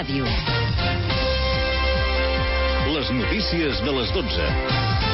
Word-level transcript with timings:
Ràdio. 0.00 0.24
Les 2.94 3.10
notícies 3.12 3.84
de 3.84 3.92
les 3.98 4.12
12. 4.16 5.09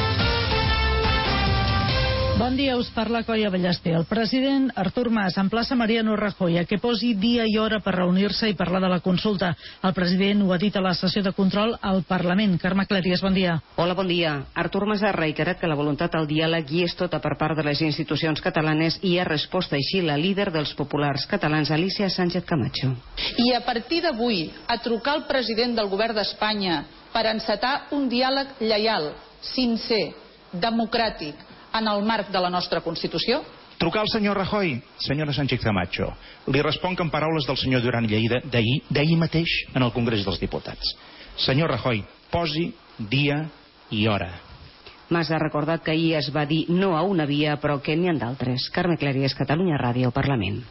Bon 2.37 2.53
dia, 2.53 2.75
us 2.77 2.91
parla 2.93 3.23
Coia 3.25 3.49
Ballester. 3.49 3.95
El 3.97 4.05
president 4.05 4.67
Artur 4.77 5.09
Mas 5.09 5.39
emplaça 5.41 5.73
Mariano 5.73 6.15
Rajoy 6.15 6.59
a 6.59 6.65
que 6.69 6.77
posi 6.77 7.15
dia 7.17 7.47
i 7.49 7.55
hora 7.57 7.79
per 7.81 7.95
reunir-se 7.95 8.45
i 8.51 8.53
parlar 8.53 8.77
de 8.83 8.91
la 8.91 8.99
consulta. 9.01 9.55
El 9.81 9.95
president 9.97 10.43
ho 10.45 10.51
ha 10.53 10.59
dit 10.61 10.75
a 10.77 10.83
la 10.85 10.91
sessió 10.93 11.23
de 11.25 11.33
control 11.33 11.73
al 11.81 12.03
Parlament. 12.05 12.59
Carme 12.61 12.85
Clàries, 12.85 13.23
bon 13.25 13.33
dia. 13.33 13.55
Hola, 13.75 13.95
bon 13.97 14.05
dia. 14.07 14.35
Artur 14.53 14.85
Mas 14.85 15.01
ha 15.01 15.15
reiterat 15.17 15.57
que 15.57 15.71
la 15.71 15.79
voluntat 15.79 16.13
al 16.13 16.29
diàleg 16.29 16.69
hi 16.69 16.83
és 16.85 16.93
tota 16.99 17.17
per 17.17 17.33
part 17.41 17.57
de 17.57 17.65
les 17.65 17.81
institucions 17.81 18.45
catalanes 18.45 18.99
i 19.01 19.17
ha 19.17 19.25
respost 19.25 19.73
així 19.73 20.03
la 20.05 20.19
líder 20.21 20.51
dels 20.53 20.75
populars 20.77 21.25
catalans, 21.25 21.73
Alicia 21.73 22.11
Sánchez 22.13 22.45
Camacho. 22.45 22.93
I 23.41 23.49
a 23.57 23.65
partir 23.65 24.03
d'avui, 24.05 24.43
a 24.67 24.77
trucar 24.77 25.17
al 25.17 25.25
president 25.25 25.73
del 25.73 25.89
govern 25.89 26.13
d'Espanya 26.21 26.83
per 27.17 27.25
encetar 27.33 27.87
un 27.97 28.05
diàleg 28.13 28.61
lleial, 28.61 29.15
sincer, 29.41 30.11
democràtic, 30.53 31.46
en 31.73 31.87
el 31.87 32.03
marc 32.03 32.31
de 32.31 32.41
la 32.41 32.49
nostra 32.49 32.81
Constitució? 32.81 33.41
Trucar 33.77 34.01
al 34.01 34.09
senyor 34.09 34.37
Rajoy, 34.37 34.81
senyora 34.97 35.33
Sánchez 35.33 35.61
Camacho. 35.61 36.09
Li 36.49 36.61
responc 36.65 36.99
en 37.03 37.11
paraules 37.13 37.45
del 37.45 37.59
senyor 37.61 37.83
Duran 37.85 38.07
Lleida 38.09 38.41
d'ahir 38.43 38.81
d'ahir 38.89 39.17
mateix 39.21 39.53
en 39.75 39.85
el 39.85 39.93
Congrés 39.93 40.25
dels 40.25 40.39
Diputats. 40.41 40.95
Senyor 41.37 41.69
Rajoy, 41.69 42.01
posi 42.31 42.71
dia 42.97 43.43
i 43.91 44.07
hora. 44.07 44.31
Mas 45.09 45.29
ha 45.31 45.39
recordat 45.39 45.83
que 45.83 45.93
ahir 45.93 46.15
es 46.17 46.31
va 46.35 46.45
dir 46.45 46.65
no 46.69 46.97
a 46.97 47.03
una 47.03 47.25
via, 47.25 47.55
però 47.61 47.77
que 47.81 47.95
n'hi 47.95 48.09
ha 48.09 48.17
d'altres. 48.17 48.69
Carme 48.73 48.97
Clàries, 48.97 49.37
Catalunya 49.37 49.77
Ràdio, 49.79 50.11
Parlament. 50.11 50.65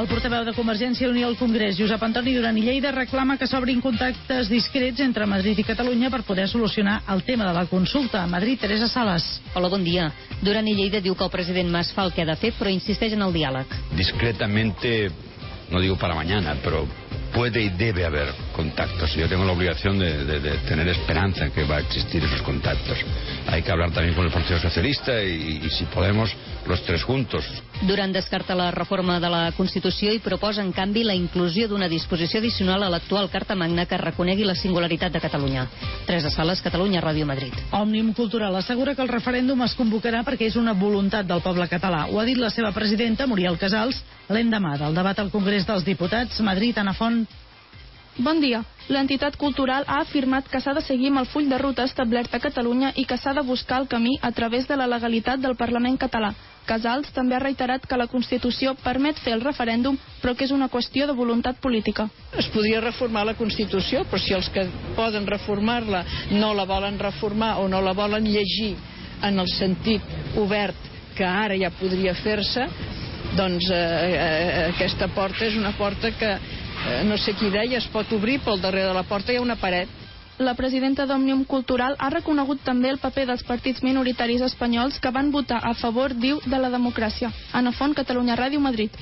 El 0.00 0.06
portaveu 0.08 0.46
de 0.46 0.54
Convergència 0.56 1.04
i 1.04 1.10
Unió 1.10 1.26
al 1.28 1.34
Congrés, 1.36 1.74
Josep 1.76 2.00
Antoni 2.06 2.32
Duran 2.32 2.56
i 2.56 2.62
Lleida, 2.64 2.88
reclama 2.94 3.34
que 3.36 3.44
s'obrin 3.44 3.82
contactes 3.84 4.48
discrets 4.48 5.02
entre 5.04 5.26
Madrid 5.28 5.58
i 5.60 5.64
Catalunya 5.66 6.08
per 6.08 6.22
poder 6.24 6.46
solucionar 6.48 7.02
el 7.12 7.20
tema 7.26 7.44
de 7.44 7.52
la 7.52 7.66
consulta. 7.68 8.22
A 8.22 8.30
Madrid, 8.30 8.56
Teresa 8.62 8.88
Sales. 8.88 9.26
Hola, 9.52 9.68
bon 9.68 9.84
dia. 9.84 10.06
Duran 10.40 10.70
i 10.72 10.74
Lleida 10.78 11.02
diu 11.04 11.12
que 11.12 11.26
el 11.26 11.34
president 11.34 11.68
Mas 11.68 11.92
fa 11.92 12.06
el 12.08 12.14
que 12.16 12.24
ha 12.24 12.30
de 12.30 12.38
fer, 12.40 12.54
però 12.56 12.72
insisteix 12.72 13.12
en 13.12 13.26
el 13.26 13.36
diàleg. 13.36 13.76
Discretamente, 13.98 15.10
no 15.68 15.84
digo 15.84 15.98
para 16.00 16.14
mañana, 16.14 16.56
pero 16.64 16.86
puede 17.34 17.60
y 17.60 17.68
debe 17.68 18.06
haber 18.06 18.32
contactos. 18.60 19.14
Yo 19.16 19.26
tengo 19.28 19.44
la 19.44 19.52
obligación 19.52 19.98
de, 19.98 20.24
de- 20.24 20.40
de 20.40 20.52
tener 20.68 20.86
esperanza 20.88 21.44
en 21.46 21.50
que 21.52 21.64
va 21.64 21.76
a 21.76 21.80
existir 21.80 22.22
esos 22.22 22.42
contactos. 22.42 22.98
Hay 23.48 23.62
que 23.62 23.72
hablar 23.72 23.90
también 23.92 24.14
con 24.14 24.26
el 24.26 24.32
Partido 24.32 24.58
Socialista 24.60 25.22
y, 25.22 25.60
y 25.64 25.70
si 25.70 25.84
podemos, 25.86 26.30
los 26.66 26.82
tres 26.84 27.02
juntos. 27.02 27.44
Duran 27.82 28.12
descarta 28.12 28.54
la 28.54 28.70
reforma 28.70 29.18
de 29.18 29.30
la 29.32 29.52
Constitució 29.56 30.12
i 30.12 30.18
proposa, 30.20 30.60
en 30.62 30.72
canvi, 30.76 31.02
la 31.08 31.14
inclusió 31.16 31.66
d'una 31.68 31.88
disposició 31.88 32.40
addicional 32.40 32.82
a 32.84 32.90
l'actual 32.92 33.30
Carta 33.32 33.56
Magna 33.56 33.86
que 33.88 33.96
reconegui 33.96 34.44
la 34.44 34.54
singularitat 34.54 35.12
de 35.16 35.22
Catalunya. 35.24 35.64
Teresa 36.06 36.28
Sales, 36.30 36.60
Catalunya, 36.60 37.00
Ràdio 37.00 37.24
Madrid. 37.24 37.56
Òmnium 37.72 38.12
Cultural 38.12 38.54
assegura 38.60 38.94
que 38.94 39.00
el 39.02 39.08
referèndum 39.08 39.64
es 39.64 39.74
convocarà 39.78 40.20
perquè 40.26 40.50
és 40.52 40.60
una 40.60 40.76
voluntat 40.76 41.24
del 41.26 41.40
poble 41.40 41.66
català. 41.72 42.04
Ho 42.12 42.20
ha 42.20 42.28
dit 42.28 42.36
la 42.36 42.50
seva 42.52 42.72
presidenta, 42.76 43.26
Muriel 43.26 43.56
Casals, 43.58 44.02
l'endemà 44.28 44.76
del 44.78 44.94
debat 44.94 45.18
al 45.18 45.32
Congrés 45.32 45.64
dels 45.66 45.84
Diputats. 45.88 46.40
Madrid, 46.44 46.76
Ana 46.78 46.92
Font. 46.94 47.24
Bon 48.20 48.36
dia. 48.36 48.58
L'entitat 48.92 49.36
cultural 49.40 49.86
ha 49.88 50.02
afirmat 50.02 50.48
que 50.52 50.58
s'ha 50.60 50.74
de 50.76 50.82
seguir 50.84 51.08
amb 51.08 51.22
el 51.22 51.28
full 51.30 51.46
de 51.48 51.56
ruta 51.56 51.86
establert 51.88 52.34
a 52.36 52.40
Catalunya 52.42 52.90
i 53.00 53.06
que 53.08 53.16
s'ha 53.16 53.32
de 53.32 53.44
buscar 53.48 53.78
el 53.80 53.88
camí 53.88 54.18
a 54.20 54.30
través 54.36 54.68
de 54.68 54.76
la 54.76 54.88
legalitat 54.90 55.40
del 55.40 55.56
Parlament 55.56 55.96
català. 55.96 56.34
Casals 56.68 57.08
també 57.16 57.38
ha 57.38 57.40
reiterat 57.40 57.86
que 57.88 57.96
la 57.96 58.08
Constitució 58.12 58.74
permet 58.84 59.16
fer 59.24 59.32
el 59.38 59.40
referèndum, 59.46 59.96
però 60.20 60.36
que 60.36 60.44
és 60.44 60.52
una 60.52 60.68
qüestió 60.68 61.06
de 61.08 61.16
voluntat 61.16 61.62
política. 61.64 62.10
Es 62.36 62.52
podria 62.52 62.84
reformar 62.84 63.24
la 63.24 63.38
Constitució, 63.40 64.04
però 64.04 64.20
si 64.20 64.36
els 64.36 64.52
que 64.52 64.68
poden 64.98 65.26
reformar-la 65.26 66.04
no 66.36 66.52
la 66.52 66.68
volen 66.68 67.00
reformar 67.00 67.56
o 67.64 67.68
no 67.68 67.80
la 67.80 67.96
volen 67.96 68.28
llegir 68.28 68.74
en 69.22 69.40
el 69.40 69.48
sentit 69.48 70.36
obert 70.36 70.76
que 71.16 71.24
ara 71.24 71.56
ja 71.56 71.72
podria 71.72 72.12
fer-se, 72.20 72.68
doncs 73.36 73.70
eh, 73.70 73.76
eh, 73.80 74.64
aquesta 74.74 75.08
porta 75.14 75.46
és 75.46 75.56
una 75.56 75.72
porta 75.78 76.10
que 76.18 76.34
eh, 76.36 76.69
no 77.04 77.18
sé 77.18 77.34
qui 77.34 77.50
deia, 77.50 77.78
es 77.78 77.88
pot 77.92 78.10
obrir, 78.12 78.40
pel 78.44 78.60
darrere 78.60 78.88
de 78.88 78.94
la 78.96 79.04
porta 79.08 79.32
hi 79.32 79.38
ha 79.40 79.44
una 79.44 79.56
paret. 79.60 79.88
La 80.40 80.54
presidenta 80.56 81.04
d'Òmnium 81.04 81.44
Cultural 81.44 81.96
ha 81.98 82.08
reconegut 82.08 82.62
també 82.64 82.88
el 82.88 82.98
paper 83.02 83.26
dels 83.28 83.44
partits 83.44 83.82
minoritaris 83.84 84.40
espanyols 84.46 84.96
que 84.98 85.12
van 85.12 85.28
votar 85.34 85.60
a 85.60 85.74
favor, 85.74 86.14
diu, 86.16 86.40
de 86.46 86.58
la 86.62 86.72
democràcia. 86.72 87.28
Ana 87.52 87.72
Font, 87.76 87.92
Catalunya 87.94 88.38
Ràdio, 88.40 88.60
Madrid. 88.60 88.96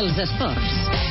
Els 0.00 0.24
esports. 0.24 1.05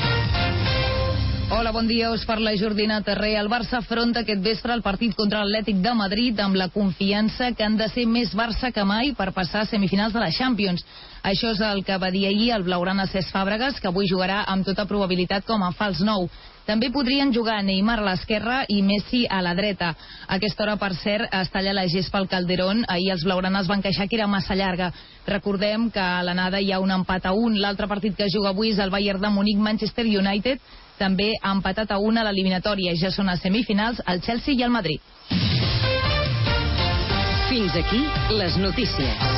Hola, 1.47 1.69
bon 1.69 1.85
dia. 1.87 2.09
Us 2.09 2.25
parla 2.25 2.55
Jordina 2.57 3.03
Terré. 3.05 3.35
El 3.37 3.51
Barça 3.53 3.77
afronta 3.77 4.23
aquest 4.23 4.41
vespre 4.41 4.73
el 4.73 4.81
partit 4.81 5.13
contra 5.13 5.43
l'Atlètic 5.43 5.77
de 5.83 5.91
Madrid 5.93 6.39
amb 6.41 6.57
la 6.57 6.71
confiança 6.73 7.51
que 7.53 7.63
han 7.63 7.75
de 7.77 7.85
ser 7.93 8.07
més 8.09 8.33
Barça 8.33 8.71
que 8.73 8.81
mai 8.83 9.11
per 9.13 9.29
passar 9.31 9.61
a 9.61 9.67
semifinals 9.69 10.15
de 10.15 10.23
la 10.23 10.31
Champions. 10.33 10.81
Això 11.21 11.51
és 11.53 11.61
el 11.61 11.83
que 11.85 11.99
va 12.01 12.09
dir 12.09 12.25
ahir 12.25 12.49
el 12.55 12.65
blaugrana 12.65 13.05
Cesc 13.05 13.29
Fàbregas, 13.29 13.77
que 13.79 13.91
avui 13.91 14.09
jugarà 14.09 14.41
amb 14.49 14.65
tota 14.65 14.87
probabilitat 14.89 15.45
com 15.45 15.61
a 15.61 15.69
fals 15.77 16.01
nou. 16.01 16.25
També 16.65 16.89
podrien 16.89 17.29
jugar 17.29 17.59
Neymar 17.61 17.99
a 18.01 18.07
l'esquerra 18.07 18.63
i 18.67 18.79
Messi 18.81 19.27
a 19.29 19.37
la 19.45 19.53
dreta. 19.53 19.91
A 20.25 20.39
aquesta 20.39 20.63
hora, 20.65 20.79
per 20.81 20.95
cert, 20.97 21.29
es 21.29 21.51
talla 21.53 21.75
la 21.77 21.85
gespa 21.85 22.17
al 22.17 22.27
Calderón. 22.27 22.81
Ahir 22.89 23.11
els 23.13 23.25
blaugranes 23.27 23.69
van 23.69 23.85
queixar 23.85 24.07
que 24.09 24.17
era 24.17 24.25
massa 24.25 24.57
llarga. 24.57 24.89
Recordem 25.27 25.91
que 25.93 26.01
a 26.01 26.23
l'anada 26.25 26.57
hi 26.57 26.71
ha 26.73 26.81
un 26.81 26.89
empat 26.89 27.29
a 27.29 27.35
un. 27.37 27.61
L'altre 27.61 27.85
partit 27.87 28.17
que 28.17 28.31
juga 28.33 28.49
avui 28.49 28.73
és 28.73 28.81
el 28.81 28.89
Bayern 28.89 29.21
de 29.21 29.29
Munic-Manchester 29.29 30.07
United. 30.09 30.59
També 30.99 31.31
ha 31.41 31.51
empatat 31.51 31.91
a 31.91 31.99
una 31.99 32.21
a 32.21 32.27
l'eliminatòria. 32.29 32.95
Ja 32.99 33.11
són 33.11 33.29
a 33.29 33.37
semifinals 33.37 34.01
el 34.07 34.21
Chelsea 34.21 34.55
i 34.55 34.63
el 34.63 34.71
Madrid. 34.71 35.01
Fins 37.49 37.75
aquí 37.79 38.03
les 38.35 38.57
notícies. 38.57 39.33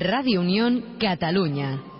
Ràdio 0.00 0.40
Unión, 0.40 0.82
Catalunya. 0.98 1.99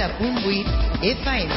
90.8 0.00 1.02
FM. 1.02 1.54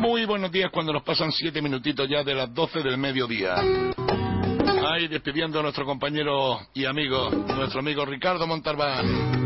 Muy 0.00 0.24
buenos 0.26 0.52
días 0.52 0.70
cuando 0.70 0.92
nos 0.92 1.02
pasan 1.02 1.32
siete 1.32 1.60
minutitos 1.60 2.08
ya 2.08 2.22
de 2.22 2.34
las 2.36 2.54
12 2.54 2.82
del 2.84 2.98
mediodía. 2.98 3.56
Ahí 3.56 5.08
despidiendo 5.08 5.58
a 5.58 5.62
nuestro 5.64 5.84
compañero 5.84 6.60
y 6.72 6.84
amigo, 6.84 7.30
nuestro 7.30 7.80
amigo 7.80 8.04
Ricardo 8.04 8.46
Montalbán. 8.46 9.45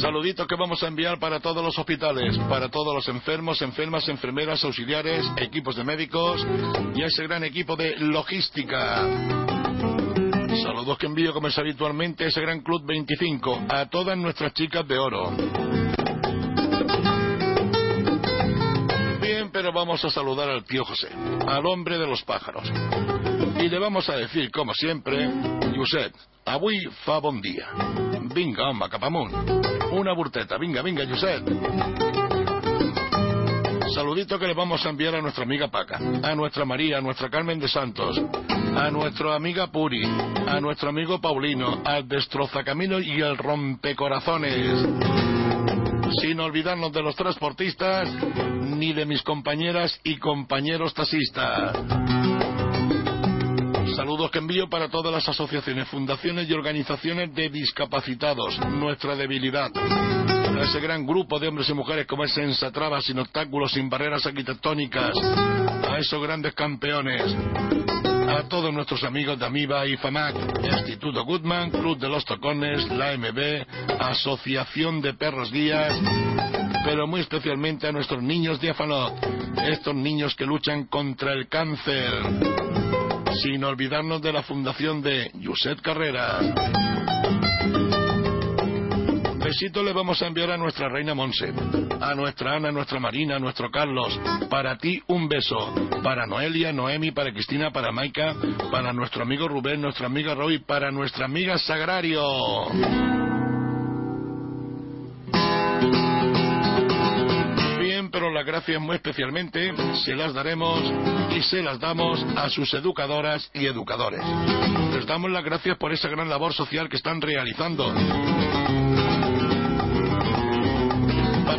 Saluditos 0.00 0.46
que 0.46 0.56
vamos 0.56 0.82
a 0.82 0.88
enviar 0.88 1.18
para 1.18 1.40
todos 1.40 1.64
los 1.64 1.78
hospitales, 1.78 2.36
para 2.48 2.68
todos 2.68 2.94
los 2.94 3.08
enfermos, 3.08 3.62
enfermas, 3.62 4.08
enfermeras, 4.08 4.64
auxiliares, 4.64 5.24
equipos 5.36 5.76
de 5.76 5.84
médicos 5.84 6.44
y 6.94 7.02
a 7.02 7.06
ese 7.06 7.22
gran 7.24 7.44
equipo 7.44 7.76
de 7.76 7.96
logística. 7.98 9.02
Saludos 10.62 10.98
que 10.98 11.06
envío 11.06 11.32
como 11.32 11.48
es 11.48 11.58
habitualmente 11.58 12.24
a 12.24 12.28
ese 12.28 12.40
gran 12.40 12.60
Club 12.60 12.84
25, 12.86 13.66
a 13.68 13.86
todas 13.86 14.16
nuestras 14.18 14.52
chicas 14.52 14.86
de 14.86 14.98
oro. 14.98 15.30
Bien, 19.20 19.50
pero 19.52 19.72
vamos 19.72 20.04
a 20.04 20.10
saludar 20.10 20.48
al 20.48 20.64
tío 20.64 20.84
José, 20.84 21.08
al 21.46 21.64
hombre 21.66 21.98
de 21.98 22.06
los 22.06 22.22
pájaros. 22.22 22.70
Y 23.58 23.68
le 23.68 23.78
vamos 23.78 24.08
a 24.08 24.16
decir, 24.16 24.50
como 24.50 24.74
siempre, 24.74 25.30
Josep, 25.74 26.12
avui 26.44 26.78
fa 27.04 27.18
bon 27.18 27.40
dia. 27.40 28.13
Vinga, 28.32 28.70
home, 28.70 28.88
cap. 28.88 29.02
Una 29.92 30.12
burteta, 30.14 30.56
vinga, 30.56 30.82
vinga, 30.82 31.06
Josep. 31.06 31.44
Saludito 33.94 34.38
que 34.38 34.46
le 34.46 34.54
vamos 34.54 34.84
a 34.84 34.88
enviar 34.88 35.14
a 35.14 35.20
nuestra 35.20 35.44
amiga 35.44 35.68
Paca, 35.68 35.98
a 36.22 36.34
nuestra 36.34 36.64
María, 36.64 36.98
a 36.98 37.00
nuestra 37.00 37.28
Carmen 37.30 37.60
de 37.60 37.68
Santos, 37.68 38.20
a 38.76 38.90
nuestra 38.90 39.36
amiga 39.36 39.68
Puri, 39.68 40.02
a 40.48 40.58
nuestro 40.60 40.88
amigo 40.88 41.20
Paulino, 41.20 41.82
al 41.84 42.08
destrozacamino 42.08 42.98
y 42.98 43.22
al 43.22 43.36
rompecorazones. 43.36 44.88
Sin 46.20 46.40
olvidarnos 46.40 46.92
de 46.92 47.02
los 47.02 47.14
transportistas 47.14 48.08
ni 48.62 48.92
de 48.92 49.04
mis 49.04 49.22
compañeras 49.22 50.00
y 50.02 50.16
compañeros 50.16 50.92
taxistas. 50.94 51.76
Saludos 54.04 54.30
que 54.30 54.38
envío 54.38 54.68
para 54.68 54.90
todas 54.90 55.10
las 55.10 55.26
asociaciones, 55.26 55.88
fundaciones 55.88 56.46
y 56.46 56.52
organizaciones 56.52 57.34
de 57.34 57.48
discapacitados, 57.48 58.58
nuestra 58.68 59.16
debilidad. 59.16 59.70
A 59.74 60.60
ese 60.60 60.78
gran 60.78 61.06
grupo 61.06 61.38
de 61.38 61.48
hombres 61.48 61.70
y 61.70 61.72
mujeres 61.72 62.06
como 62.06 62.22
es 62.24 62.34
Sensatrava, 62.34 63.00
sin 63.00 63.18
obstáculos, 63.18 63.72
sin 63.72 63.88
barreras 63.88 64.26
arquitectónicas. 64.26 65.16
A 65.88 65.96
esos 65.96 66.22
grandes 66.22 66.52
campeones. 66.52 67.34
A 68.28 68.46
todos 68.46 68.74
nuestros 68.74 69.02
amigos 69.04 69.38
de 69.38 69.46
Amiba 69.46 69.86
y 69.86 69.96
FAMAC, 69.96 70.36
Instituto 70.62 71.24
Goodman, 71.24 71.70
Club 71.70 71.98
de 71.98 72.10
los 72.10 72.26
Tocones, 72.26 72.86
la 72.90 73.16
MB, 73.16 74.00
Asociación 74.00 75.00
de 75.00 75.14
Perros 75.14 75.50
Guías, 75.50 75.98
pero 76.84 77.06
muy 77.06 77.22
especialmente 77.22 77.86
a 77.86 77.92
nuestros 77.92 78.22
niños 78.22 78.60
de 78.60 78.74
estos 79.70 79.94
niños 79.94 80.34
que 80.34 80.44
luchan 80.44 80.88
contra 80.88 81.32
el 81.32 81.48
cáncer 81.48 82.12
sin 83.42 83.64
olvidarnos 83.64 84.22
de 84.22 84.32
la 84.32 84.42
fundación 84.42 85.02
de 85.02 85.30
Yuset 85.34 85.80
Carrera. 85.80 86.38
Besito 89.44 89.82
le 89.82 89.92
vamos 89.92 90.22
a 90.22 90.26
enviar 90.26 90.50
a 90.52 90.56
nuestra 90.56 90.88
reina 90.88 91.14
Monse, 91.14 91.52
a 92.00 92.14
nuestra 92.14 92.56
Ana, 92.56 92.70
a 92.70 92.72
nuestra 92.72 92.98
Marina, 92.98 93.36
a 93.36 93.38
nuestro 93.38 93.70
Carlos. 93.70 94.18
Para 94.48 94.78
ti 94.78 95.02
un 95.08 95.28
beso. 95.28 95.74
Para 96.02 96.26
Noelia, 96.26 96.72
Noemi, 96.72 97.10
para 97.10 97.32
Cristina, 97.32 97.70
para 97.70 97.92
Maika, 97.92 98.34
para 98.70 98.92
nuestro 98.92 99.22
amigo 99.22 99.46
Rubén, 99.46 99.82
nuestra 99.82 100.06
amiga 100.06 100.34
Roy, 100.34 100.60
para 100.60 100.90
nuestra 100.90 101.26
amiga 101.26 101.58
Sagrario. 101.58 103.23
Las 108.34 108.44
gracias 108.44 108.80
muy 108.80 108.96
especialmente 108.96 109.72
se 110.04 110.14
las 110.14 110.34
daremos 110.34 110.82
y 111.30 111.40
se 111.42 111.62
las 111.62 111.78
damos 111.78 112.20
a 112.36 112.48
sus 112.50 112.74
educadoras 112.74 113.48
y 113.54 113.66
educadores. 113.66 114.20
Les 114.92 115.06
damos 115.06 115.30
las 115.30 115.44
gracias 115.44 115.78
por 115.78 115.92
esa 115.92 116.08
gran 116.08 116.28
labor 116.28 116.52
social 116.52 116.88
que 116.88 116.96
están 116.96 117.20
realizando. 117.20 117.94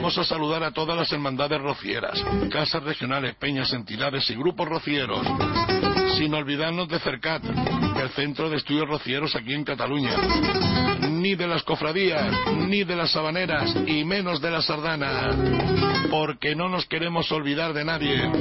Vamos 0.05 0.19
a 0.19 0.23
saludar 0.23 0.63
a 0.63 0.69
todas 0.69 0.95
las 0.95 1.11
hermandades 1.11 1.59
rocieras, 1.59 2.23
casas 2.51 2.83
regionales, 2.83 3.33
peñas, 3.37 3.73
entidades 3.73 4.29
y 4.29 4.35
grupos 4.35 4.69
rocieros. 4.69 5.25
Sin 6.15 6.31
olvidarnos 6.35 6.87
de 6.87 6.99
CERCAT, 6.99 7.43
el 7.43 8.09
Centro 8.09 8.47
de 8.47 8.57
Estudios 8.57 8.87
Rocieros 8.87 9.35
aquí 9.35 9.55
en 9.55 9.63
Cataluña. 9.63 10.11
Ni 11.09 11.33
de 11.33 11.47
las 11.47 11.63
cofradías, 11.63 12.31
ni 12.55 12.83
de 12.83 12.95
las 12.95 13.13
sabaneras, 13.13 13.75
y 13.87 14.05
menos 14.05 14.39
de 14.41 14.51
la 14.51 14.61
sardana. 14.61 15.31
Porque 16.11 16.55
no 16.55 16.69
nos 16.69 16.85
queremos 16.85 17.31
olvidar 17.31 17.73
de 17.73 17.85
nadie. 17.85 18.31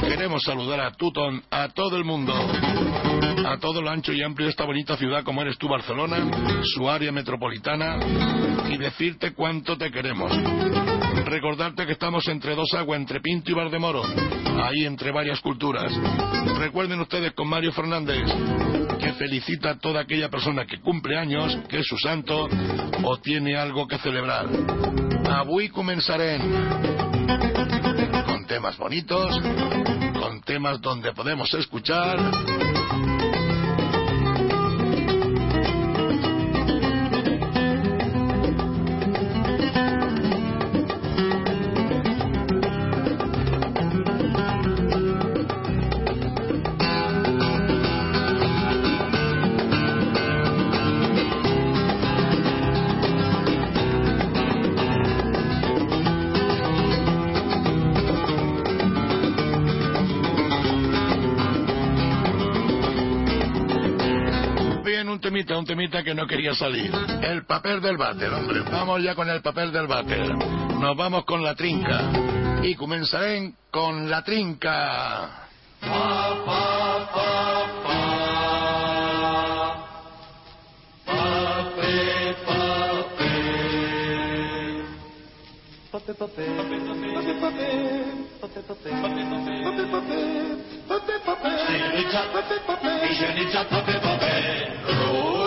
Queremos 0.00 0.42
saludar 0.42 0.80
a 0.80 0.94
Tutón, 0.94 1.44
a 1.48 1.68
todo 1.68 1.96
el 1.96 2.02
mundo. 2.02 2.34
A 3.44 3.58
todo 3.58 3.82
lo 3.82 3.90
ancho 3.90 4.12
y 4.12 4.22
amplio 4.22 4.46
de 4.46 4.50
esta 4.50 4.64
bonita 4.64 4.96
ciudad 4.96 5.22
como 5.22 5.42
eres 5.42 5.58
tú, 5.58 5.68
Barcelona, 5.68 6.16
su 6.62 6.88
área 6.88 7.12
metropolitana, 7.12 7.98
y 8.70 8.78
decirte 8.78 9.34
cuánto 9.34 9.76
te 9.76 9.90
queremos. 9.90 10.32
Recordarte 11.26 11.86
que 11.86 11.92
estamos 11.92 12.26
entre 12.28 12.54
dos 12.54 12.72
aguas, 12.74 13.00
entre 13.00 13.20
Pinto 13.20 13.50
y 13.50 13.54
Valdemoro, 13.54 14.02
ahí 14.62 14.84
entre 14.84 15.12
varias 15.12 15.40
culturas. 15.40 15.92
Recuerden 16.58 17.00
ustedes 17.00 17.32
con 17.32 17.48
Mario 17.48 17.72
Fernández 17.72 18.24
que 18.98 19.12
felicita 19.12 19.70
a 19.70 19.78
toda 19.78 20.00
aquella 20.00 20.30
persona 20.30 20.66
que 20.66 20.80
cumple 20.80 21.18
años, 21.18 21.58
que 21.68 21.80
es 21.80 21.86
su 21.86 21.98
santo 21.98 22.48
o 23.02 23.16
tiene 23.18 23.56
algo 23.56 23.86
que 23.86 23.98
celebrar. 23.98 24.46
Avui 25.28 25.68
comenzaré 25.68 26.38
con 28.24 28.46
temas 28.46 28.78
bonitos, 28.78 29.38
con 30.18 30.40
temas 30.42 30.80
donde 30.80 31.12
podemos 31.12 31.52
escuchar 31.54 32.18
un 65.64 65.66
temita, 65.66 66.02
que 66.02 66.14
no 66.14 66.26
quería 66.26 66.54
salir. 66.54 66.92
El 67.22 67.46
papel 67.46 67.80
del 67.80 67.96
váter, 67.96 68.30
hombre. 68.32 68.60
Vamos 68.70 69.02
ya 69.02 69.14
con 69.14 69.30
el 69.30 69.40
papel 69.40 69.72
del 69.72 69.86
váter. 69.86 70.34
Nos 70.36 70.94
vamos 70.94 71.24
con 71.24 71.42
la 71.42 71.54
trinca. 71.54 72.10
Y 72.62 72.74
comenzaré 72.74 73.54
con 73.70 74.10
la 74.10 74.22
trinca. 74.22 75.48
Higienitzat 93.04 93.68
paper, 93.68 94.00
paper, 94.00 94.74
rotllos. 94.84 95.43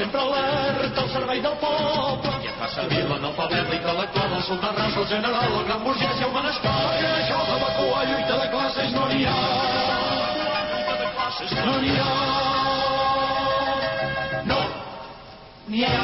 Sempre 0.00 0.20
alerta 0.20 1.02
al 1.02 1.10
servei 1.10 1.40
del 1.44 1.56
poble. 1.60 2.32
I 2.44 2.48
et 2.48 2.56
fa 2.60 2.68
servir 2.72 3.02
l'analfabet 3.08 3.68
l'intel·lectual 3.68 4.36
el 4.38 4.44
soterràs 4.48 4.96
el 4.96 5.06
general 5.12 5.56
el 5.58 5.66
gran 5.68 5.82
burgès 5.84 6.22
i 6.22 6.24
el 6.28 6.32
manescal 6.36 6.86
i 7.00 7.04
això 7.10 7.40
d'evacuar 7.48 8.06
lluita 8.08 8.38
de 8.40 8.46
classes 8.54 8.94
no 8.96 9.04
n'hi 9.10 9.26
ha. 9.28 9.36
No 11.68 11.76
n'hi 11.82 11.94
ha. 12.00 12.16
N'hi 15.68 15.84
ha. 15.90 16.00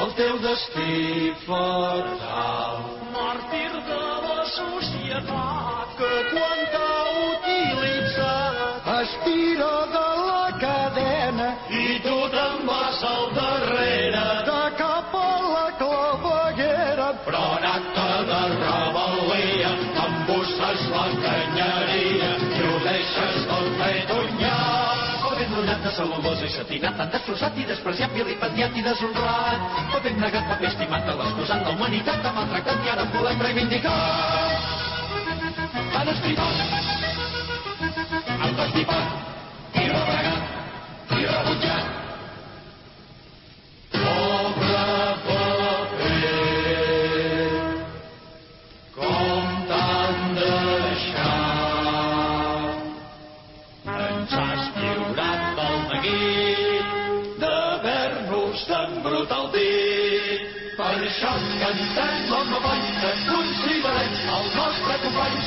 El 0.00 0.12
teu 0.20 0.36
destí 0.44 1.32
fatal. 1.46 2.84
Màrtir 3.16 3.72
de 3.88 4.04
la 4.28 4.44
societat 4.52 5.96
que 6.02 6.12
quan 6.34 6.60
t'ha 6.76 6.92
utilitzat 7.32 8.94
es 9.00 9.18
tira 9.24 9.74
de 9.96 10.17
vas 12.98 13.10
al 13.10 13.34
darrere 13.34 14.44
de 14.46 14.76
cap 14.76 15.14
a 15.14 15.40
la 15.42 15.66
claveguera 15.78 17.12
però 17.24 17.58
en 17.58 17.64
acte 17.64 18.06
de 18.30 18.40
rebel·lia 18.62 19.72
embusses 20.06 20.80
la 20.94 21.04
canyeria 21.24 22.30
i 22.58 22.62
ho 22.66 22.78
deixes 22.84 23.46
tot 23.50 23.68
fetunyat 23.80 25.06
ben 25.38 25.50
donat 25.54 25.84
de 25.84 25.90
cel·lulosa 25.94 26.46
i 26.46 26.50
satinat, 26.50 26.96
tan 26.98 27.10
destrossat 27.12 27.58
i 27.58 27.66
despreciat, 27.68 28.10
vilipendiat 28.10 28.74
i 28.74 28.82
deshonrat. 28.82 29.68
Paper 29.92 30.14
negat, 30.18 30.48
paper 30.50 30.66
estimat 30.66 31.06
de 31.06 31.14
l'excusant 31.20 31.62
la 31.62 31.74
humanitat, 31.76 32.18
de 32.24 32.32
maltractat 32.34 32.82
i 32.82 32.90
ara 32.90 33.04
volem 33.12 33.44
reivindicar. 33.46 33.94
Han 35.94 36.10
estripat, 36.14 36.54
han 38.42 38.60
estipat 38.66 39.78
i 39.78 39.86
rebregat 39.94 40.42
i 41.20 41.24
rebutjat. 41.30 41.97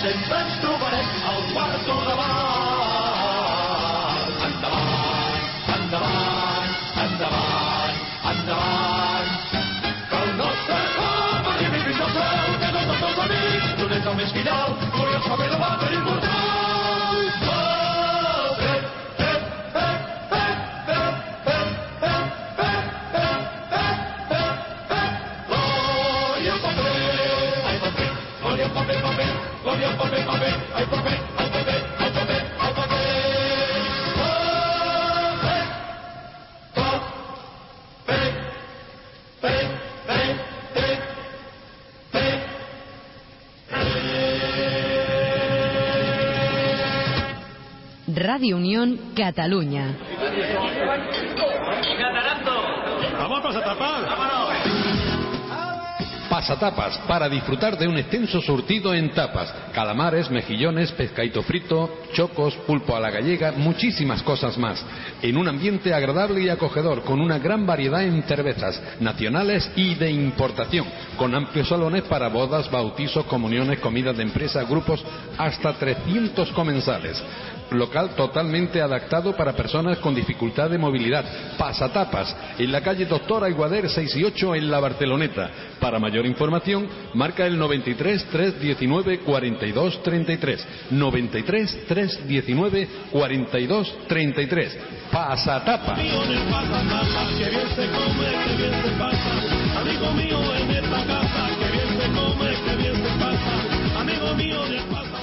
and 0.04 0.26
touched 0.26 0.71
Radio 48.14 48.58
Unión 48.58 49.14
Cataluña. 49.16 49.96
¡Vamos 53.18 53.40
a 53.40 53.44
pasatapas! 53.44 54.51
Pasatapas, 56.42 56.98
para 57.08 57.30
disfrutar 57.30 57.78
de 57.78 57.88
un 57.88 58.00
extenso 58.00 58.42
surtido 58.42 58.96
en 58.96 59.12
tapas, 59.12 59.54
calamares, 59.76 60.32
mejillones, 60.32 60.92
pescadito 60.92 61.44
frito, 61.44 62.00
chocos, 62.14 62.56
pulpo 62.66 62.96
a 62.96 63.00
la 63.00 63.12
gallega, 63.12 63.52
muchísimas 63.52 64.24
cosas 64.24 64.58
más, 64.58 64.84
en 65.22 65.38
un 65.38 65.48
ambiente 65.48 65.94
agradable 65.94 66.42
y 66.42 66.50
acogedor, 66.50 67.04
con 67.04 67.22
una 67.22 67.38
gran 67.38 67.68
variedad 67.68 68.04
en 68.04 68.24
cervezas, 68.24 68.82
nacionales 69.00 69.72
y 69.76 69.94
de 69.94 70.10
importación, 70.10 70.88
con 71.16 71.36
amplios 71.36 71.68
salones 71.68 72.06
para 72.06 72.28
bodas, 72.28 72.72
bautizos, 72.72 73.26
comuniones, 73.26 73.78
comidas 73.78 74.18
de 74.18 74.24
empresa, 74.24 74.64
grupos, 74.64 75.06
hasta 75.38 75.74
300 75.74 76.52
comensales. 76.54 77.24
Local 77.72 78.16
totalmente 78.18 78.82
adaptado 78.82 79.34
para 79.34 79.54
personas 79.54 79.98
con 80.00 80.14
dificultad 80.14 80.70
de 80.70 80.78
movilidad. 80.78 81.24
Pasatapas, 81.58 82.36
en 82.58 82.70
la 82.70 82.82
calle 82.82 83.06
Doctor 83.06 83.46
Aiguader 83.46 83.90
6 83.90 84.14
y 84.18 84.26
8 84.26 84.56
en 84.56 84.70
la 84.70 84.82
Barceloneta. 84.82 85.50
Para 85.80 85.98
mayor 85.98 86.26
información, 86.26 86.86
marca 87.14 87.46
el 87.46 87.58
93 87.58 88.26
319 88.26 89.20
42 89.20 90.04
33. 90.04 90.68
93 90.92 91.86
319 91.88 92.90
42 93.10 93.98
33. 94.06 94.78
Pasatapas. 95.10 95.98
Amigo 95.98 96.26
mío 100.12 100.56
en 100.56 100.72
esta 100.72 101.06
casa, 101.06 101.50
que 101.58 101.72
bien 101.72 101.90
se 101.98 102.12
come, 102.12 102.50
que 102.66 102.76
bien 102.76 102.96
se 102.96 103.10
pasa. 103.20 104.00
Amigo 104.02 104.36
mío 104.36 104.66
de 104.66 104.82
pasa. 104.94 105.21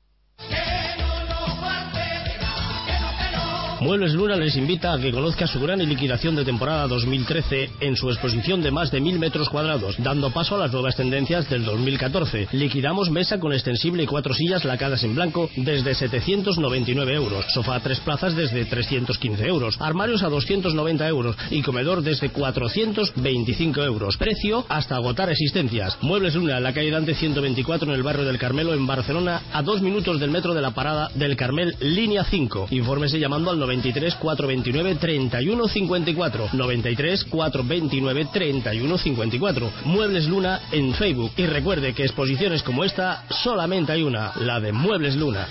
Muebles 3.79 4.13
Luna 4.13 4.35
les 4.35 4.55
invita 4.55 4.91
a 4.91 4.97
que 4.97 5.11
conozca 5.11 5.45
su 5.45 5.59
gran 5.59 5.77
liquidación 5.77 6.35
de 6.35 6.43
temporada 6.43 6.87
2013 6.87 7.69
en 7.79 7.95
su 7.95 8.09
exposición 8.09 8.63
de 8.63 8.71
más 8.71 8.89
de 8.89 8.99
mil 8.99 9.19
metros 9.19 9.49
cuadrados, 9.49 9.95
dando 9.99 10.31
paso 10.31 10.55
a 10.55 10.57
las 10.57 10.71
nuevas 10.73 10.95
tendencias 10.95 11.47
del 11.47 11.63
2014. 11.63 12.47
Liquidamos 12.53 13.11
mesa 13.11 13.39
con 13.39 13.53
extensible 13.53 14.01
y 14.01 14.07
cuatro 14.07 14.33
sillas 14.33 14.65
lacadas 14.65 15.03
en 15.03 15.13
blanco 15.13 15.51
desde 15.55 15.93
799 15.93 17.13
euros, 17.13 17.45
sofá 17.53 17.75
a 17.75 17.79
tres 17.79 17.99
plazas 17.99 18.35
desde 18.35 18.65
315 18.65 19.45
euros, 19.45 19.77
armarios 19.79 20.23
a 20.23 20.29
290 20.29 21.07
euros 21.07 21.35
y 21.51 21.61
comedor 21.61 22.01
desde 22.01 22.29
425 22.29 23.83
euros. 23.83 24.17
Precio 24.17 24.65
hasta 24.69 24.95
agotar 24.95 25.29
existencias. 25.29 25.99
Muebles 26.01 26.33
Luna, 26.33 26.57
en 26.57 26.63
la 26.63 26.73
calle 26.73 26.89
Dante 26.89 27.13
124 27.13 27.89
en 27.89 27.93
el 27.93 28.03
barrio 28.03 28.25
del 28.25 28.39
Carmelo 28.39 28.73
en 28.73 28.87
Barcelona, 28.87 29.43
a 29.53 29.61
dos 29.61 29.83
minutos 29.83 30.19
del 30.19 30.31
metro 30.31 30.55
de 30.55 30.61
la 30.61 30.71
parada 30.71 31.11
del 31.13 31.35
Carmel, 31.35 31.75
línea 31.79 32.23
5. 32.23 32.69
Infórmese 32.71 33.19
llamando 33.19 33.51
al 33.51 33.66
93 33.67 34.15
429 34.15 34.95
31 34.95 35.67
54. 35.67 36.49
93 36.53 37.25
429 37.25 38.27
31 38.31 38.97
54. 38.97 39.71
Muebles 39.85 40.27
Luna 40.27 40.61
en 40.71 40.93
Facebook. 40.93 41.31
Y 41.37 41.45
recuerde 41.45 41.93
que 41.93 42.03
exposiciones 42.03 42.63
como 42.63 42.83
esta 42.83 43.25
solamente 43.29 43.91
hay 43.91 44.03
una, 44.03 44.31
la 44.39 44.59
de 44.59 44.71
Muebles 44.71 45.15
Luna. 45.15 45.47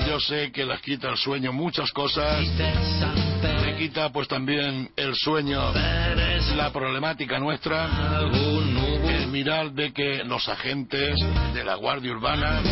Yo 0.06 0.20
sé 0.20 0.52
que 0.52 0.64
les 0.64 0.80
quita 0.82 1.08
el 1.08 1.16
sueño 1.16 1.52
muchas 1.52 1.90
cosas. 1.90 2.46
Le 3.64 3.76
quita 3.76 4.12
pues 4.12 4.28
también 4.28 4.88
el 4.94 5.16
sueño 5.16 5.72
la 6.54 6.70
problemática 6.72 7.40
nuestra. 7.40 7.90
El 9.08 9.26
mirar 9.26 9.72
de 9.72 9.92
que 9.92 10.22
los 10.22 10.48
agentes 10.48 11.18
de 11.54 11.64
la 11.64 11.74
Guardia 11.74 12.12
Urbana 12.12 12.62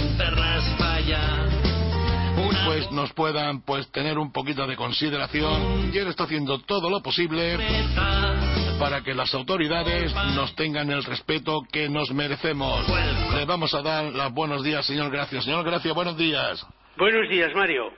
pues 2.66 2.90
nos 2.90 3.12
puedan 3.12 3.60
pues 3.62 3.90
tener 3.90 4.18
un 4.18 4.32
poquito 4.32 4.66
de 4.66 4.76
consideración 4.76 5.90
y 5.92 5.98
él 5.98 6.08
está 6.08 6.24
haciendo 6.24 6.58
todo 6.60 6.90
lo 6.90 7.02
posible 7.02 7.58
para 8.78 9.02
que 9.02 9.14
las 9.14 9.32
autoridades 9.34 10.14
nos 10.34 10.54
tengan 10.56 10.90
el 10.90 11.04
respeto 11.04 11.62
que 11.70 11.88
nos 11.88 12.10
merecemos. 12.12 12.86
Le 13.34 13.44
vamos 13.44 13.72
a 13.74 13.82
dar 13.82 14.04
los 14.04 14.32
buenos 14.32 14.62
días, 14.62 14.84
señor 14.84 15.10
Gracia. 15.10 15.40
Señor 15.42 15.64
Gracia, 15.64 15.92
buenos 15.92 16.16
días. 16.16 16.66
Buenos 16.96 17.28
días, 17.28 17.54
Mario. 17.54 17.92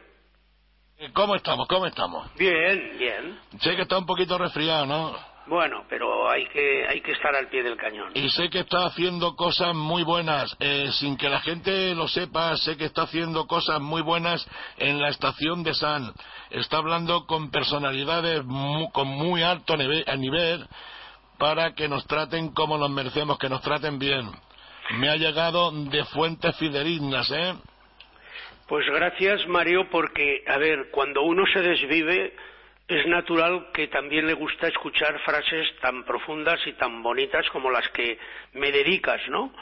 ¿Cómo 1.12 1.34
estamos? 1.34 1.68
¿Cómo 1.68 1.86
estamos? 1.86 2.34
Bien, 2.36 2.96
bien. 2.98 3.38
Sé 3.60 3.76
que 3.76 3.82
está 3.82 3.98
un 3.98 4.06
poquito 4.06 4.38
resfriado, 4.38 4.86
¿no? 4.86 5.35
Bueno, 5.46 5.84
pero 5.88 6.28
hay 6.28 6.44
que, 6.48 6.86
hay 6.88 7.00
que 7.00 7.12
estar 7.12 7.34
al 7.36 7.48
pie 7.48 7.62
del 7.62 7.76
cañón. 7.76 8.10
Y 8.14 8.28
sé 8.30 8.50
que 8.50 8.60
está 8.60 8.84
haciendo 8.86 9.36
cosas 9.36 9.74
muy 9.76 10.02
buenas, 10.02 10.56
eh, 10.58 10.88
sin 10.92 11.16
que 11.16 11.28
la 11.28 11.40
gente 11.40 11.94
lo 11.94 12.08
sepa, 12.08 12.56
sé 12.56 12.76
que 12.76 12.86
está 12.86 13.02
haciendo 13.02 13.46
cosas 13.46 13.80
muy 13.80 14.02
buenas 14.02 14.44
en 14.78 15.00
la 15.00 15.08
estación 15.08 15.62
de 15.62 15.72
San. 15.74 16.12
Está 16.50 16.78
hablando 16.78 17.26
con 17.26 17.50
personalidades 17.52 18.44
mu- 18.44 18.90
con 18.90 19.06
muy 19.06 19.42
alto 19.44 19.76
nive- 19.76 20.04
a 20.08 20.16
nivel 20.16 20.66
para 21.38 21.74
que 21.74 21.86
nos 21.86 22.04
traten 22.06 22.52
como 22.52 22.76
nos 22.76 22.90
merecemos, 22.90 23.38
que 23.38 23.48
nos 23.48 23.62
traten 23.62 23.98
bien. 24.00 24.28
Me 24.98 25.08
ha 25.10 25.16
llegado 25.16 25.70
de 25.70 26.04
fuentes 26.06 26.56
fidedignas, 26.56 27.30
¿eh? 27.30 27.54
Pues 28.66 28.84
gracias, 28.92 29.46
Mario, 29.46 29.88
porque, 29.90 30.42
a 30.48 30.58
ver, 30.58 30.88
cuando 30.90 31.22
uno 31.22 31.44
se 31.52 31.60
desvive, 31.60 32.34
es 32.88 33.04
natural 33.06 33.66
que 33.72 33.88
también 33.88 34.26
le 34.28 34.34
gusta 34.34 34.68
escuchar 34.68 35.18
frases 35.24 35.68
tan 35.80 36.04
profundas 36.04 36.60
y 36.66 36.72
tan 36.74 37.02
bonitas 37.02 37.48
como 37.50 37.68
las 37.70 37.88
que 37.88 38.16
me 38.52 38.70
dedicas, 38.70 39.20
¿no? 39.28 39.52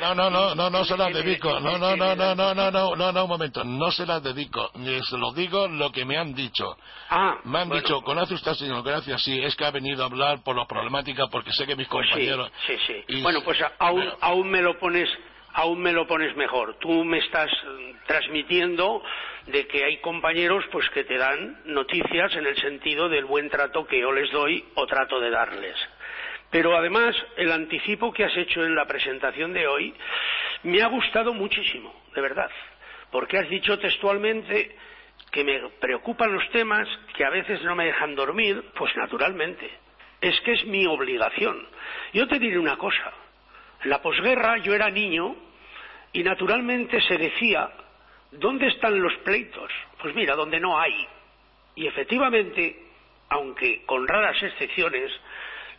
No, 0.00 0.14
no, 0.14 0.28
no, 0.28 0.54
no, 0.54 0.68
no 0.68 0.84
se 0.84 0.96
las 0.96 1.12
dedico. 1.12 1.60
No, 1.60 1.78
no, 1.78 1.96
no, 1.96 2.14
no, 2.14 2.34
no, 2.34 2.54
no, 2.54 2.70
no, 2.70 2.94
no, 2.96 3.12
no, 3.12 3.22
un 3.24 3.28
momento. 3.30 3.64
No 3.64 3.90
se 3.90 4.04
las 4.04 4.22
dedico. 4.22 4.70
Se 5.08 5.16
lo 5.16 5.32
digo 5.32 5.66
lo 5.66 5.90
que 5.92 6.04
me 6.04 6.18
han 6.18 6.34
dicho. 6.34 6.76
Ah, 7.08 7.38
Me 7.44 7.60
han 7.60 7.68
bueno. 7.68 7.82
dicho, 7.82 8.02
¿conoce 8.02 8.34
usted, 8.34 8.52
señor 8.52 8.82
Gracias? 8.82 9.22
Sí, 9.22 9.42
es 9.42 9.56
que 9.56 9.64
ha 9.64 9.70
venido 9.70 10.02
a 10.02 10.06
hablar 10.06 10.42
por 10.42 10.54
la 10.54 10.66
problemática 10.66 11.28
porque 11.28 11.52
sé 11.52 11.66
que 11.66 11.76
mis 11.76 11.88
Pues 11.88 12.06
sí, 12.06 12.12
compañeros... 12.12 12.52
sí, 12.66 12.76
sí. 12.86 13.04
Y- 13.08 13.22
Bueno, 13.22 13.40
pues 13.42 13.58
aún, 13.78 14.04
aún 14.20 14.50
me 14.50 14.60
lo 14.60 14.78
pones 14.78 15.08
aún 15.56 15.80
me 15.80 15.92
lo 15.92 16.06
pones 16.06 16.36
mejor. 16.36 16.76
Tú 16.80 17.04
me 17.04 17.18
estás 17.18 17.48
eh, 17.50 17.94
transmitiendo 18.08 19.00
de 19.46 19.66
que 19.66 19.84
hay 19.84 19.98
compañeros 19.98 20.64
pues 20.72 20.88
que 20.90 21.04
te 21.04 21.18
dan 21.18 21.60
noticias 21.66 22.34
en 22.34 22.46
el 22.46 22.56
sentido 22.56 23.08
del 23.08 23.24
buen 23.24 23.50
trato 23.50 23.86
que 23.86 24.00
yo 24.00 24.12
les 24.12 24.30
doy 24.30 24.64
o 24.74 24.86
trato 24.86 25.20
de 25.20 25.30
darles. 25.30 25.76
Pero 26.50 26.76
además, 26.76 27.16
el 27.36 27.50
anticipo 27.52 28.12
que 28.12 28.24
has 28.24 28.36
hecho 28.36 28.64
en 28.64 28.74
la 28.74 28.86
presentación 28.86 29.52
de 29.52 29.66
hoy 29.66 29.94
me 30.62 30.82
ha 30.82 30.86
gustado 30.86 31.34
muchísimo, 31.34 31.94
de 32.14 32.20
verdad, 32.20 32.50
porque 33.10 33.38
has 33.38 33.48
dicho 33.48 33.78
textualmente 33.78 34.76
que 35.30 35.44
me 35.44 35.68
preocupan 35.80 36.32
los 36.32 36.48
temas 36.50 36.88
que 37.16 37.24
a 37.24 37.30
veces 37.30 37.62
no 37.62 37.74
me 37.74 37.86
dejan 37.86 38.14
dormir, 38.14 38.64
pues 38.76 38.96
naturalmente. 38.96 39.68
Es 40.20 40.40
que 40.40 40.52
es 40.52 40.64
mi 40.64 40.86
obligación. 40.86 41.68
Yo 42.12 42.26
te 42.28 42.38
diré 42.38 42.58
una 42.58 42.76
cosa. 42.76 43.12
En 43.82 43.90
la 43.90 44.00
posguerra 44.00 44.58
yo 44.58 44.74
era 44.74 44.88
niño 44.90 45.36
y 46.12 46.22
naturalmente 46.22 47.00
se 47.02 47.18
decía, 47.18 47.68
¿dónde 48.38 48.68
están 48.68 49.00
los 49.00 49.14
pleitos? 49.24 49.70
Pues 50.00 50.14
mira, 50.14 50.34
donde 50.34 50.60
no 50.60 50.78
hay. 50.78 51.06
Y 51.76 51.86
efectivamente, 51.86 52.78
aunque 53.28 53.84
con 53.84 54.06
raras 54.06 54.42
excepciones, 54.42 55.10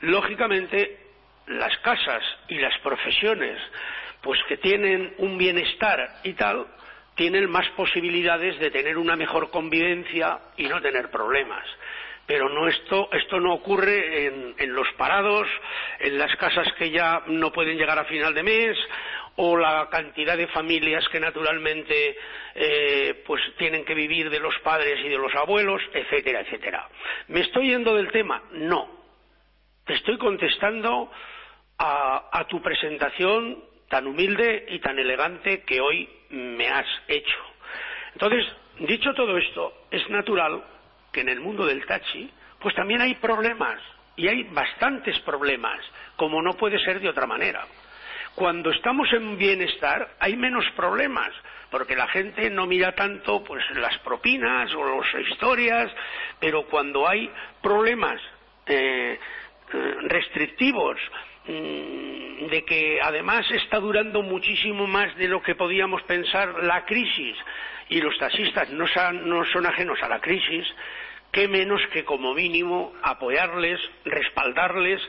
lógicamente 0.02 1.06
las 1.48 1.78
casas 1.80 2.24
y 2.48 2.56
las 2.56 2.78
profesiones 2.80 3.60
pues 4.22 4.40
que 4.48 4.58
tienen 4.58 5.14
un 5.20 5.38
bienestar 5.38 6.20
y 6.24 6.34
tal 6.34 6.66
tienen 7.16 7.50
más 7.50 7.68
posibilidades 7.76 8.60
de 8.60 8.72
tener 8.72 8.98
una 8.98 9.16
mejor 9.16 9.52
convivencia 9.52 10.40
y 10.58 10.64
no 10.64 10.82
tener 10.82 11.12
problemas 11.12 11.64
pero 12.26 12.50
no 12.50 12.68
esto 12.68 13.10
esto 13.12 13.40
no 13.40 13.54
ocurre 13.54 14.26
en, 14.26 14.56
en 14.58 14.74
los 14.74 14.92
parados 14.94 15.48
en 16.00 16.18
las 16.18 16.36
casas 16.38 16.68
que 16.80 16.90
ya 16.90 17.22
no 17.28 17.52
pueden 17.52 17.78
llegar 17.78 18.00
a 18.00 18.06
final 18.06 18.34
de 18.34 18.44
mes 18.44 18.78
o 19.38 19.58
la 19.58 19.88
cantidad 19.90 20.38
de 20.38 20.48
familias 20.48 21.08
que 21.10 21.20
naturalmente 21.20 22.16
eh, 22.56 23.24
pues 23.26 23.42
tienen 23.58 23.84
que 23.84 23.94
vivir 23.94 24.30
de 24.30 24.40
los 24.40 24.58
padres 24.60 25.00
y 25.04 25.10
de 25.10 25.18
los 25.18 25.34
abuelos 25.36 25.82
etcétera 25.94 26.42
etcétera 26.42 26.88
me 27.28 27.42
estoy 27.42 27.70
yendo 27.70 27.96
del 27.96 28.12
tema 28.12 28.44
no 28.52 28.90
te 29.86 29.94
estoy 29.94 30.18
contestando 30.18 31.12
a, 31.78 32.30
a 32.32 32.48
tu 32.48 32.62
presentación 32.62 33.64
tan 33.90 34.08
humilde 34.08 34.66
y 34.70 34.80
tan 34.80 34.98
elegante 34.98 35.64
que 35.64 35.80
hoy 35.80 36.10
me 36.30 36.68
has 36.68 36.88
hecho. 37.08 37.38
Entonces, 38.14 38.46
dicho 38.80 39.14
todo 39.14 39.38
esto, 39.38 39.86
es 39.92 40.10
natural 40.10 40.64
que 41.12 41.22
en 41.22 41.30
el 41.30 41.40
mundo 41.40 41.66
del 41.66 41.86
taxi, 41.86 42.30
pues 42.60 42.74
también 42.74 43.02
hay 43.02 43.14
problemas, 43.16 43.80
y 44.16 44.28
hay 44.28 44.44
bastantes 44.44 45.20
problemas, 45.20 45.80
como 46.16 46.42
no 46.42 46.54
puede 46.54 46.80
ser 46.80 47.00
de 47.00 47.10
otra 47.10 47.28
manera. 47.28 47.66
Cuando 48.36 48.70
estamos 48.72 49.12
en 49.14 49.38
bienestar, 49.38 50.16
hay 50.20 50.36
menos 50.36 50.66
problemas, 50.76 51.32
porque 51.72 51.96
la 51.96 52.08
gente 52.10 52.50
no 52.50 52.66
mira 52.68 52.94
tanto 52.94 53.44
pues 53.44 53.64
las 53.78 53.98
propinas 54.00 54.74
o 54.76 55.00
las 55.02 55.28
historias, 55.28 55.90
pero 56.40 56.64
cuando 56.64 57.08
hay 57.08 57.30
problemas 57.62 58.20
eh, 58.68 59.18
eh, 59.74 59.96
restrictivos, 60.02 60.98
mm, 61.48 62.48
de 62.48 62.64
que 62.68 63.00
además 63.02 63.50
está 63.52 63.80
durando 63.80 64.22
muchísimo 64.22 64.86
más 64.86 65.16
de 65.16 65.28
lo 65.30 65.42
que 65.42 65.56
podíamos 65.56 66.02
pensar 66.04 66.64
la 66.64 66.84
crisis 66.86 67.38
y 67.90 68.02
los 68.02 68.18
taxistas 68.18 68.70
no, 68.72 68.86
son- 68.88 69.30
no 69.30 69.46
son 69.46 69.66
ajenos 69.66 70.02
a 70.04 70.10
la 70.10 70.20
crisis, 70.20 70.68
qué 71.32 71.48
menos 71.48 71.82
que 71.94 72.04
como 72.04 72.34
mínimo 72.34 72.94
apoyarles, 73.02 73.80
respaldarles 74.04 75.02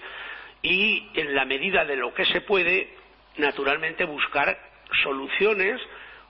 y 0.63 1.09
en 1.15 1.35
la 1.35 1.45
medida 1.45 1.85
de 1.85 1.97
lo 1.97 2.13
que 2.15 2.25
se 2.27 2.41
puede, 2.41 2.96
naturalmente 3.39 4.05
buscar 4.05 4.59
soluciones 5.03 5.81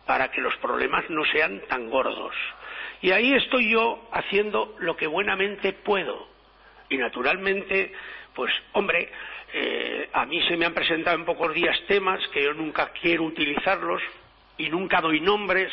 para 0.07 0.31
que 0.31 0.41
los 0.41 0.57
problemas 0.59 1.09
no 1.11 1.25
sean 1.25 1.61
tan 1.69 1.91
gordos. 1.91 2.35
Y 3.03 3.11
ahí 3.11 3.33
estoy 3.35 3.71
yo 3.71 4.09
haciendo 4.13 4.75
lo 4.79 4.97
que 4.97 5.07
buenamente 5.07 5.73
puedo. 5.73 6.29
Y 6.89 6.97
naturalmente, 6.97 7.93
pues 8.35 8.53
hombre, 8.73 9.11
eh, 9.53 10.09
a 10.13 10.27
mí 10.27 10.41
se 10.49 10.57
me 10.57 10.67
han 10.67 10.75
presentado 10.75 11.17
en 11.17 11.25
pocos 11.25 11.53
días 11.55 11.77
temas 11.89 12.21
que 12.29 12.45
yo 12.45 12.55
nunca 12.55 12.91
quiero 13.01 13.25
utilizarlos, 13.25 14.03
y 14.59 14.69
nunca 14.69 15.01
doy 15.01 15.21
nombres, 15.21 15.73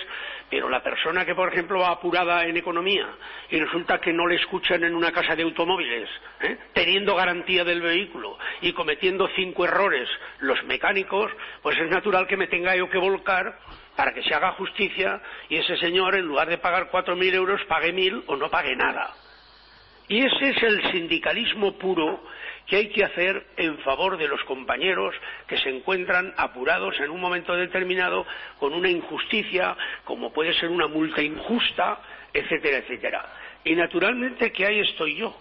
pero 0.49 0.69
la 0.69 0.83
persona 0.83 1.25
que, 1.25 1.35
por 1.35 1.51
ejemplo, 1.51 1.79
va 1.79 1.91
apurada 1.91 2.45
en 2.45 2.57
economía 2.57 3.07
y 3.49 3.59
resulta 3.59 3.99
que 3.99 4.13
no 4.13 4.27
le 4.27 4.35
escuchan 4.35 4.83
en 4.83 4.95
una 4.95 5.11
casa 5.11 5.35
de 5.35 5.43
automóviles, 5.43 6.09
¿eh? 6.41 6.57
teniendo 6.73 7.15
garantía 7.15 7.63
del 7.63 7.81
vehículo 7.81 8.37
y 8.61 8.73
cometiendo 8.73 9.27
cinco 9.35 9.65
errores 9.65 10.09
los 10.39 10.63
mecánicos, 10.65 11.31
pues 11.61 11.77
es 11.77 11.89
natural 11.89 12.27
que 12.27 12.37
me 12.37 12.47
tenga 12.47 12.75
yo 12.75 12.89
que 12.89 12.97
volcar 12.97 13.57
para 13.95 14.13
que 14.13 14.23
se 14.23 14.33
haga 14.33 14.53
justicia 14.53 15.21
y 15.49 15.57
ese 15.57 15.77
señor, 15.77 16.15
en 16.15 16.25
lugar 16.25 16.49
de 16.49 16.57
pagar 16.57 16.89
cuatro 16.89 17.15
mil 17.15 17.33
euros, 17.33 17.61
pague 17.67 17.93
mil 17.93 18.23
o 18.27 18.35
no 18.35 18.49
pague 18.49 18.75
nada. 18.75 19.13
Y 20.07 20.25
ese 20.25 20.49
es 20.49 20.63
el 20.63 20.91
sindicalismo 20.91 21.77
puro 21.77 22.23
que 22.67 22.77
hay 22.77 22.89
que 22.89 23.03
hacer 23.03 23.45
en 23.57 23.77
favor 23.79 24.17
de 24.17 24.27
los 24.27 24.43
compañeros 24.45 25.13
que 25.47 25.57
se 25.57 25.69
encuentran 25.69 26.33
apurados 26.37 26.99
en 26.99 27.09
un 27.09 27.19
momento 27.19 27.53
determinado 27.55 28.25
con 28.59 28.73
una 28.73 28.89
injusticia, 28.89 29.75
como 30.05 30.31
puede 30.31 30.53
ser 30.53 30.69
una 30.69 30.87
multa 30.87 31.21
injusta, 31.21 31.99
etcétera, 32.33 32.77
etcétera. 32.77 33.25
Y 33.63 33.75
naturalmente 33.75 34.51
que 34.51 34.65
ahí 34.65 34.79
estoy 34.79 35.15
yo. 35.15 35.35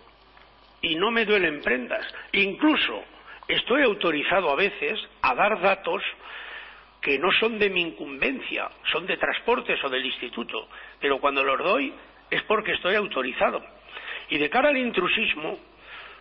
Y 0.80 0.96
no 0.96 1.10
me 1.10 1.24
duelen 1.24 1.60
prendas. 1.60 2.04
Incluso 2.32 3.04
estoy 3.46 3.82
autorizado 3.82 4.50
a 4.50 4.56
veces 4.56 4.98
a 5.22 5.34
dar 5.34 5.60
datos 5.60 6.02
que 7.00 7.18
no 7.18 7.30
son 7.32 7.58
de 7.58 7.68
mi 7.68 7.82
incumbencia, 7.82 8.68
son 8.92 9.06
de 9.06 9.16
transportes 9.16 9.82
o 9.84 9.88
del 9.88 10.06
instituto, 10.06 10.68
pero 11.00 11.18
cuando 11.18 11.42
los 11.42 11.58
doy 11.58 11.92
es 12.30 12.42
porque 12.44 12.72
estoy 12.72 12.94
autorizado. 12.94 13.62
Y 14.30 14.38
de 14.38 14.48
cara 14.48 14.68
al 14.70 14.78
intrusismo, 14.78 15.58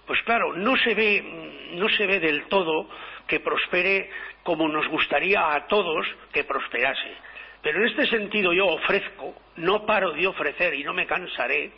pues 0.05 0.21
claro, 0.23 0.53
no 0.53 0.75
se 0.77 0.93
ve, 0.93 1.71
no 1.73 1.87
se 1.89 2.05
ve 2.07 2.19
del 2.19 2.45
todo 2.45 2.89
que 3.27 3.39
prospere 3.39 4.09
como 4.43 4.67
nos 4.67 4.87
gustaría 4.87 5.53
a 5.53 5.67
todos 5.67 6.05
que 6.33 6.43
prosperase. 6.43 7.15
Pero 7.61 7.79
en 7.79 7.89
este 7.89 8.07
sentido 8.07 8.53
yo 8.53 8.67
ofrezco, 8.67 9.35
no 9.57 9.85
paro 9.85 10.11
de 10.13 10.25
ofrecer 10.25 10.73
y 10.73 10.83
no 10.83 10.93
me 10.93 11.05
cansaré, 11.05 11.71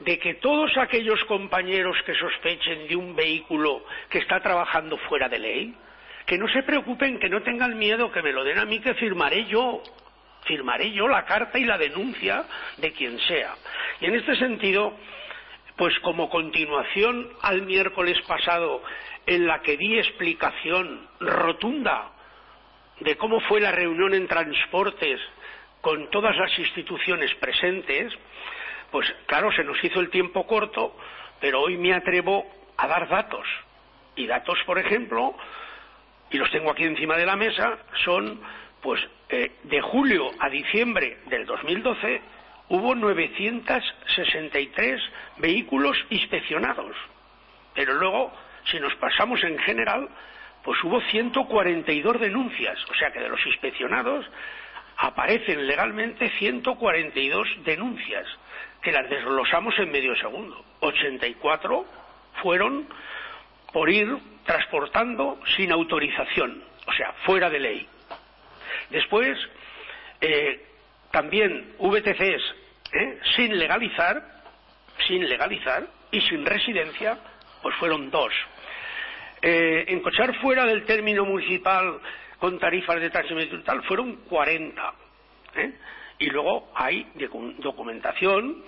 de 0.00 0.18
que 0.18 0.34
todos 0.34 0.76
aquellos 0.76 1.24
compañeros 1.24 1.96
que 2.04 2.14
sospechen 2.14 2.86
de 2.86 2.96
un 2.96 3.16
vehículo 3.16 3.84
que 4.10 4.18
está 4.18 4.40
trabajando 4.40 4.98
fuera 4.98 5.28
de 5.28 5.38
ley, 5.38 5.74
que 6.26 6.36
no 6.36 6.48
se 6.48 6.62
preocupen, 6.62 7.18
que 7.18 7.30
no 7.30 7.42
tengan 7.42 7.78
miedo, 7.78 8.12
que 8.12 8.22
me 8.22 8.32
lo 8.32 8.44
den 8.44 8.58
a 8.58 8.66
mí, 8.66 8.78
que 8.80 8.94
firmaré 8.94 9.46
yo, 9.46 9.82
firmaré 10.44 10.92
yo 10.92 11.08
la 11.08 11.24
carta 11.24 11.58
y 11.58 11.64
la 11.64 11.78
denuncia 11.78 12.44
de 12.76 12.92
quien 12.92 13.18
sea. 13.20 13.54
Y 14.00 14.06
en 14.06 14.14
este 14.16 14.36
sentido, 14.36 14.98
pues 15.76 15.98
como 16.00 16.28
continuación 16.28 17.28
al 17.42 17.62
miércoles 17.62 18.20
pasado 18.26 18.82
en 19.26 19.46
la 19.46 19.62
que 19.62 19.76
di 19.76 19.98
explicación 19.98 21.08
rotunda 21.20 22.10
de 23.00 23.16
cómo 23.16 23.40
fue 23.40 23.60
la 23.60 23.72
reunión 23.72 24.14
en 24.14 24.28
transportes 24.28 25.20
con 25.80 26.10
todas 26.10 26.36
las 26.36 26.56
instituciones 26.58 27.34
presentes, 27.36 28.12
pues 28.90 29.12
claro, 29.26 29.50
se 29.52 29.64
nos 29.64 29.82
hizo 29.82 30.00
el 30.00 30.10
tiempo 30.10 30.46
corto, 30.46 30.96
pero 31.40 31.60
hoy 31.60 31.76
me 31.76 31.92
atrevo 31.92 32.46
a 32.76 32.86
dar 32.86 33.08
datos. 33.08 33.46
Y 34.14 34.26
datos, 34.26 34.58
por 34.66 34.78
ejemplo, 34.78 35.34
y 36.30 36.38
los 36.38 36.50
tengo 36.50 36.70
aquí 36.70 36.84
encima 36.84 37.16
de 37.16 37.26
la 37.26 37.36
mesa, 37.36 37.78
son 38.04 38.40
pues 38.80 39.00
eh, 39.28 39.52
de 39.64 39.80
julio 39.80 40.30
a 40.38 40.48
diciembre 40.48 41.18
del 41.26 41.46
2012 41.46 42.20
hubo 42.68 42.94
963 42.94 45.00
vehículos 45.38 45.96
inspeccionados. 46.10 46.94
Pero 47.74 47.94
luego, 47.94 48.32
si 48.70 48.78
nos 48.80 48.94
pasamos 48.96 49.42
en 49.44 49.58
general, 49.58 50.08
pues 50.62 50.82
hubo 50.84 51.00
142 51.00 52.20
denuncias. 52.20 52.78
O 52.90 52.94
sea 52.94 53.10
que 53.10 53.20
de 53.20 53.28
los 53.28 53.44
inspeccionados 53.46 54.26
aparecen 54.96 55.66
legalmente 55.66 56.30
142 56.38 57.48
denuncias, 57.64 58.26
que 58.82 58.92
las 58.92 59.08
desglosamos 59.08 59.78
en 59.78 59.90
medio 59.90 60.14
segundo. 60.16 60.64
84 60.80 61.86
fueron 62.42 62.86
por 63.72 63.90
ir 63.90 64.16
transportando 64.44 65.40
sin 65.56 65.72
autorización, 65.72 66.62
o 66.86 66.92
sea, 66.92 67.12
fuera 67.24 67.48
de 67.48 67.58
ley. 67.58 67.88
Después, 68.90 69.38
eh, 70.20 70.71
también 71.12 71.74
VTCs 71.78 72.42
¿eh? 72.92 73.18
sin 73.36 73.58
legalizar, 73.58 74.22
sin 75.06 75.28
legalizar 75.28 75.86
y 76.10 76.20
sin 76.22 76.44
residencia, 76.44 77.18
pues 77.62 77.76
fueron 77.76 78.10
dos. 78.10 78.32
Eh, 79.40 79.84
encochar 79.88 80.34
fuera 80.40 80.64
del 80.64 80.84
término 80.84 81.24
municipal 81.24 82.00
con 82.38 82.58
tarifas 82.58 83.00
de 83.00 83.10
tránsito 83.10 83.56
y 83.56 83.62
tal 83.62 83.82
fueron 83.84 84.16
40. 84.24 84.94
¿eh? 85.56 85.72
Y 86.18 86.26
luego 86.26 86.72
hay 86.74 87.06
documentación 87.58 88.64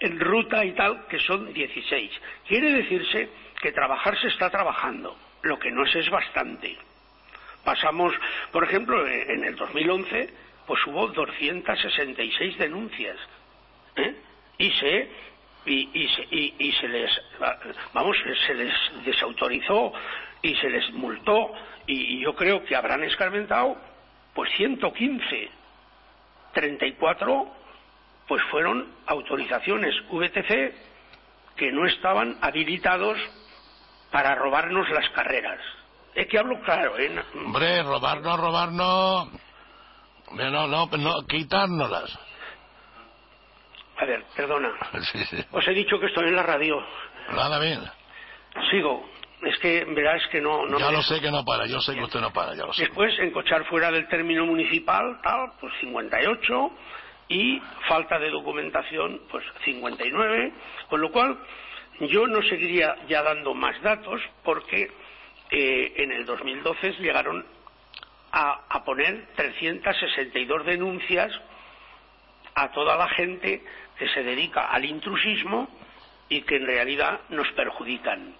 en 0.00 0.20
ruta 0.20 0.64
y 0.64 0.72
tal 0.72 1.06
que 1.06 1.18
son 1.20 1.52
16. 1.52 2.10
Quiere 2.46 2.72
decirse 2.72 3.28
que 3.60 3.72
trabajar 3.72 4.18
se 4.20 4.28
está 4.28 4.50
trabajando, 4.50 5.16
lo 5.42 5.58
que 5.58 5.70
no 5.70 5.84
es 5.84 5.94
es 5.94 6.08
bastante. 6.10 6.76
Pasamos, 7.64 8.14
por 8.52 8.64
ejemplo, 8.64 9.06
en 9.06 9.44
el 9.44 9.56
2011 9.56 10.47
pues 10.68 10.86
hubo 10.86 11.08
266 11.08 12.58
denuncias. 12.58 13.16
¿eh? 13.96 14.14
Y 14.58 14.70
se 14.72 15.10
y, 15.64 16.08
se, 16.08 16.22
y, 16.30 16.72
se 16.80 16.88
les 16.88 17.10
vamos 17.92 18.16
se 18.46 18.54
les 18.54 18.72
desautorizó 19.04 19.92
y 20.40 20.54
se 20.54 20.70
les 20.70 20.90
multó 20.92 21.52
y, 21.86 22.20
yo 22.20 22.34
creo 22.34 22.64
que 22.64 22.76
habrán 22.76 23.02
escarmentado 23.04 23.76
pues 24.34 24.50
115 24.56 25.50
34 26.52 27.48
pues 28.28 28.42
fueron 28.50 28.94
autorizaciones 29.06 29.94
VTC 30.10 30.74
que 31.56 31.72
no 31.72 31.86
estaban 31.86 32.38
habilitados 32.40 33.18
para 34.10 34.34
robarnos 34.36 34.88
las 34.90 35.08
carreras. 35.10 35.60
Es 36.14 36.26
que 36.28 36.38
hablo 36.38 36.60
claro, 36.60 36.98
¿eh? 36.98 37.10
Hombre, 37.34 37.82
robarnos, 37.82 38.40
robarnos 38.40 39.32
no, 39.32 39.38
no, 40.32 40.66
no, 40.66 41.26
quitárnoslas. 41.26 42.18
A 43.98 44.04
ver, 44.04 44.24
perdona. 44.36 44.72
Os 45.52 45.66
he 45.66 45.74
dicho 45.74 45.98
que 45.98 46.06
estoy 46.06 46.28
en 46.28 46.36
la 46.36 46.42
radio. 46.42 46.80
Nada 47.34 47.58
bien. 47.58 47.80
Sigo. 48.70 49.08
Es 49.42 49.56
que 49.58 49.84
verás 49.84 50.26
que 50.28 50.40
no... 50.40 50.66
no 50.66 50.78
ya 50.78 50.90
lo 50.90 51.02
sé 51.02 51.20
que 51.20 51.30
no 51.30 51.44
para, 51.44 51.66
yo 51.66 51.80
sé 51.80 51.94
que 51.94 52.02
usted 52.02 52.20
no 52.20 52.32
para, 52.32 52.56
ya 52.56 52.64
lo 52.66 52.72
sé. 52.72 52.82
Después, 52.82 53.16
encochar 53.20 53.64
fuera 53.66 53.90
del 53.90 54.08
término 54.08 54.44
municipal, 54.44 55.20
tal, 55.22 55.52
pues 55.60 55.72
58, 55.80 56.70
y 57.28 57.60
falta 57.86 58.18
de 58.18 58.30
documentación, 58.30 59.20
pues 59.30 59.44
59, 59.64 60.52
con 60.88 61.00
lo 61.00 61.12
cual 61.12 61.38
yo 62.00 62.26
no 62.26 62.42
seguiría 62.42 62.96
ya 63.08 63.22
dando 63.22 63.54
más 63.54 63.80
datos 63.82 64.20
porque 64.42 64.90
eh, 65.50 65.92
en 65.96 66.12
el 66.12 66.24
2012 66.24 66.94
llegaron 66.94 67.44
a, 68.32 68.84
poner 68.84 69.28
362 69.36 70.66
denuncias 70.66 71.32
a 72.54 72.70
toda 72.72 72.96
la 72.96 73.08
gente 73.08 73.62
que 73.96 74.08
se 74.08 74.22
dedica 74.22 74.66
al 74.68 74.84
intrusismo 74.84 75.68
y 76.28 76.42
que 76.42 76.56
en 76.56 76.66
realidad 76.66 77.20
nos 77.30 77.50
perjudican. 77.52 78.34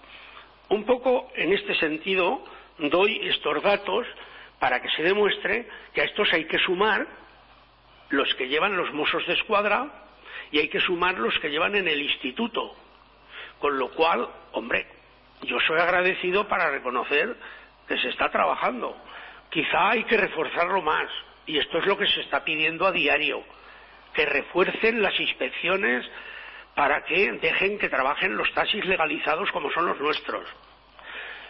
Un 0.69 0.85
poco 0.85 1.31
en 1.35 1.53
este 1.53 1.75
sentido 1.75 2.43
doy 2.77 3.27
estos 3.27 3.61
datos 3.63 4.05
para 4.59 4.81
que 4.81 4.89
se 4.89 5.03
demuestre 5.03 5.67
que 5.93 6.01
a 6.01 6.05
estos 6.05 6.31
hay 6.33 6.45
que 6.45 6.59
sumar 6.59 7.07
los 8.09 8.33
que 8.35 8.47
llevan 8.47 8.77
los 8.77 8.93
mozos 8.93 9.25
de 9.25 9.33
escuadra 9.33 9.87
y 10.51 10.59
hay 10.59 10.67
que 10.67 10.79
sumar 10.79 11.17
los 11.17 11.37
que 11.39 11.49
llevan 11.49 11.75
en 11.75 11.87
el 11.87 12.01
instituto. 12.01 12.75
Con 13.59 13.77
lo 13.77 13.91
cual, 13.91 14.27
hombre, 14.53 14.87
yo 15.43 15.59
soy 15.61 15.79
agradecido 15.79 16.47
para 16.47 16.69
reconocer 16.69 17.35
que 17.87 17.97
se 17.97 18.09
está 18.09 18.29
trabajando. 18.29 18.95
Quizá 19.49 19.89
hay 19.89 20.03
que 20.03 20.17
reforzarlo 20.17 20.81
más, 20.81 21.09
y 21.45 21.57
esto 21.57 21.79
es 21.79 21.85
lo 21.85 21.97
que 21.97 22.07
se 22.07 22.21
está 22.21 22.43
pidiendo 22.43 22.85
a 22.85 22.91
diario, 22.91 23.43
que 24.13 24.25
refuercen 24.25 25.01
las 25.01 25.19
inspecciones 25.19 26.05
para 26.75 27.03
que 27.03 27.31
dejen 27.33 27.77
que 27.77 27.89
trabajen 27.89 28.37
los 28.37 28.51
taxis 28.53 28.85
legalizados 28.85 29.51
como 29.51 29.71
son 29.71 29.87
los 29.87 29.99
nuestros. 29.99 30.47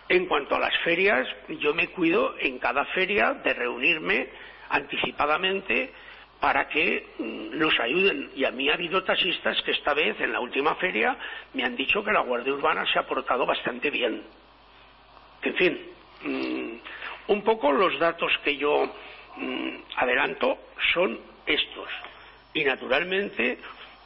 En 0.08 0.26
cuanto 0.26 0.56
a 0.56 0.60
las 0.60 0.76
ferias, 0.80 1.28
yo 1.60 1.74
me 1.74 1.90
cuido 1.90 2.36
en 2.40 2.58
cada 2.58 2.86
feria 2.86 3.34
de 3.34 3.54
reunirme 3.54 4.30
anticipadamente 4.70 5.94
para 6.40 6.68
que 6.68 7.06
mm, 7.20 7.58
nos 7.58 7.80
ayuden. 7.80 8.32
Y 8.36 8.46
a 8.46 8.52
mí 8.52 8.70
ha 8.70 8.74
habido 8.74 9.04
taxistas 9.04 9.62
que 9.62 9.72
esta 9.72 9.94
vez, 9.94 10.20
en 10.20 10.34
la 10.34 10.40
última 10.40 10.76
feria, 10.76 11.16
me 11.54 11.64
han 11.64 11.76
dicho 11.76 12.04
que 12.04 12.12
la 12.12 12.22
Guardia 12.22 12.54
Urbana 12.54 12.86
se 12.92 12.98
ha 12.98 13.06
portado 13.06 13.46
bastante 13.46 13.90
bien. 13.92 14.24
En 15.42 15.56
fin, 15.56 15.80
mm, 16.24 16.59
un 17.30 17.44
poco 17.44 17.72
los 17.72 17.98
datos 18.00 18.32
que 18.44 18.58
yo 18.58 18.92
mm, 19.38 19.70
adelanto 19.96 20.58
son 20.94 21.20
estos. 21.46 21.90
Y 22.54 22.64
naturalmente, 22.64 23.60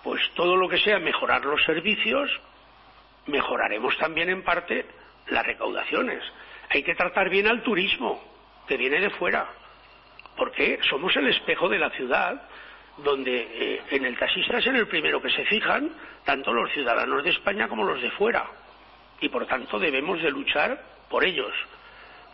pues 0.03 0.21
todo 0.35 0.55
lo 0.55 0.67
que 0.67 0.77
sea 0.77 0.99
mejorar 0.99 1.43
los 1.45 1.63
servicios, 1.63 2.29
mejoraremos 3.27 3.97
también 3.97 4.29
en 4.29 4.43
parte 4.43 4.85
las 5.27 5.45
recaudaciones. 5.45 6.21
Hay 6.69 6.83
que 6.83 6.95
tratar 6.95 7.29
bien 7.29 7.47
al 7.47 7.63
turismo, 7.63 8.21
que 8.67 8.77
viene 8.77 8.99
de 8.99 9.09
fuera. 9.09 9.47
porque 10.35 10.79
somos 10.89 11.15
el 11.15 11.27
espejo 11.27 11.69
de 11.69 11.77
la 11.77 11.91
ciudad, 11.91 12.41
donde 12.97 13.47
eh, 13.51 13.81
en 13.91 14.03
el 14.03 14.17
taxista 14.17 14.57
es 14.57 14.65
en 14.65 14.77
el 14.77 14.87
primero 14.87 15.21
que 15.21 15.29
se 15.29 15.45
fijan 15.45 15.91
tanto 16.25 16.51
los 16.51 16.71
ciudadanos 16.71 17.23
de 17.23 17.29
España 17.29 17.67
como 17.67 17.83
los 17.83 18.01
de 18.01 18.09
fuera. 18.11 18.43
Y 19.21 19.29
por 19.29 19.45
tanto 19.45 19.77
debemos 19.77 20.21
de 20.23 20.31
luchar 20.31 20.81
por 21.07 21.23
ellos, 21.23 21.53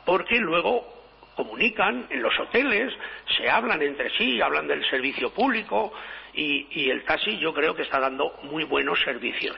porque 0.10 0.40
luego 0.40 0.88
comunican 1.36 2.08
en 2.10 2.24
los 2.24 2.34
hoteles, 2.40 2.92
se 3.38 3.48
hablan 3.48 3.80
entre 3.84 4.10
sí, 4.18 4.42
hablan 4.42 4.68
del 4.68 4.84
servicio 4.90 5.32
público 5.32 5.94
y, 6.34 6.90
el 6.90 7.06
taxi 7.06 7.38
yo 7.38 7.54
creo 7.54 7.76
que 7.76 7.84
está 7.84 8.00
dando 8.00 8.34
muy 8.42 8.64
buenos 8.64 9.00
servicios. 9.02 9.56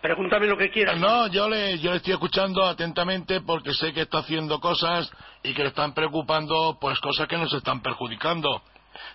Pregúntame 0.00 0.48
lo 0.48 0.56
que 0.56 0.68
quieras. 0.68 0.98
No, 0.98 1.28
yo 1.28 1.48
le, 1.48 1.78
yo 1.78 1.92
le 1.92 1.98
estoy 1.98 2.14
escuchando 2.14 2.64
atentamente 2.64 3.40
porque 3.40 3.72
sé 3.72 3.92
que 3.92 4.00
está 4.00 4.18
haciendo 4.18 4.58
cosas 4.58 5.08
y 5.44 5.54
que 5.54 5.62
le 5.62 5.68
están 5.68 5.94
preocupando, 5.94 6.76
pues 6.80 6.98
cosas 6.98 7.28
que 7.28 7.36
nos 7.36 7.54
están 7.54 7.82
perjudicando. 7.82 8.62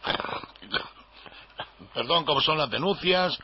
Perdón, 1.94 2.24
como 2.24 2.40
son 2.40 2.58
las 2.58 2.70
denuncias, 2.70 3.38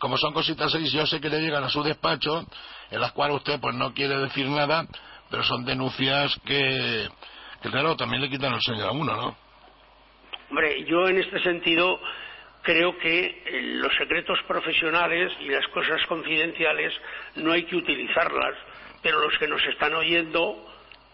como 0.00 0.18
son 0.18 0.32
cositas 0.32 0.74
así, 0.74 0.90
yo 0.90 1.06
sé 1.06 1.20
que 1.20 1.28
le 1.28 1.40
llegan 1.40 1.62
a 1.62 1.68
su 1.68 1.84
despacho, 1.84 2.44
en 2.90 3.00
las 3.00 3.12
cuales 3.12 3.36
usted 3.36 3.60
pues 3.60 3.76
no 3.76 3.94
quiere 3.94 4.18
decir 4.18 4.48
nada, 4.48 4.88
pero 5.30 5.44
son 5.44 5.64
denuncias 5.64 6.38
que, 6.44 7.08
claro, 7.62 7.96
también 7.96 8.22
le 8.22 8.28
quitan 8.28 8.52
el 8.52 8.60
sueño 8.60 8.84
a 8.84 8.92
uno, 8.92 9.16
¿no? 9.16 9.36
Hombre, 10.50 10.84
yo 10.84 11.06
en 11.06 11.18
este 11.18 11.40
sentido 11.40 12.00
creo 12.62 12.98
que 12.98 13.42
eh, 13.46 13.62
los 13.62 13.94
secretos 13.96 14.38
profesionales 14.48 15.32
y 15.40 15.48
las 15.48 15.66
cosas 15.68 16.04
confidenciales 16.06 16.92
no 17.36 17.52
hay 17.52 17.62
que 17.64 17.76
utilizarlas, 17.76 18.56
pero 19.02 19.20
los 19.20 19.38
que 19.38 19.46
nos 19.46 19.64
están 19.66 19.94
oyendo, 19.94 20.66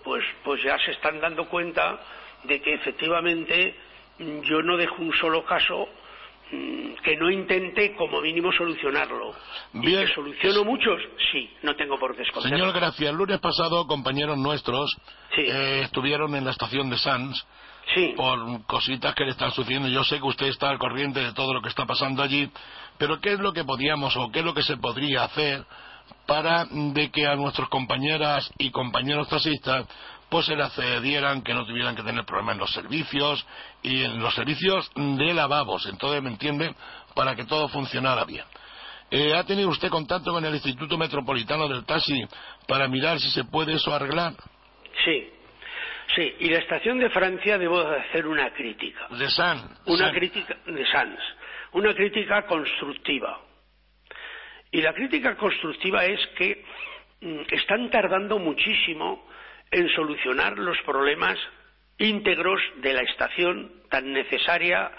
pues, 0.02 0.24
pues 0.42 0.62
ya 0.62 0.78
se 0.78 0.92
están 0.92 1.20
dando 1.20 1.46
cuenta 1.48 2.00
de 2.44 2.60
que 2.60 2.74
efectivamente 2.74 3.74
yo 4.18 4.62
no 4.62 4.76
dejo 4.76 5.02
un 5.02 5.12
solo 5.12 5.44
caso 5.44 5.88
que 6.50 7.16
no 7.16 7.30
intente 7.30 7.94
como 7.96 8.20
mínimo 8.20 8.52
solucionarlo. 8.52 9.34
Bien. 9.72 10.02
¿Y 10.02 10.06
que 10.06 10.14
soluciono 10.14 10.64
muchos? 10.64 11.00
Sí, 11.32 11.50
no 11.62 11.74
tengo 11.74 11.98
por 11.98 12.14
qué 12.16 12.22
esconderlo. 12.22 12.56
Señor 12.56 12.74
Gracia, 12.74 13.10
el 13.10 13.16
lunes 13.16 13.40
pasado 13.40 13.86
compañeros 13.86 14.38
nuestros 14.38 14.96
eh, 15.36 15.80
estuvieron 15.84 16.34
en 16.34 16.44
la 16.44 16.52
estación 16.52 16.88
de 16.90 16.98
Sanz 16.98 17.44
por 18.16 18.64
cositas 18.66 19.14
que 19.14 19.24
le 19.24 19.30
están 19.30 19.52
sucediendo. 19.52 19.88
Yo 19.88 20.04
sé 20.04 20.18
que 20.18 20.26
usted 20.26 20.46
está 20.46 20.70
al 20.70 20.78
corriente 20.78 21.20
de 21.20 21.32
todo 21.32 21.54
lo 21.54 21.62
que 21.62 21.68
está 21.68 21.86
pasando 21.86 22.22
allí, 22.22 22.50
pero 22.98 23.20
¿qué 23.20 23.32
es 23.32 23.40
lo 23.40 23.52
que 23.52 23.64
podíamos 23.64 24.16
o 24.16 24.30
qué 24.30 24.40
es 24.40 24.44
lo 24.44 24.54
que 24.54 24.62
se 24.62 24.76
podría 24.76 25.24
hacer 25.24 25.64
para 26.26 26.66
de 26.70 27.10
que 27.10 27.26
a 27.26 27.36
nuestros 27.36 27.68
compañeras 27.68 28.52
y 28.58 28.70
compañeros 28.70 29.28
taxistas 29.28 29.86
pues 30.28 30.46
se 30.46 30.56
le 30.56 30.64
accedieran, 30.64 31.42
que 31.42 31.54
no 31.54 31.64
tuvieran 31.64 31.94
que 31.94 32.02
tener 32.02 32.24
problemas 32.24 32.54
en 32.54 32.60
los 32.60 32.72
servicios 32.72 33.46
y 33.82 34.02
en 34.02 34.20
los 34.20 34.34
servicios 34.34 34.90
de 34.94 35.34
lavabos, 35.34 35.86
entonces 35.86 36.22
me 36.22 36.30
entiende, 36.30 36.74
para 37.14 37.34
que 37.34 37.44
todo 37.44 37.68
funcionara 37.68 38.24
bien. 38.24 38.44
Eh, 39.10 39.34
¿Ha 39.34 39.44
tenido 39.44 39.68
usted 39.68 39.88
contacto 39.88 40.32
con 40.32 40.44
el 40.44 40.52
Instituto 40.52 40.98
Metropolitano 40.98 41.68
del 41.68 41.84
Taxi 41.84 42.26
para 42.66 42.88
mirar 42.88 43.20
si 43.20 43.30
se 43.30 43.44
puede 43.44 43.74
eso 43.74 43.94
arreglar? 43.94 44.32
Sí, 45.04 45.30
sí. 46.16 46.34
Y 46.40 46.48
la 46.48 46.58
estación 46.58 46.98
de 46.98 47.08
Francia 47.10 47.56
debo 47.56 47.84
de 47.84 48.00
hacer 48.00 48.26
una 48.26 48.52
crítica. 48.52 49.06
De 49.10 49.30
San. 49.30 49.78
Una 49.86 50.10
crítica 50.10 50.56
de 50.66 50.86
Sanz. 50.86 51.20
Una 51.72 51.94
crítica 51.94 52.46
constructiva. 52.46 53.40
Y 54.72 54.82
la 54.82 54.92
crítica 54.92 55.36
constructiva 55.36 56.04
es 56.04 56.20
que 56.36 56.64
mm, 57.20 57.40
están 57.52 57.88
tardando 57.90 58.40
muchísimo 58.40 59.24
en 59.70 59.88
solucionar 59.90 60.58
los 60.58 60.80
problemas 60.82 61.38
íntegros 61.98 62.60
de 62.76 62.92
la 62.92 63.02
estación 63.02 63.82
tan 63.90 64.12
necesaria 64.12 64.90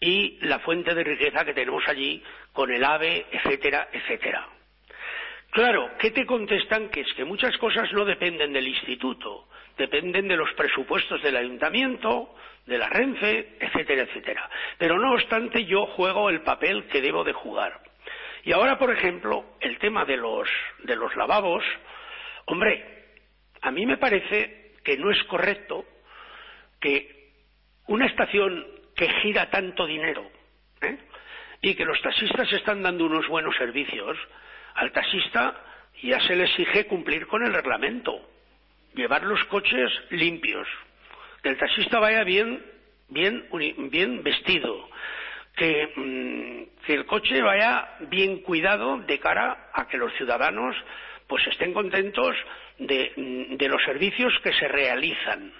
y 0.00 0.38
la 0.42 0.58
fuente 0.60 0.94
de 0.94 1.04
riqueza 1.04 1.44
que 1.44 1.54
tenemos 1.54 1.82
allí 1.88 2.22
con 2.52 2.70
el 2.70 2.84
AVE, 2.84 3.26
etcétera, 3.32 3.88
etcétera. 3.92 4.46
Claro, 5.50 5.90
¿qué 5.98 6.10
te 6.10 6.26
contestan? 6.26 6.90
Que 6.90 7.00
es 7.00 7.12
que 7.14 7.24
muchas 7.24 7.56
cosas 7.58 7.90
no 7.92 8.04
dependen 8.04 8.52
del 8.52 8.68
instituto, 8.68 9.48
dependen 9.78 10.28
de 10.28 10.36
los 10.36 10.52
presupuestos 10.52 11.22
del 11.22 11.36
ayuntamiento, 11.36 12.34
de 12.66 12.78
la 12.78 12.88
Renfe, 12.88 13.56
etcétera, 13.60 14.02
etcétera. 14.02 14.50
Pero 14.76 14.98
no 14.98 15.12
obstante, 15.12 15.64
yo 15.64 15.86
juego 15.86 16.28
el 16.28 16.42
papel 16.42 16.86
que 16.88 17.00
debo 17.00 17.24
de 17.24 17.32
jugar. 17.32 17.80
Y 18.44 18.52
ahora, 18.52 18.78
por 18.78 18.90
ejemplo, 18.90 19.44
el 19.60 19.78
tema 19.78 20.04
de 20.04 20.16
los, 20.16 20.48
de 20.84 20.96
los 20.96 21.14
lavabos, 21.16 21.64
hombre, 22.46 22.95
a 23.62 23.70
mí 23.70 23.86
me 23.86 23.96
parece 23.96 24.72
que 24.84 24.96
no 24.96 25.10
es 25.10 25.22
correcto 25.24 25.84
que 26.80 27.32
una 27.88 28.06
estación 28.06 28.66
que 28.94 29.08
gira 29.20 29.50
tanto 29.50 29.86
dinero 29.86 30.30
¿eh? 30.80 30.98
y 31.60 31.74
que 31.74 31.84
los 31.84 32.00
taxistas 32.00 32.52
están 32.52 32.82
dando 32.82 33.06
unos 33.06 33.26
buenos 33.28 33.56
servicios, 33.56 34.16
al 34.74 34.92
taxista 34.92 35.62
ya 36.02 36.20
se 36.20 36.36
le 36.36 36.44
exige 36.44 36.86
cumplir 36.86 37.26
con 37.26 37.44
el 37.44 37.52
reglamento, 37.52 38.20
llevar 38.94 39.22
los 39.22 39.42
coches 39.44 39.90
limpios, 40.10 40.68
que 41.42 41.48
el 41.48 41.58
taxista 41.58 41.98
vaya 41.98 42.24
bien, 42.24 42.64
bien, 43.08 43.48
bien 43.90 44.22
vestido, 44.22 44.88
mm, 45.58 46.62
que 46.86 46.94
el 46.94 47.06
coche 47.06 47.40
vaya 47.42 47.96
bien 48.00 48.42
cuidado 48.42 48.98
de 48.98 49.18
cara 49.18 49.70
a 49.72 49.88
que 49.88 49.96
los 49.96 50.12
ciudadanos 50.14 50.76
pues 51.26 51.46
estén 51.48 51.72
contentos 51.72 52.36
de, 52.78 53.12
los 53.68 53.82
servicios 53.84 54.32
que 54.42 54.52
se 54.52 54.68
realizan. 54.68 55.52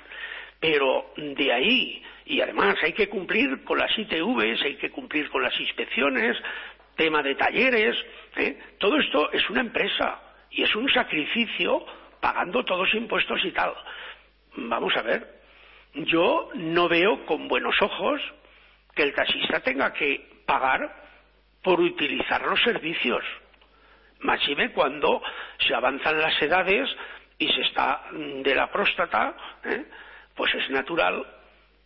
Pero 0.60 1.12
de 1.16 1.52
ahí, 1.52 2.02
y 2.24 2.40
además 2.40 2.76
hay 2.82 2.92
que 2.92 3.08
cumplir 3.08 3.62
con 3.64 3.78
las 3.78 3.96
ITVs, 3.98 4.62
hay 4.62 4.76
que 4.76 4.90
cumplir 4.90 5.28
con 5.28 5.42
las 5.42 5.58
inspecciones, 5.60 6.36
tema 6.96 7.22
de 7.22 7.34
talleres, 7.34 7.96
¿eh? 8.36 8.58
todo 8.78 8.98
esto 8.98 9.30
es 9.32 9.48
una 9.50 9.60
empresa 9.60 10.20
y 10.50 10.62
es 10.62 10.74
un 10.74 10.88
sacrificio 10.88 11.84
pagando 12.20 12.64
todos 12.64 12.92
impuestos 12.94 13.44
y 13.44 13.50
tal. 13.52 13.74
Vamos 14.56 14.96
a 14.96 15.02
ver, 15.02 15.36
yo 15.94 16.50
no 16.54 16.88
veo 16.88 17.26
con 17.26 17.48
buenos 17.48 17.74
ojos 17.82 18.20
que 18.94 19.02
el 19.02 19.14
taxista 19.14 19.60
tenga 19.60 19.92
que 19.92 20.26
pagar 20.46 21.06
por 21.62 21.80
utilizar 21.80 22.42
los 22.42 22.60
servicios. 22.62 23.22
Máxime 24.20 24.72
cuando 24.72 25.22
se 25.58 25.74
avanzan 25.74 26.18
las 26.18 26.40
edades 26.40 26.88
y 27.38 27.48
se 27.48 27.60
está 27.62 28.04
mm, 28.12 28.42
de 28.42 28.54
la 28.54 28.70
próstata, 28.70 29.36
¿eh? 29.64 29.84
pues 30.34 30.54
es 30.54 30.70
natural 30.70 31.24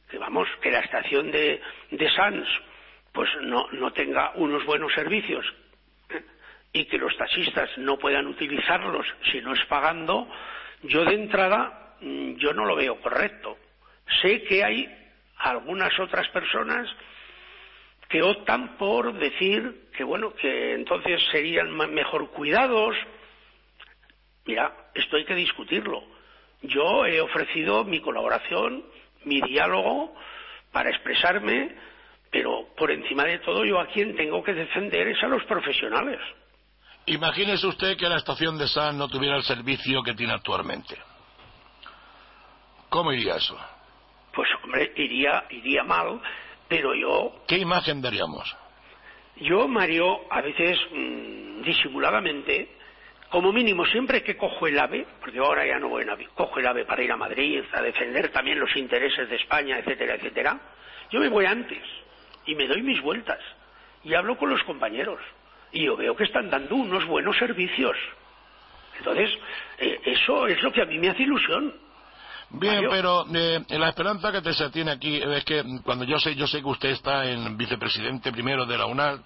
que 0.09 0.19
vamos, 0.19 0.49
que 0.61 0.71
la 0.71 0.81
estación 0.81 1.31
de, 1.31 1.61
de 1.91 2.11
Sanz 2.11 2.47
pues 3.13 3.29
no, 3.43 3.67
no 3.73 3.93
tenga 3.93 4.33
unos 4.37 4.65
buenos 4.65 4.93
servicios 4.93 5.45
¿eh? 6.11 6.23
y 6.73 6.85
que 6.87 6.99
los 6.99 7.17
taxistas 7.17 7.71
no 7.79 7.99
puedan 7.99 8.27
utilizarlos 8.27 9.07
si 9.31 9.41
no 9.41 9.53
es 9.55 9.65
pagando, 9.67 10.29
yo 10.83 11.05
de 11.05 11.15
entrada 11.15 11.97
mm, 12.01 12.35
yo 12.37 12.53
no 12.53 12.65
lo 12.65 12.77
veo 12.77 13.01
correcto. 13.01 13.59
Sé 14.23 14.43
que 14.45 14.65
hay 14.65 14.89
algunas 15.37 15.99
otras 15.99 16.29
personas 16.29 16.89
que 18.11 18.23
optan 18.23 18.77
por 18.77 19.15
decir 19.15 19.89
que 19.97 20.05
bueno 20.05 20.35
que 20.35 20.75
entonces 20.75 21.23
serían 21.31 21.73
mejor 21.95 22.31
cuidados 22.33 22.95
mira 24.45 24.91
esto 24.95 25.17
hay 25.17 25.25
que 25.25 25.35
discutirlo 25.35 26.03
yo 26.63 27.07
he 27.07 27.21
ofrecido 27.21 27.85
mi 27.85 28.01
colaboración 28.01 28.85
mi 29.25 29.41
diálogo 29.41 30.15
para 30.73 30.91
expresarme 30.91 31.75
pero 32.31 32.67
por 32.77 32.91
encima 32.91 33.25
de 33.25 33.39
todo 33.39 33.65
yo 33.65 33.81
a 33.81 33.87
quien 33.87 34.15
tengo 34.17 34.43
que 34.43 34.53
defender 34.53 35.09
es 35.09 35.23
a 35.23 35.29
los 35.29 35.45
profesionales 35.45 36.21
Imagínese 37.07 37.67
usted 37.67 37.97
que 37.97 38.09
la 38.09 38.19
estación 38.19 38.59
de 38.59 38.69
San 38.69 38.99
no 38.99 39.09
tuviera 39.09 39.35
el 39.35 39.43
servicio 39.43 40.03
que 40.03 40.13
tiene 40.13 40.35
actualmente. 40.35 40.97
¿Cómo 42.91 43.11
iría 43.11 43.37
eso? 43.37 43.59
pues 44.33 44.49
hombre 44.63 44.93
iría 44.97 45.45
iría 45.51 45.83
mal 45.85 46.21
pero 46.71 46.95
yo 46.95 47.43
¿Qué 47.49 47.59
imagen 47.59 48.01
daríamos? 48.01 48.57
Yo, 49.37 49.67
Mario, 49.67 50.21
a 50.31 50.41
veces 50.41 50.79
mm, 50.93 51.63
disimuladamente, 51.63 52.69
como 53.29 53.53
mínimo 53.53 53.85
siempre 53.87 54.23
que 54.23 54.37
cojo 54.37 54.69
el 54.69 54.79
AVE, 54.79 55.05
porque 55.21 55.39
ahora 55.41 55.67
ya 55.67 55.79
no 55.79 55.89
voy 55.89 56.03
en 56.03 56.11
AVE, 56.11 56.29
cojo 56.35 56.61
el 56.61 56.67
AVE 56.67 56.85
para 56.85 57.03
ir 57.03 57.11
a 57.11 57.17
Madrid, 57.17 57.63
a 57.73 57.83
defender 57.83 58.31
también 58.31 58.61
los 58.61 58.75
intereses 58.77 59.29
de 59.29 59.37
España, 59.37 59.79
etcétera, 59.79 60.15
etcétera, 60.15 60.61
yo 61.11 61.19
me 61.19 61.29
voy 61.29 61.45
antes 61.45 61.83
y 62.47 62.55
me 62.55 62.69
doy 62.69 62.83
mis 62.83 63.03
vueltas 63.03 63.41
y 64.05 64.15
hablo 64.15 64.39
con 64.39 64.49
los 64.49 64.63
compañeros 64.63 65.21
y 65.73 65.85
yo 65.85 65.97
veo 65.97 66.15
que 66.15 66.25
están 66.25 66.51
dando 66.51 66.77
unos 66.77 67.05
buenos 67.07 67.37
servicios. 67.37 67.97
Entonces, 68.99 69.31
eh, 69.79 70.01
eso 70.05 70.47
es 70.47 70.63
lo 70.63 70.71
que 70.73 70.83
a 70.83 70.87
mí 70.87 70.99
me 70.99 71.09
hace 71.09 71.23
ilusión. 71.25 71.75
Bien, 72.53 72.85
pero 72.91 73.25
eh, 73.35 73.61
la 73.71 73.89
esperanza 73.89 74.33
que 74.33 74.43
te 74.43 74.53
se 74.53 74.71
tiene 74.71 74.91
aquí 74.93 75.17
es 75.23 75.45
que 75.45 75.63
cuando 75.85 76.05
yo 76.05 76.19
sé, 76.19 76.35
yo 76.35 76.47
sé 76.47 76.61
que 76.61 76.67
usted 76.69 76.91
está 76.91 77.25
en 77.31 77.57
vicepresidente 77.57 78.33
primero 78.33 78.67
de 78.67 78.77
la 78.77 78.87
UNAL, 78.87 79.23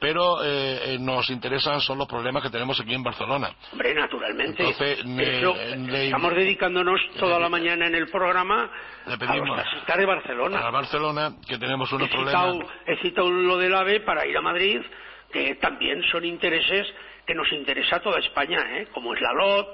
pero 0.00 0.42
eh, 0.42 0.94
eh, 0.94 0.98
nos 0.98 1.28
interesan 1.30 1.80
son 1.80 1.98
los 1.98 2.08
problemas 2.08 2.42
que 2.42 2.50
tenemos 2.50 2.80
aquí 2.80 2.94
en 2.94 3.02
Barcelona. 3.02 3.50
Hombre, 3.72 3.94
naturalmente. 3.94 4.62
Entonces, 4.62 5.04
me- 5.04 5.38
Eso, 5.38 5.54
le- 5.54 6.06
estamos 6.06 6.34
dedicándonos 6.34 7.00
toda 7.18 7.38
la 7.38 7.48
mañana 7.48 7.86
en 7.86 7.94
el 7.94 8.08
programa 8.08 8.70
Le 9.06 9.14
a 9.14 9.18
pedimos 9.18 9.48
los 9.48 9.56
taxistas 9.58 9.96
de 9.98 10.06
Barcelona. 10.06 10.58
a 10.66 10.70
Barcelona 10.70 11.32
que 11.46 11.58
tenemos 11.58 11.92
unos 11.92 12.08
he 12.08 12.10
citado, 12.10 12.58
problemas. 12.58 12.76
he 12.86 12.96
citado 13.02 13.30
lo 13.30 13.58
del 13.58 13.74
AVE 13.74 14.00
para 14.00 14.26
ir 14.26 14.36
a 14.36 14.40
Madrid, 14.40 14.80
que 15.30 15.54
también 15.56 16.02
son 16.10 16.24
intereses 16.24 16.86
que 17.26 17.34
nos 17.34 17.52
interesa 17.52 17.96
a 17.96 18.00
toda 18.00 18.18
España, 18.18 18.58
¿eh? 18.78 18.88
como 18.92 19.14
es 19.14 19.20
la 19.20 19.32
LOT, 19.34 19.68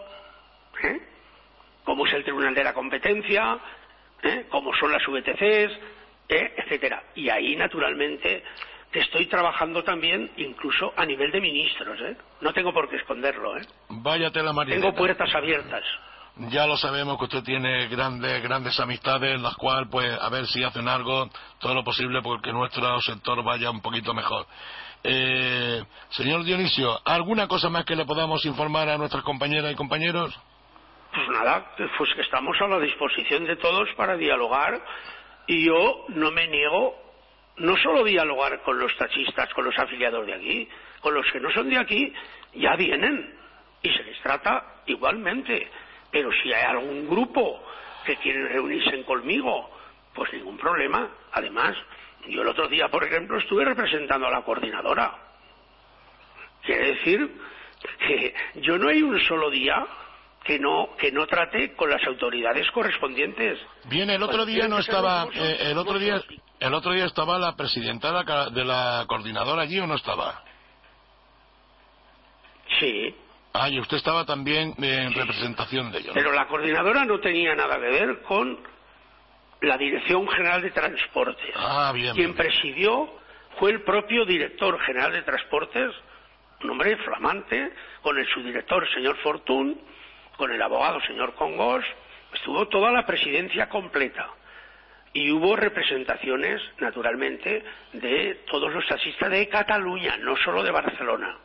¿eh? 0.83 1.01
Como 1.89 2.05
es 2.05 2.13
el 2.13 2.23
Tribunal 2.23 2.55
de 2.55 2.63
la 2.63 2.75
Competencia, 2.75 3.59
¿eh? 4.23 4.45
como 4.51 4.75
son 4.75 4.93
las 4.93 5.03
VTCs, 5.07 5.73
¿eh? 6.29 6.55
etcétera. 6.59 7.03
Y 7.15 7.31
ahí, 7.31 7.57
naturalmente, 7.57 8.45
estoy 8.93 9.25
trabajando 9.25 9.83
también 9.83 10.31
incluso 10.37 10.93
a 10.95 11.07
nivel 11.07 11.33
de 11.33 11.41
ministros. 11.41 11.99
¿eh? 12.03 12.15
No 12.43 12.53
tengo 12.53 12.75
por 12.75 12.91
qué 12.91 12.97
esconderlo. 12.97 13.57
¿eh? 13.57 13.63
Váyate 13.89 14.43
la 14.43 14.53
marineta. 14.53 14.83
Tengo 14.83 14.95
puertas 14.95 15.35
abiertas. 15.35 15.83
Ya 16.51 16.67
lo 16.67 16.77
sabemos 16.77 17.17
que 17.17 17.25
usted 17.25 17.43
tiene 17.43 17.89
grandes, 17.89 18.43
grandes 18.43 18.79
amistades, 18.79 19.41
las 19.41 19.57
cuales, 19.57 19.89
pues, 19.91 20.13
a 20.13 20.29
ver 20.29 20.47
si 20.47 20.63
hacen 20.63 20.89
algo, 20.89 21.31
todo 21.59 21.73
lo 21.73 21.83
posible 21.85 22.21
porque 22.21 22.53
nuestro 22.53 23.01
sector 23.01 23.43
vaya 23.43 23.71
un 23.71 23.81
poquito 23.81 24.13
mejor. 24.13 24.47
Eh, 25.03 25.83
señor 26.11 26.45
Dionisio, 26.45 27.01
¿alguna 27.07 27.49
cosa 27.49 27.71
más 27.71 27.87
que 27.87 27.97
le 27.97 28.05
podamos 28.05 28.45
informar 28.45 28.91
a 28.91 28.99
nuestras 28.99 29.23
compañeras 29.23 29.73
y 29.73 29.75
compañeros? 29.75 30.39
Pues 31.15 31.29
nada, 31.31 31.75
pues 31.97 32.15
que 32.15 32.21
estamos 32.21 32.61
a 32.61 32.69
la 32.69 32.79
disposición 32.79 33.45
de 33.45 33.57
todos 33.57 33.89
para 33.95 34.17
dialogar 34.17 34.81
y 35.47 35.65
yo 35.65 36.05
no 36.09 36.31
me 36.31 36.47
niego 36.49 37.09
no 37.57 37.77
solo 37.77 38.05
dialogar 38.05 38.63
con 38.63 38.79
los 38.79 38.95
taxistas, 38.97 39.53
con 39.55 39.65
los 39.65 39.79
afiliados 39.79 40.27
de 40.27 40.35
aquí, 40.35 40.69
con 41.01 41.15
los 41.15 41.27
que 41.33 41.41
no 41.41 41.51
son 41.51 41.69
de 41.69 41.79
aquí, 41.79 42.13
ya 42.55 42.77
vienen 42.77 43.35
y 43.83 43.91
se 43.91 44.05
les 44.05 44.21
trata 44.21 44.83
igualmente. 44.87 45.69
Pero 46.11 46.31
si 46.43 46.53
hay 46.53 46.65
algún 46.65 47.09
grupo 47.09 47.65
que 48.05 48.17
quiere 48.17 48.49
reunirse 48.49 49.03
conmigo, 49.05 49.71
pues 50.15 50.33
ningún 50.33 50.57
problema. 50.57 51.09
Además, 51.33 51.77
yo 52.29 52.43
el 52.43 52.49
otro 52.49 52.69
día, 52.69 52.89
por 52.89 53.03
ejemplo, 53.05 53.39
estuve 53.39 53.65
representando 53.65 54.27
a 54.27 54.31
la 54.31 54.43
coordinadora. 54.43 55.17
Quiere 56.65 56.95
decir 56.95 57.41
que 57.99 58.35
yo 58.57 58.79
no 58.79 58.89
hay 58.89 59.03
un 59.03 59.19
solo 59.21 59.51
día 59.51 59.87
que 60.49 60.59
no 60.59 60.97
que 60.97 61.13
no 61.13 61.27
trate 61.27 61.75
con 61.75 61.91
las 61.91 62.03
autoridades 62.07 62.71
correspondientes. 62.71 63.59
Bien, 63.85 64.09
el 64.09 64.23
otro 64.23 64.47
día 64.47 64.67
no 64.67 64.79
estaba, 64.79 65.29
eh, 65.35 65.59
el 65.61 65.77
otro 65.77 65.99
día, 65.99 66.23
el 66.59 66.73
otro 66.73 66.93
día 66.93 67.05
estaba 67.05 67.39
la 67.39 67.55
presidenta 67.55 68.09
de 68.51 68.65
la, 68.65 69.05
coordinadora 69.07 69.63
allí 69.63 69.79
o 69.79 69.87
no 69.87 69.95
estaba. 69.95 70.43
Sí, 72.81 73.15
Ah, 73.53 73.69
y 73.69 73.81
usted 73.81 73.97
estaba 73.97 74.25
también 74.25 74.75
en 74.79 75.13
representación 75.13 75.91
de 75.91 75.99
ellos. 75.99 76.13
pero 76.15 76.33
la 76.33 76.47
coordinadora 76.47 77.05
no 77.05 77.19
tenía 77.19 77.55
nada 77.55 77.77
que 77.77 77.91
ver 77.91 78.23
con 78.23 78.59
la 79.63 79.77
Dirección 79.77 80.29
General 80.29 80.63
de 80.63 80.71
Transportes. 80.71 81.55
Ah, 81.57 81.91
bien. 81.95 82.15
Quien 82.15 82.35
presidió 82.35 83.11
fue 83.59 83.73
el 83.73 83.83
propio 83.83 84.25
director 84.25 84.79
general 84.81 85.13
de 85.13 85.23
Transportes, 85.23 85.93
un 86.63 86.71
hombre 86.71 86.97
flamante, 86.99 87.73
con 88.03 88.19
el 88.19 88.27
subdirector 88.29 88.89
señor 88.95 89.17
Fortún, 89.19 89.81
con 90.39 90.51
el 90.53 90.63
abogado 90.63 91.01
señor 91.03 91.35
Congos, 91.35 91.85
estuvo 92.33 92.67
toda 92.69 92.91
la 92.91 93.05
presidencia 93.05 93.69
completa. 93.69 94.27
Y 95.13 95.31
hubo 95.33 95.57
representaciones, 95.57 96.63
naturalmente, 96.79 97.65
de 97.93 98.45
todos 98.51 98.73
los 98.73 98.87
taxistas 98.87 99.31
de 99.31 99.49
Cataluña, 99.49 100.17
no 100.19 100.37
solo 100.37 100.63
de 100.63 100.71
Barcelona. 100.71 101.37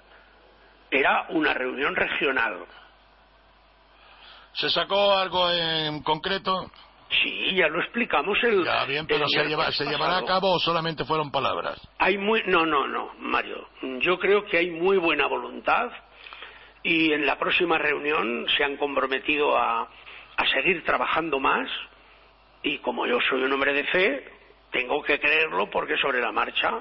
Era 0.92 1.26
una 1.30 1.54
reunión 1.54 1.96
regional. 1.96 2.66
¿Se 4.54 4.70
sacó 4.70 5.14
algo 5.18 5.50
en 5.50 6.04
concreto? 6.04 6.70
Sí, 7.24 7.56
ya 7.56 7.68
lo 7.68 7.80
explicamos 7.82 8.38
el. 8.44 8.64
Ya, 8.64 8.86
bien, 8.86 9.08
pero 9.08 9.28
¿se, 9.28 9.44
lleva- 9.46 9.72
¿se 9.72 9.86
llevará 9.86 10.18
a 10.18 10.26
cabo 10.26 10.52
o 10.54 10.60
solamente 10.60 11.06
fueron 11.06 11.32
palabras? 11.32 11.80
Hay 12.00 12.18
muy, 12.18 12.44
no, 12.46 12.66
no, 12.66 12.88
no, 12.88 13.14
Mario. 13.20 13.68
Yo 14.02 14.20
creo 14.20 14.46
que 14.46 14.58
hay 14.58 14.70
muy 14.72 14.98
buena 14.98 15.26
voluntad 15.28 15.90
y 16.84 17.14
en 17.14 17.26
la 17.26 17.38
próxima 17.38 17.78
reunión 17.78 18.46
se 18.58 18.64
han 18.64 18.78
comprometido 18.78 19.58
a, 19.58 19.82
a 20.38 20.48
seguir 20.54 20.84
trabajando 20.84 21.40
más 21.40 21.70
y 22.62 22.78
como 22.80 23.06
yo 23.08 23.20
soy 23.30 23.44
un 23.44 23.52
hombre 23.54 23.74
de 23.74 23.84
fe, 23.86 24.32
tengo 24.72 25.02
que 25.04 25.20
creerlo 25.20 25.70
porque 25.70 25.98
sobre 25.98 26.20
la 26.22 26.32
marcha, 26.32 26.72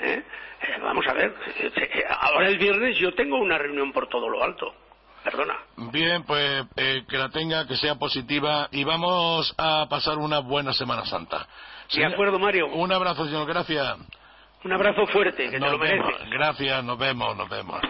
¿eh? 0.00 0.22
Eh, 0.62 0.78
vamos 0.82 1.06
a 1.06 1.12
ver, 1.12 1.34
eh, 1.58 1.70
eh, 1.76 2.04
ahora 2.08 2.48
el 2.48 2.58
viernes 2.58 2.96
yo 2.98 3.12
tengo 3.14 3.36
una 3.38 3.58
reunión 3.58 3.92
por 3.92 4.08
todo 4.08 4.28
lo 4.28 4.42
alto. 4.42 4.74
Perdona. 5.22 5.56
Bien, 5.90 6.22
pues 6.24 6.64
eh, 6.76 7.02
que 7.08 7.16
la 7.16 7.30
tenga, 7.30 7.66
que 7.66 7.76
sea 7.76 7.94
positiva 7.94 8.68
y 8.70 8.84
vamos 8.84 9.54
a 9.56 9.86
pasar 9.88 10.18
una 10.18 10.40
buena 10.40 10.74
Semana 10.74 11.06
Santa. 11.06 11.46
De 11.94 12.04
acuerdo, 12.04 12.38
Mario. 12.38 12.66
Un 12.66 12.92
abrazo, 12.92 13.24
señor, 13.24 13.46
gracias. 13.46 13.96
Un 14.64 14.72
abrazo 14.72 15.06
fuerte, 15.06 15.44
que 15.44 15.52
te 15.52 15.58
Nos 15.60 15.72
lo 15.72 15.78
mereces. 15.78 16.06
vemos. 16.06 16.30
Gracias, 16.30 16.84
nos 16.84 16.98
vemos, 16.98 17.36
nos 17.36 17.48
vemos. 17.48 17.80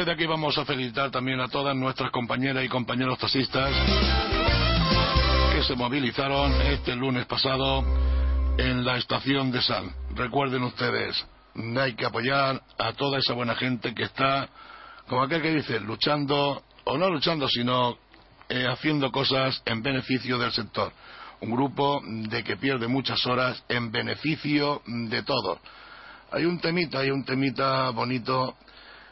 Desde 0.00 0.12
aquí 0.12 0.24
vamos 0.24 0.56
a 0.56 0.64
felicitar 0.64 1.10
también 1.10 1.40
a 1.40 1.48
todas 1.48 1.76
nuestras 1.76 2.10
compañeras 2.10 2.64
y 2.64 2.70
compañeros 2.70 3.18
taxistas 3.18 3.70
que 5.52 5.62
se 5.62 5.76
movilizaron 5.76 6.58
este 6.62 6.96
lunes 6.96 7.26
pasado 7.26 7.84
en 8.56 8.82
la 8.82 8.96
estación 8.96 9.50
de 9.50 9.60
San. 9.60 9.94
Recuerden 10.14 10.62
ustedes, 10.62 11.22
hay 11.78 11.92
que 11.96 12.06
apoyar 12.06 12.62
a 12.78 12.94
toda 12.94 13.18
esa 13.18 13.34
buena 13.34 13.54
gente 13.56 13.94
que 13.94 14.04
está, 14.04 14.48
como 15.06 15.22
aquel 15.22 15.42
que 15.42 15.56
dice, 15.56 15.78
luchando, 15.80 16.62
o 16.84 16.96
no 16.96 17.10
luchando, 17.10 17.46
sino 17.46 17.98
eh, 18.48 18.66
haciendo 18.66 19.12
cosas 19.12 19.60
en 19.66 19.82
beneficio 19.82 20.38
del 20.38 20.52
sector. 20.52 20.94
Un 21.42 21.50
grupo 21.50 22.00
de 22.02 22.42
que 22.42 22.56
pierde 22.56 22.88
muchas 22.88 23.26
horas 23.26 23.62
en 23.68 23.92
beneficio 23.92 24.80
de 24.86 25.22
todo. 25.24 25.58
Hay 26.32 26.46
un 26.46 26.58
temita, 26.58 27.00
hay 27.00 27.10
un 27.10 27.22
temita 27.22 27.90
bonito 27.90 28.56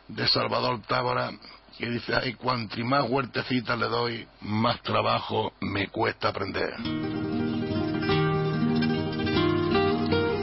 de 0.09 0.27
Salvador 0.29 0.81
Tábora 0.83 1.31
que 1.79 1.89
dice, 1.89 2.13
ay, 2.15 2.35
cuanto 2.35 2.77
más 2.85 3.09
huertecitas 3.09 3.79
le 3.79 3.87
doy, 3.87 4.27
más 4.41 4.83
trabajo 4.83 5.53
me 5.61 5.87
cuesta 5.89 6.29
aprender. 6.29 6.75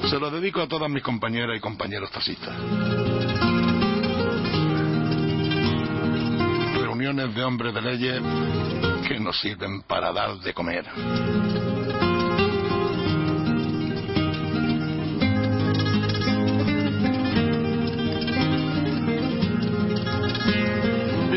Se 0.09 0.17
lo 0.17 0.31
dedico 0.31 0.61
a 0.61 0.67
todas 0.67 0.89
mis 0.89 1.03
compañeras 1.03 1.57
y 1.57 1.59
compañeros 1.59 2.09
taxistas. 2.11 2.55
Reuniones 6.79 7.35
de 7.35 7.43
hombres 7.43 7.73
de 7.73 7.81
leyes 7.81 8.21
que 9.05 9.19
nos 9.19 9.37
sirven 9.41 9.81
para 9.81 10.13
dar 10.13 10.37
de 10.37 10.53
comer. 10.53 10.85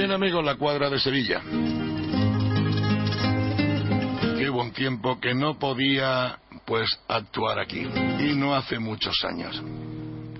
Bien 0.09 0.23
amigos, 0.23 0.43
la 0.43 0.55
cuadra 0.57 0.89
de 0.89 0.99
Sevilla. 0.99 1.43
Que 4.39 4.49
hubo 4.49 4.63
un 4.63 4.73
tiempo 4.73 5.21
que 5.21 5.35
no 5.35 5.59
podía 5.59 6.39
pues 6.65 6.89
actuar 7.09 7.59
aquí. 7.59 7.87
Y 8.19 8.35
no 8.35 8.55
hace 8.55 8.79
muchos 8.79 9.23
años. 9.23 9.63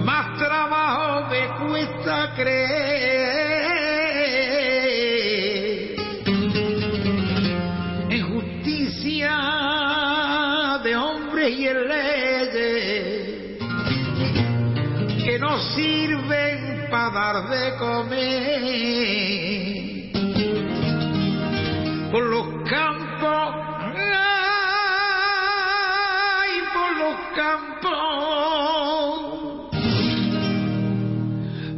más 0.03 0.35
trabajo 0.39 1.29
me 1.29 1.47
cuesta 1.67 2.33
creer. 2.35 3.53
En 8.09 8.33
justicia 8.33 9.37
de 10.83 10.95
hombres 10.95 11.55
y 11.55 11.67
en 11.67 11.87
sirven 15.75 16.87
para 16.89 17.09
dar 17.09 17.49
de 17.49 17.75
comer. 17.77 18.73
Por 22.11 22.23
los 22.25 22.47
campos, 22.69 23.55
ay, 25.25 26.51
por 26.73 26.91
los 27.03 27.15
campos, 27.35 27.91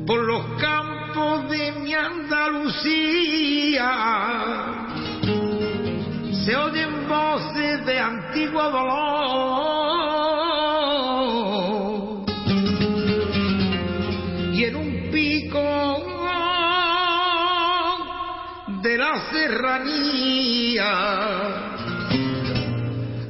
por 0.05 0.19
los 0.19 0.45
campos 0.59 1.49
de 1.49 1.71
mi 1.81 1.93
Andalucía, 1.93 3.91
se 6.43 6.55
oyen 6.55 7.07
voces 7.07 7.85
de 7.85 7.99
antiguo 7.99 8.63
dolor 8.63 10.04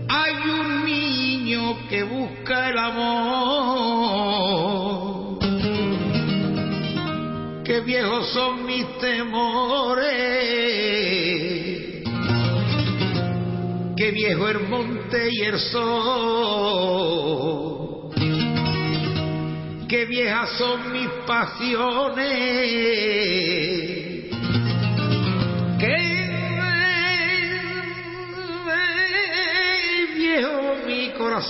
hay 0.07 0.33
un 0.49 0.85
niño 0.85 1.75
que 1.89 2.03
busca 2.03 2.69
el 2.69 2.77
amor. 2.77 3.75
Qué 7.65 7.81
viejos 7.81 8.29
son 8.31 8.65
mis 8.65 8.85
temores. 8.99 10.05
Qué 13.97 14.11
viejo 14.11 14.47
el 14.49 14.59
monte 14.67 15.29
y 15.31 15.41
el 15.41 15.59
sol. 15.59 16.45
Qué 19.89 20.05
viejas 20.05 20.49
son 20.57 20.93
mis 20.93 21.09
pasiones. 21.25 22.55
Mi 31.35 31.41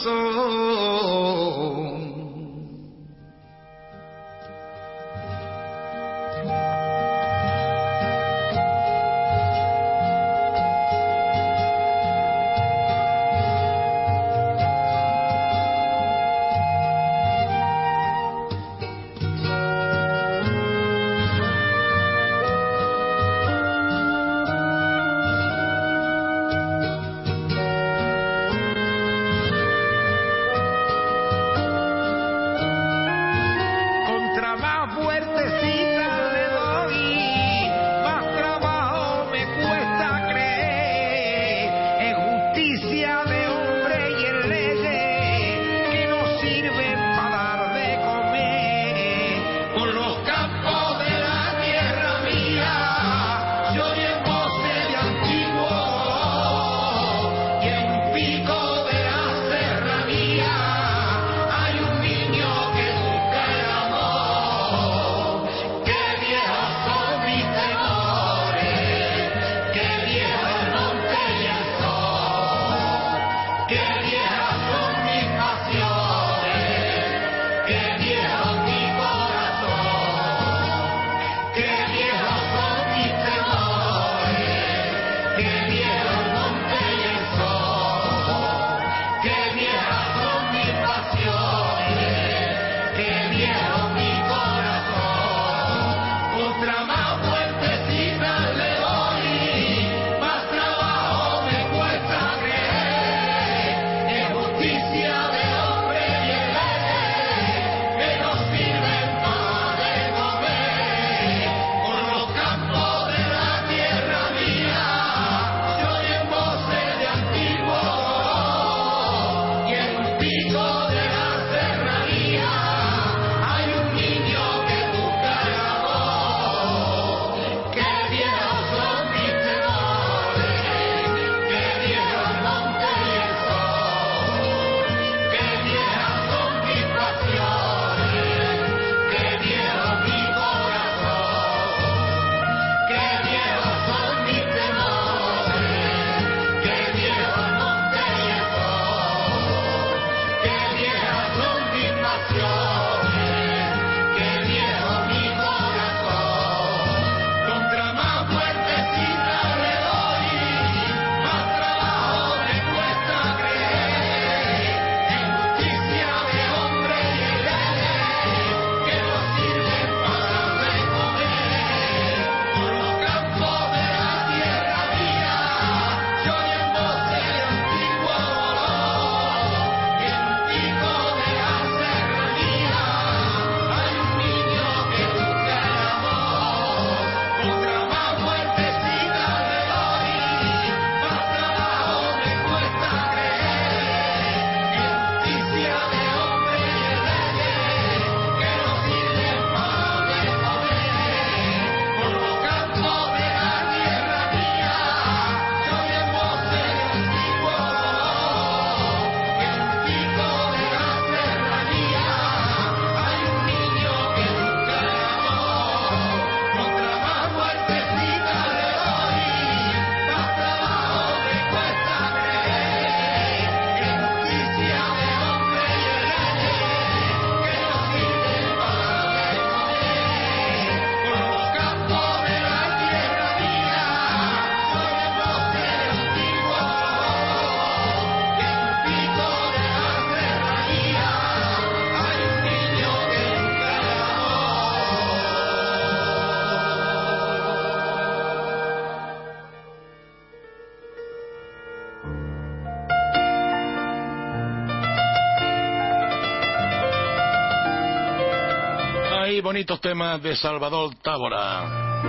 bonitos 259.56 259.80
temas 259.80 260.22
de 260.22 260.36
Salvador 260.36 260.95
Tábora. 260.95 262.03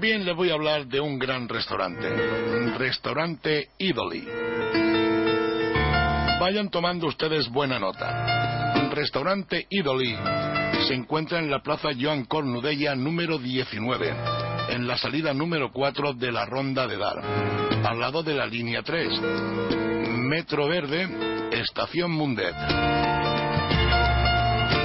Bien, 0.00 0.24
les 0.24 0.34
voy 0.34 0.50
a 0.50 0.54
hablar 0.54 0.84
de 0.88 0.98
un 0.98 1.16
gran 1.16 1.48
restaurante. 1.48 2.08
Restaurante 2.76 3.68
Idoli. 3.78 4.26
Vayan 6.40 6.70
tomando 6.70 7.06
ustedes 7.06 7.48
buena 7.48 7.78
nota. 7.78 8.90
Restaurante 8.90 9.68
Idoli 9.70 10.16
se 10.88 10.94
encuentra 10.94 11.38
en 11.38 11.48
la 11.48 11.60
Plaza 11.60 11.90
Joan 11.96 12.24
Cornudella 12.24 12.96
número 12.96 13.38
19, 13.38 14.12
en 14.70 14.88
la 14.88 14.98
salida 14.98 15.32
número 15.32 15.70
4 15.70 16.14
de 16.14 16.32
la 16.32 16.46
Ronda 16.46 16.88
de 16.88 16.96
Dar, 16.96 17.20
al 17.86 18.00
lado 18.00 18.24
de 18.24 18.34
la 18.34 18.46
línea 18.46 18.82
3. 18.82 19.20
Metro 20.18 20.66
Verde, 20.66 21.48
Estación 21.52 22.10
Mundet. 22.10 22.56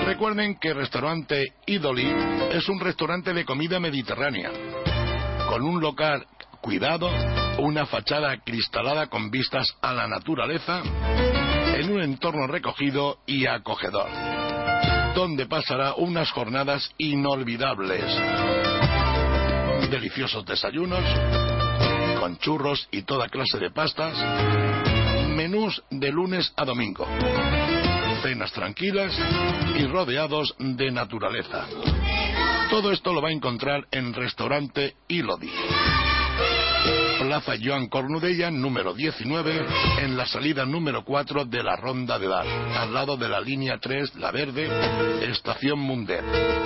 Recuerden 0.08 0.56
que 0.58 0.74
restaurante 0.74 1.56
Idoli 1.66 2.10
es 2.54 2.70
un 2.70 2.80
restaurante 2.80 3.34
de 3.34 3.44
comida 3.44 3.78
mediterránea, 3.78 4.50
con 5.50 5.64
un 5.64 5.82
local 5.82 6.26
cuidado, 6.62 7.10
una 7.60 7.86
fachada 7.86 8.38
cristalada 8.38 9.08
con 9.08 9.30
vistas 9.30 9.68
a 9.82 9.92
la 9.92 10.08
naturaleza, 10.08 10.82
en 11.76 11.92
un 11.92 12.02
entorno 12.02 12.48
recogido 12.48 13.20
y 13.26 13.48
acogedor, 13.48 14.08
donde 15.14 15.46
pasará 15.46 15.96
unas 15.96 16.32
jornadas 16.32 16.90
inolvidables. 16.98 18.06
Deliciosos 19.92 20.46
desayunos, 20.46 21.04
con 22.18 22.38
churros 22.38 22.88
y 22.92 23.02
toda 23.02 23.28
clase 23.28 23.60
de 23.60 23.72
pastas, 23.72 24.16
menús 25.36 25.84
de 25.90 26.14
lunes 26.14 26.54
a 26.56 26.64
domingo 26.64 27.06
cenas 28.22 28.52
tranquilas 28.52 29.14
y 29.78 29.86
rodeados 29.86 30.56
de 30.60 30.92
naturaleza. 30.92 31.66
Todo 32.70 32.92
esto 32.92 33.14
lo 33.14 33.22
va 33.22 33.30
a 33.30 33.34
encontrar 33.34 33.88
en 33.92 34.14
Restaurante 34.14 34.96
Ilodi. 35.08 35.50
Plaza 37.20 37.54
Joan 37.62 37.88
Cornudella, 37.88 38.52
número 38.52 38.94
19, 38.94 39.66
en 40.00 40.16
la 40.16 40.26
salida 40.26 40.66
número 40.66 41.04
4 41.04 41.46
de 41.46 41.64
la 41.64 41.76
Ronda 41.76 42.20
de 42.20 42.28
Dar, 42.28 42.46
al 42.46 42.94
lado 42.94 43.18
de 43.18 43.28
la 43.28 43.42
línea 43.42 43.78
3, 43.80 44.16
La 44.16 44.32
Verde, 44.32 44.70
Estación 45.30 45.80
Mundet. 45.80 46.24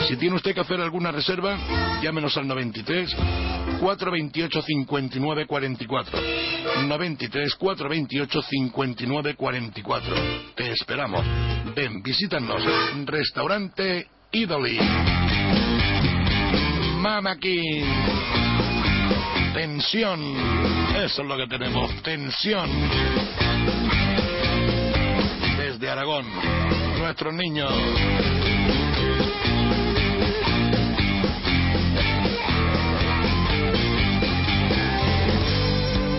Si 0.08 0.18
tiene 0.18 0.36
usted 0.36 0.54
que 0.54 0.62
hacer 0.62 0.82
alguna 0.82 1.12
reserva, 1.12 1.58
llámenos 2.02 2.36
al 2.38 2.47
93 2.47 3.16
428 3.80 4.62
59 4.62 5.47
44. 5.47 6.20
93 6.88 7.56
428 7.56 8.41
59 8.41 9.36
44. 9.36 10.16
Te 10.56 10.72
esperamos. 10.72 11.26
Ven, 11.76 12.02
visítanos. 12.04 12.62
Restaurante 13.06 14.08
Idoli. 14.32 14.80
Mama 16.97 17.38
King. 17.38 18.51
Tensión. 19.54 20.20
Eso 20.95 21.22
es 21.22 21.28
lo 21.28 21.36
que 21.38 21.47
tenemos. 21.47 21.91
Tensión. 22.04 22.70
Desde 25.58 25.89
Aragón. 25.89 26.26
Nuestros 26.99 27.34
niños. 27.34 27.72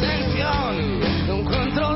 Tensión, 0.00 1.00
no 1.26 1.34
encuentro 1.38 1.92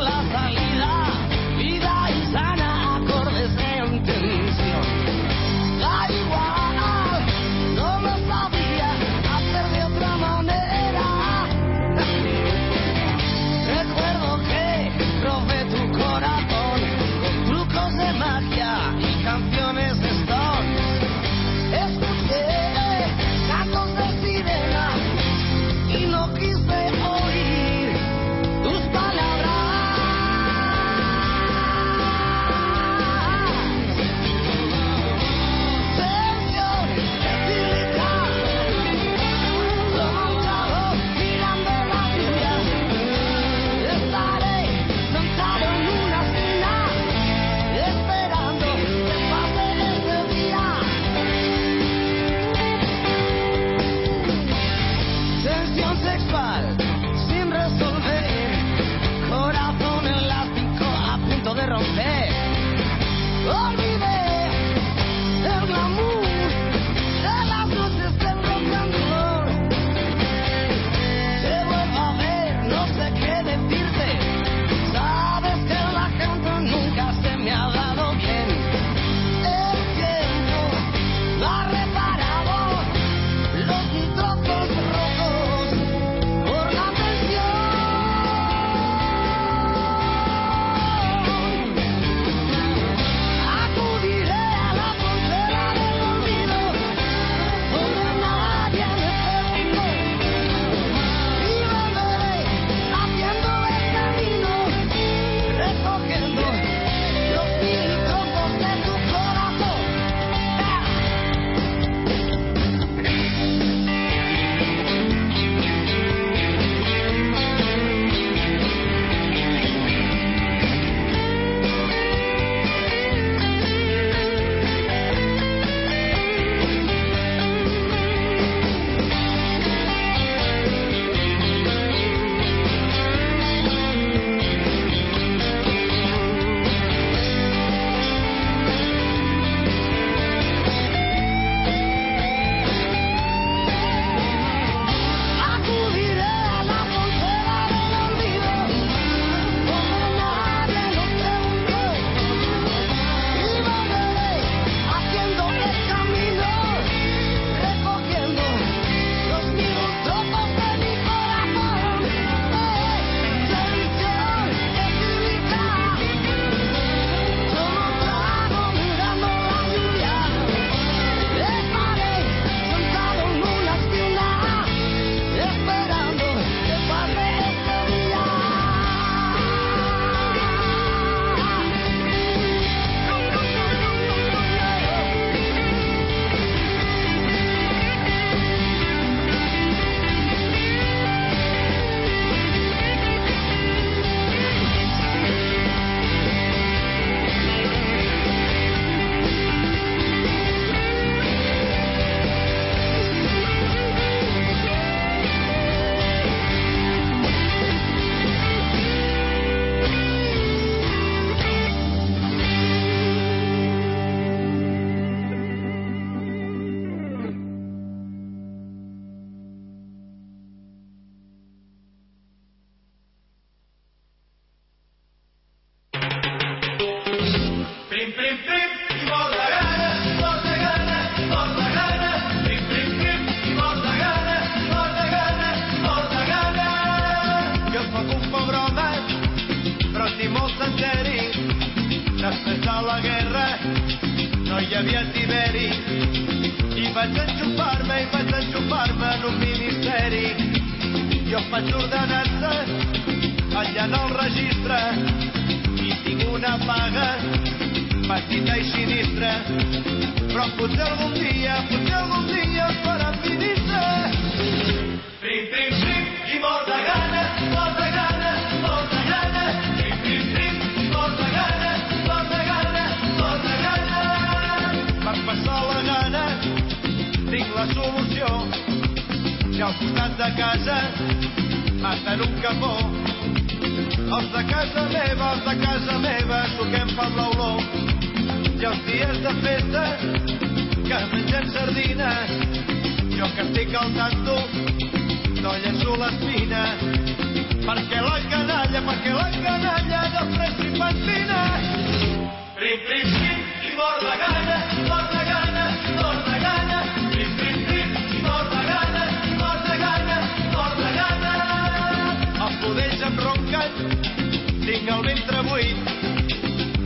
tinc 314.87 314.95
el 314.95 315.03
ventre 315.03 315.41
buit. 315.43 315.79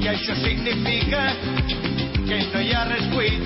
I 0.00 0.08
això 0.08 0.34
significa 0.40 1.20
que 2.24 2.38
no 2.52 2.60
hi 2.64 2.72
ha 2.72 2.84
res 2.88 3.06
buit. 3.12 3.42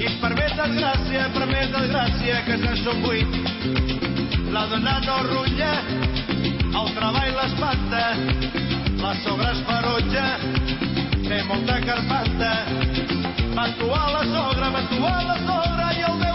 I 0.00 0.10
per 0.20 0.32
més 0.36 0.52
desgràcia, 0.58 1.28
per 1.32 1.46
més 1.48 1.70
desgràcia 1.72 2.42
que 2.46 2.58
no 2.60 2.74
som 2.82 3.00
buit 3.04 3.38
la 4.50 4.64
dona 4.66 4.96
no 5.04 5.16
rutlla 5.28 5.70
el 6.80 6.88
treball 6.96 7.30
l'espanta 7.36 8.02
la 9.00 9.12
sobreesperotja 9.22 10.24
té 11.28 11.38
molta 11.48 11.78
carpanta. 11.86 12.50
Va 13.54 13.68
actuar 13.68 14.06
la 14.16 14.24
sogra, 14.34 14.72
va 14.74 14.82
actuar 14.82 15.16
la 15.30 15.38
sogra 15.46 15.92
i 15.96 16.04
el 16.10 16.18
vent 16.24 16.29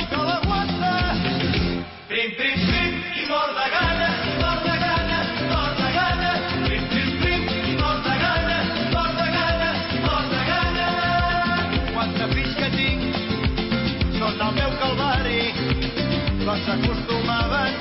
s'acostumaven 16.65 17.73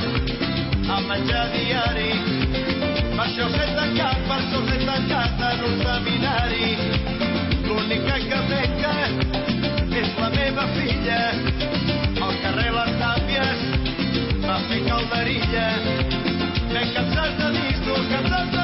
a 0.95 1.01
menjar 1.09 1.47
diari. 1.53 2.13
Per 3.17 3.23
això 3.25 3.47
s'he 3.55 3.67
tancat, 3.77 4.19
per 4.29 4.39
això 4.41 4.61
s'he 4.67 4.79
tancat 4.85 5.45
en 5.51 5.63
un 5.69 5.77
seminari. 5.85 6.69
L'únic 7.69 8.05
que 8.33 8.41
peca 8.51 8.95
és 10.03 10.11
la 10.21 10.29
meva 10.37 10.67
filla. 10.77 11.23
Al 12.27 12.37
carrer 12.43 12.71
Les 12.77 12.93
Tàpies 13.01 13.65
va 14.45 14.59
fer 14.69 14.83
calderilla. 14.91 15.67
M'he 16.75 16.85
cansat 16.99 17.41
de 17.41 17.49
discos, 17.57 18.05
cansat 18.13 18.53
de 18.59 18.64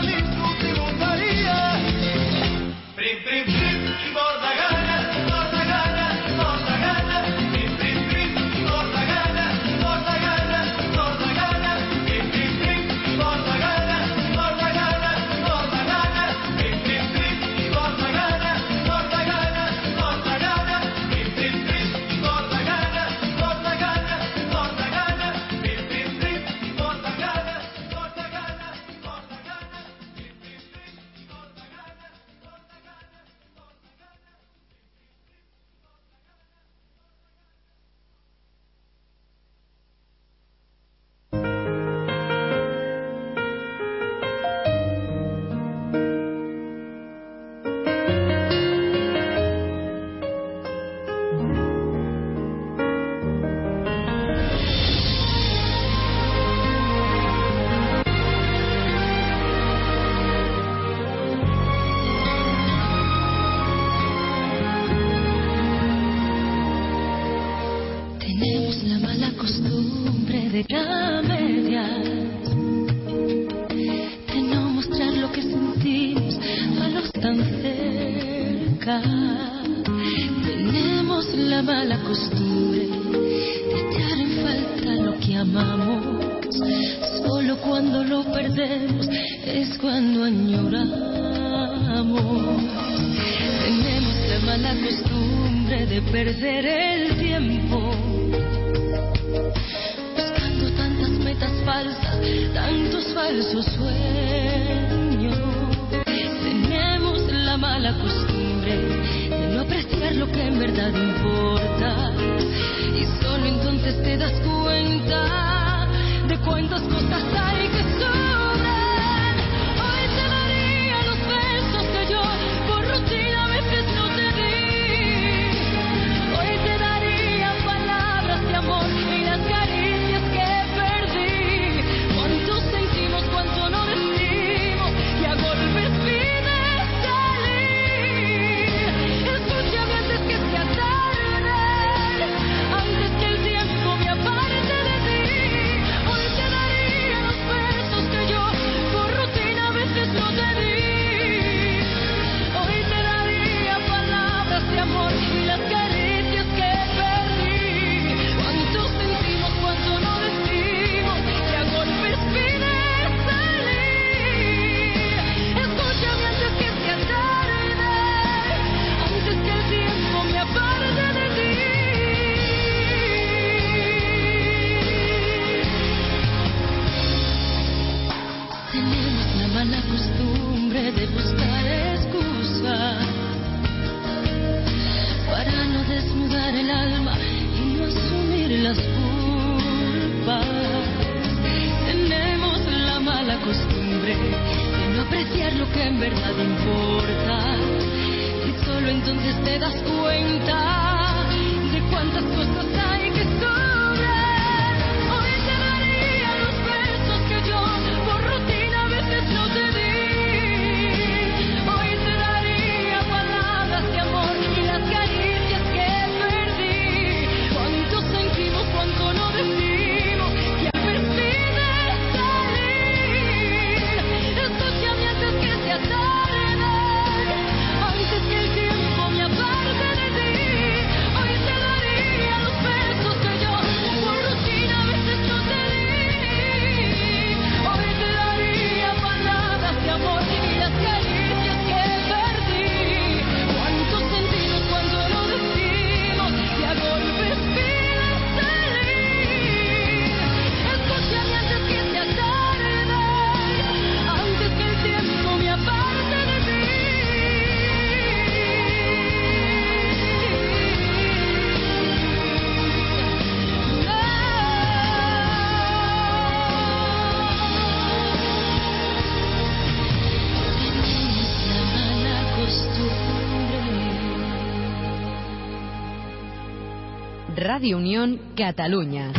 Ràdio 277.51 277.79
Unión, 277.79 278.13
Catalunya. 278.39 279.11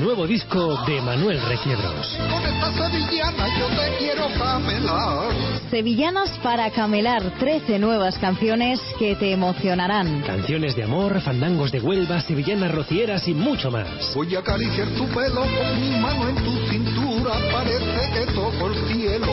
Nuevo 0.00 0.26
disco 0.26 0.82
de 0.86 1.00
Manuel 1.02 1.38
Requiebros. 1.42 2.16
Con 2.16 2.46
esta 2.46 2.72
sevillana 2.72 3.58
yo 3.58 3.66
te 3.68 3.96
quiero 3.98 4.28
camelar. 4.38 5.49
Sevillanos 5.70 6.30
para 6.42 6.68
camelar 6.72 7.22
13 7.38 7.78
nuevas 7.78 8.18
canciones 8.18 8.80
que 8.98 9.14
te 9.14 9.30
emocionarán. 9.30 10.22
Canciones 10.22 10.74
de 10.74 10.82
amor, 10.82 11.20
fandangos 11.20 11.70
de 11.70 11.80
Huelva, 11.80 12.20
sevillanas 12.22 12.72
rocieras 12.72 13.28
y 13.28 13.34
mucho 13.34 13.70
más. 13.70 14.12
Voy 14.16 14.34
a 14.34 14.40
acariciar 14.40 14.88
tu 14.88 15.06
pelo 15.06 15.42
con 15.42 15.80
mi 15.80 15.90
mano 16.00 16.28
en 16.28 16.34
tu 16.44 16.50
cintura. 16.66 17.34
Parece 17.52 18.10
que 18.12 18.26
toco 18.32 18.66
el 18.66 18.74
cielo. 18.92 19.28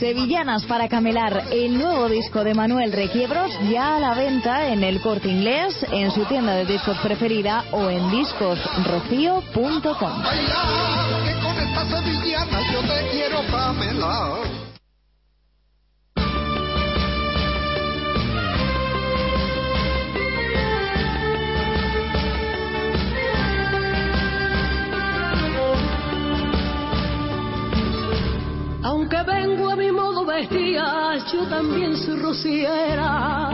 Sevillanas 0.00 0.64
para 0.64 0.88
camelar, 0.88 1.48
el 1.52 1.76
nuevo 1.76 2.08
disco 2.08 2.44
de 2.44 2.54
Manuel 2.54 2.90
Requiebros 2.90 3.52
ya 3.70 3.96
a 3.96 4.00
la 4.00 4.14
venta 4.14 4.72
en 4.72 4.82
el 4.82 5.02
corte 5.02 5.28
inglés, 5.28 5.84
en 5.92 6.10
su 6.12 6.24
tienda 6.24 6.54
de 6.54 6.64
discos 6.64 6.96
preferida 7.02 7.66
o 7.72 7.90
en 7.90 8.10
discosrocío.com. 8.10 10.12
Aunque 28.88 29.22
vengo 29.22 29.68
a 29.68 29.76
mi 29.76 29.92
modo 29.92 30.24
vestida, 30.24 31.18
yo 31.30 31.46
también 31.46 31.94
soy 31.94 32.16
rociera. 32.22 33.50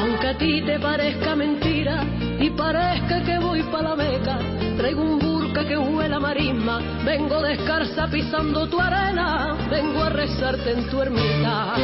Aunque 0.00 0.28
a 0.28 0.38
ti 0.38 0.62
te 0.62 0.80
parezca 0.80 1.36
mentira 1.36 2.02
y 2.40 2.48
parezca 2.48 3.22
que 3.22 3.38
voy 3.38 3.62
pa' 3.64 3.82
la 3.82 3.94
beca, 3.94 4.38
traigo 4.78 5.02
un 5.02 5.18
burka 5.18 5.62
que 5.68 5.76
huele 5.76 6.14
a 6.14 6.20
marisma, 6.20 6.80
vengo 7.04 7.42
descalza 7.42 8.06
pisando 8.06 8.66
tu 8.66 8.80
arena, 8.80 9.58
vengo 9.68 10.02
a 10.02 10.08
rezarte 10.08 10.70
en 10.70 10.88
tu 10.88 11.02
ermita. 11.02 11.74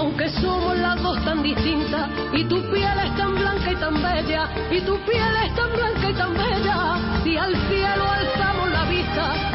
Aunque 0.00 0.30
somos 0.30 0.78
las 0.78 0.96
dos 1.02 1.22
tan 1.26 1.42
distintas 1.42 2.08
y 2.32 2.44
tu 2.44 2.58
piel 2.70 2.98
es 3.04 3.14
tan 3.18 3.34
blanca 3.34 3.70
y 3.70 3.76
tan 3.76 4.02
bella 4.02 4.48
y 4.70 4.80
tu 4.80 4.96
piel 5.00 5.36
es 5.44 5.54
tan 5.54 5.70
blanca 5.74 6.08
y 6.08 6.14
tan 6.14 6.32
bella 6.32 7.20
si 7.22 7.36
al 7.36 7.54
cielo 7.68 8.10
alzamos 8.10 8.70
la 8.70 8.84
vista 8.86 9.50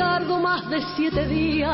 tardo 0.00 0.40
más 0.40 0.66
de 0.70 0.80
siete 0.96 1.26
días. 1.26 1.70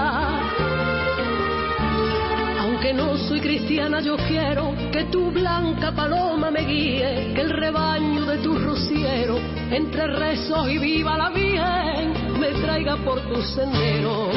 Aunque 2.61 2.93
no 2.93 3.17
soy 3.17 3.41
cristiana, 3.41 4.01
yo 4.01 4.17
quiero 4.17 4.75
que 4.91 5.05
tu 5.05 5.31
blanca 5.31 5.93
paloma 5.93 6.51
me 6.51 6.63
guíe, 6.63 7.33
que 7.35 7.41
el 7.43 7.51
rebaño 7.51 8.27
de 8.27 8.39
tu 8.39 8.59
rociero, 8.59 9.39
entre 9.71 10.09
rezos 10.09 10.69
y 10.69 10.79
viva 10.79 11.17
la 11.17 11.31
Virgen, 11.31 12.41
me 12.41 12.49
traiga 12.65 12.97
por 12.97 13.21
tu 13.29 13.41
sendero. 13.43 14.29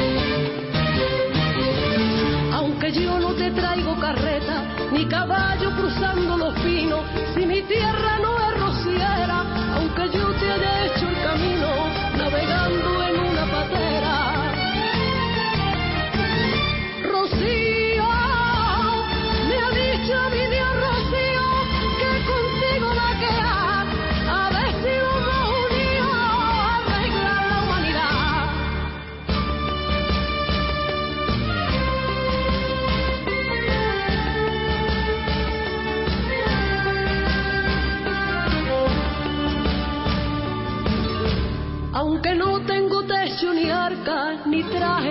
Aunque 2.52 2.92
yo 2.92 3.18
no 3.18 3.34
te 3.34 3.50
traigo 3.50 3.98
carreta, 3.98 4.56
ni 4.92 5.04
caballo 5.06 5.70
cruzando 5.74 6.36
los 6.36 6.54
pinos, 6.60 7.00
si 7.34 7.44
mi 7.44 7.62
tierra 7.62 8.20
no 8.22 8.38
es 8.38 8.60
rociera, 8.60 9.38
aunque 9.74 10.16
yo 10.16 10.28
te 10.38 10.46
haya 10.52 10.86
hecho 10.86 11.08
el 11.08 11.18
camino, 11.28 11.70
navegando 12.16 13.02
en 13.08 13.18
una 13.18 13.29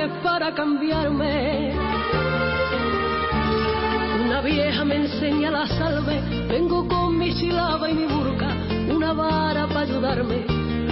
para 0.07 0.53
cambiarme. 0.53 1.73
Una 4.23 4.41
vieja 4.41 4.85
me 4.85 4.95
enseña 4.95 5.51
la 5.51 5.67
salve, 5.67 6.21
vengo 6.47 6.87
con 6.87 7.17
mi 7.17 7.33
silaba 7.33 7.89
y 7.89 7.95
mi 7.95 8.05
burca, 8.05 8.47
una 8.95 9.11
vara 9.11 9.67
para 9.67 9.81
ayudarme. 9.81 10.45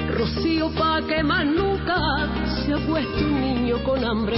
Rocío 0.09 0.71
pa' 0.71 1.01
que 1.07 1.23
más 1.23 1.45
nunca 1.45 1.95
se 2.65 2.73
acueste 2.73 3.23
un 3.23 3.39
niño 3.39 3.77
con 3.83 4.03
hambre. 4.03 4.35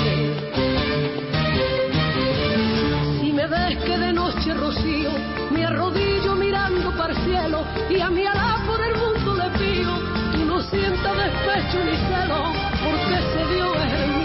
Si 3.20 3.34
me 3.34 3.48
ves 3.48 3.78
que 3.86 3.98
de 3.98 4.14
noche 4.14 4.54
rocío, 4.54 5.10
me 5.52 5.66
arrodillo 5.66 6.36
mirando 6.36 6.92
para 6.96 7.14
el 7.14 7.20
cielo 7.24 7.64
y 7.90 8.00
a 8.00 8.10
mi 8.10 8.24
harapo 8.26 8.78
del 8.78 8.96
mundo 8.98 9.36
le 9.36 9.50
pido, 9.58 9.94
tú 10.34 10.46
no 10.46 10.62
sientas 10.62 11.18
despecho 11.18 11.84
ni 11.86 11.98
celo, 12.08 12.44
porque 12.84 13.14
ese 13.18 13.54
Dios 13.56 13.76
es 13.78 13.94
el 13.94 14.19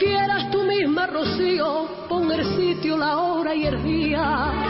quieras 0.00 0.50
tú 0.50 0.64
misma, 0.64 1.06
Rocío, 1.06 2.06
pon 2.08 2.32
el 2.32 2.44
sitio, 2.56 2.96
la 2.96 3.18
hora 3.18 3.54
y 3.54 3.66
el 3.66 3.82
día. 3.82 4.69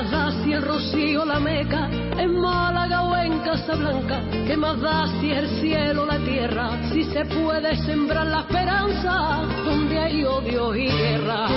¿Qué 0.00 0.06
más 0.06 0.12
da 0.12 0.42
si 0.42 0.52
el 0.54 0.62
Rocío 0.62 1.26
la 1.26 1.38
Meca, 1.38 1.90
en 2.16 2.40
Málaga 2.40 3.02
o 3.02 3.14
en 3.18 3.38
Casablanca? 3.40 4.22
¿Qué 4.46 4.56
más 4.56 4.80
da 4.80 5.06
si 5.20 5.30
el 5.30 5.46
cielo 5.60 6.06
la 6.06 6.18
tierra? 6.20 6.70
Si 6.90 7.04
se 7.04 7.22
puede 7.26 7.76
sembrar 7.84 8.26
la 8.26 8.40
esperanza 8.40 9.42
donde 9.62 9.98
hay 9.98 10.24
odio 10.24 10.74
y 10.74 10.88
guerra. 10.88 11.48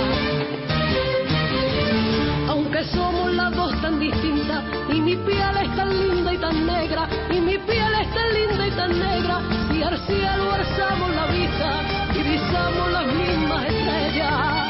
Aunque 2.48 2.84
somos 2.84 3.32
las 3.32 3.50
dos 3.56 3.80
tan 3.80 3.98
distintas 3.98 4.62
y 4.92 5.00
mi 5.00 5.16
piel 5.16 5.56
es 5.62 5.74
tan 5.74 5.98
linda 5.98 6.34
y 6.34 6.36
tan 6.36 6.66
negra 6.66 7.08
y 7.30 7.40
mi 7.40 7.56
piel 7.56 7.94
es 8.02 8.12
tan 8.12 8.34
linda 8.34 8.66
y 8.66 8.70
tan 8.72 8.90
negra, 8.90 9.40
si 9.72 9.82
al 9.82 9.98
cielo 10.06 10.52
alzamos 10.52 11.14
la 11.16 11.26
vista 11.28 11.80
y 12.12 12.22
visamos 12.22 12.92
las 12.92 13.06
mismas 13.06 13.64
estrellas. 13.64 14.64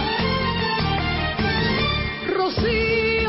Rocío, 2.37 3.24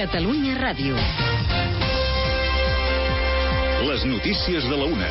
Catalunya 0.00 0.54
Ràdio. 0.56 0.96
Les 3.84 4.04
notícies 4.08 4.64
de 4.64 4.76
la 4.80 4.86
una. 4.88 5.08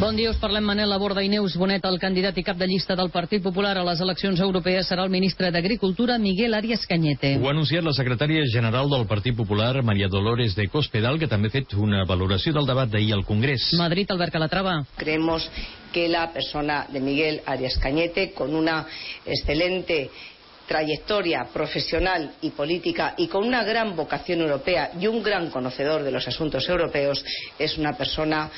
Bon 0.00 0.16
dia, 0.16 0.30
us 0.32 0.38
parlem 0.40 0.64
Manel 0.64 0.88
Laborda 0.88 1.20
i 1.20 1.28
Neus 1.28 1.58
Bonet, 1.60 1.84
el 1.84 1.98
candidat 2.00 2.38
i 2.40 2.44
cap 2.46 2.56
de 2.56 2.64
llista 2.64 2.96
del 2.96 3.10
Partit 3.12 3.44
Popular 3.44 3.74
a 3.76 3.82
les 3.84 4.00
eleccions 4.00 4.40
europees 4.40 4.88
serà 4.88 5.04
el 5.04 5.12
ministre 5.12 5.50
d'Agricultura, 5.52 6.16
Miguel 6.16 6.56
Arias 6.56 6.86
Cañete. 6.88 7.34
Ho 7.36 7.50
ha 7.50 7.52
anunciat 7.52 7.84
la 7.84 7.92
secretària 7.92 8.46
general 8.48 8.88
del 8.88 9.04
Partit 9.10 9.36
Popular, 9.36 9.82
Maria 9.84 10.08
Dolores 10.08 10.56
de 10.56 10.64
Cospedal, 10.72 11.20
que 11.20 11.28
també 11.28 11.52
ha 11.52 11.56
fet 11.58 11.76
una 11.76 12.06
valoració 12.08 12.56
del 12.56 12.72
debat 12.72 12.88
d'ahir 12.88 13.12
al 13.18 13.26
Congrés. 13.28 13.68
Madrid, 13.76 14.08
Albert 14.08 14.32
Calatrava. 14.32 14.78
Creemos 14.96 15.50
que 15.92 16.08
la 16.08 16.32
persona 16.32 16.86
de 16.88 17.00
Miguel 17.00 17.42
Arias 17.44 17.76
Cañete, 17.76 18.30
con 18.32 18.54
una 18.54 18.86
excelente 19.26 20.08
trayectoria 20.70 21.48
profesional 21.52 22.30
y 22.42 22.50
política 22.50 23.14
y 23.16 23.26
con 23.26 23.44
una 23.44 23.64
gran 23.64 23.96
vocación 23.96 24.42
europea 24.42 24.92
y 25.00 25.08
un 25.08 25.20
gran 25.20 25.50
conocedor 25.50 26.04
de 26.04 26.12
los 26.12 26.28
asuntos 26.28 26.68
europeos, 26.68 27.24
es 27.58 27.76
una 27.76 27.94
persona 27.94 28.48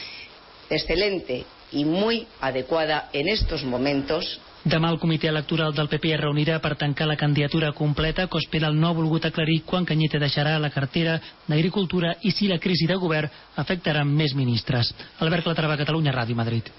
excelente 0.68 1.46
y 1.72 1.86
muy 1.86 2.26
adecuada 2.42 3.08
en 3.14 3.28
estos 3.28 3.64
momentos 3.64 4.38
Demà 4.62 4.92
el 4.92 4.98
comitè 5.02 5.26
electoral 5.26 5.72
del 5.74 5.88
PP 5.90 6.12
es 6.14 6.20
reunirà 6.20 6.60
per 6.62 6.76
tancar 6.78 7.08
la 7.10 7.16
candidatura 7.18 7.72
completa. 7.74 8.28
Cospedal 8.30 8.78
no 8.78 8.86
ha 8.86 8.94
volgut 8.94 9.26
aclarir 9.26 9.64
quan 9.66 9.82
Canyete 9.82 10.20
deixarà 10.22 10.54
la 10.62 10.70
cartera 10.70 11.18
d'Agricultura 11.48 12.14
i 12.22 12.30
si 12.30 12.46
la 12.46 12.62
crisi 12.62 12.86
de 12.86 12.94
govern 12.94 13.26
afectarà 13.58 14.06
més 14.06 14.38
ministres. 14.38 14.94
Albert 15.18 15.50
Clatrava, 15.50 15.80
Catalunya 15.82 16.14
Ràdio, 16.14 16.38
Madrid. 16.38 16.70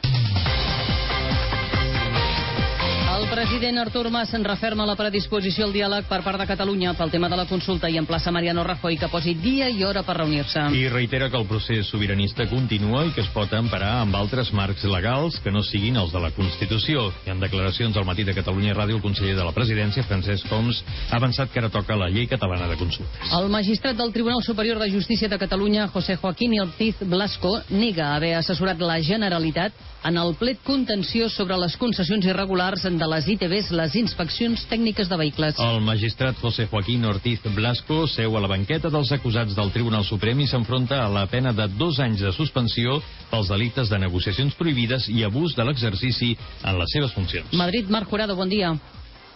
El 3.24 3.30
president 3.30 3.78
Artur 3.78 4.10
Mas 4.12 4.34
en 4.34 4.44
referma 4.44 4.84
la 4.84 4.98
predisposició 5.00 5.64
al 5.64 5.72
diàleg 5.72 6.10
per 6.10 6.18
part 6.26 6.42
de 6.42 6.46
Catalunya 6.50 6.92
pel 7.00 7.12
tema 7.14 7.30
de 7.32 7.38
la 7.40 7.46
consulta 7.48 7.88
i 7.88 7.96
emplaça 7.96 8.34
Mariano 8.36 8.66
Rajoy 8.68 8.98
que 9.00 9.08
posi 9.08 9.32
dia 9.40 9.70
i 9.72 9.80
hora 9.88 10.02
per 10.04 10.18
reunir-se. 10.18 10.66
I 10.76 10.90
reitera 10.92 11.30
que 11.32 11.40
el 11.40 11.48
procés 11.48 11.88
sobiranista 11.88 12.44
continua 12.52 13.06
i 13.08 13.14
que 13.16 13.24
es 13.24 13.30
pot 13.32 13.54
emparar 13.56 13.94
amb 14.02 14.18
altres 14.20 14.52
marcs 14.52 14.84
legals 14.92 15.40
que 15.40 15.54
no 15.56 15.64
siguin 15.64 16.02
els 16.02 16.12
de 16.12 16.20
la 16.20 16.34
Constitució. 16.36 17.06
I 17.24 17.32
en 17.32 17.40
declaracions 17.40 17.96
al 17.96 18.04
matí 18.04 18.28
de 18.28 18.36
Catalunya 18.36 18.76
Ràdio, 18.76 19.00
el 19.00 19.06
conseller 19.06 19.38
de 19.40 19.48
la 19.48 19.56
Presidència, 19.56 20.04
Francesc 20.04 20.52
Homs, 20.52 20.84
ha 21.10 21.16
avançat 21.22 21.54
que 21.54 21.64
ara 21.64 21.72
toca 21.72 21.96
la 21.96 22.12
llei 22.12 22.28
catalana 22.28 22.68
de 22.68 22.76
consultes. 22.76 23.32
El 23.32 23.48
magistrat 23.48 23.96
del 23.96 24.12
Tribunal 24.12 24.44
Superior 24.44 24.84
de 24.84 24.92
Justícia 24.92 25.32
de 25.32 25.40
Catalunya, 25.40 25.88
José 25.88 26.18
Joaquín 26.18 26.60
Ortiz 26.60 27.00
Blasco, 27.00 27.62
nega 27.70 28.18
haver 28.18 28.36
assessorat 28.44 28.84
la 28.84 29.00
Generalitat 29.00 29.93
en 30.04 30.18
el 30.20 30.34
plet 30.36 30.60
contenciós 30.66 31.34
sobre 31.36 31.58
les 31.60 31.76
concessions 31.80 32.26
irregulars 32.28 32.84
de 32.84 33.08
les 33.10 33.28
ITVs, 33.36 33.72
les 33.72 33.96
inspeccions 34.02 34.66
tècniques 34.70 35.10
de 35.10 35.20
vehicles. 35.20 35.60
El 35.64 35.82
magistrat 35.86 36.40
José 36.42 36.68
Joaquín 36.72 37.06
Ortiz 37.08 37.44
Blasco 37.56 38.04
seu 38.08 38.36
a 38.38 38.42
la 38.44 38.52
banqueta 38.52 38.92
dels 38.94 39.12
acusats 39.16 39.56
del 39.56 39.72
Tribunal 39.76 40.04
Suprem 40.08 40.44
i 40.44 40.48
s'enfronta 40.50 41.00
a 41.04 41.12
la 41.12 41.26
pena 41.32 41.54
de 41.56 41.70
dos 41.78 42.00
anys 42.04 42.26
de 42.26 42.34
suspensió 42.36 43.00
pels 43.32 43.52
delictes 43.54 43.90
de 43.90 44.00
negociacions 44.00 44.58
prohibides 44.60 45.08
i 45.10 45.24
abús 45.24 45.56
de 45.56 45.64
l'exercici 45.64 46.34
en 46.64 46.80
les 46.80 46.92
seves 46.92 47.16
funcions. 47.16 47.54
Madrid, 47.54 47.90
Marc 47.90 48.10
Jurado, 48.10 48.36
bon 48.36 48.52
dia. 48.52 48.76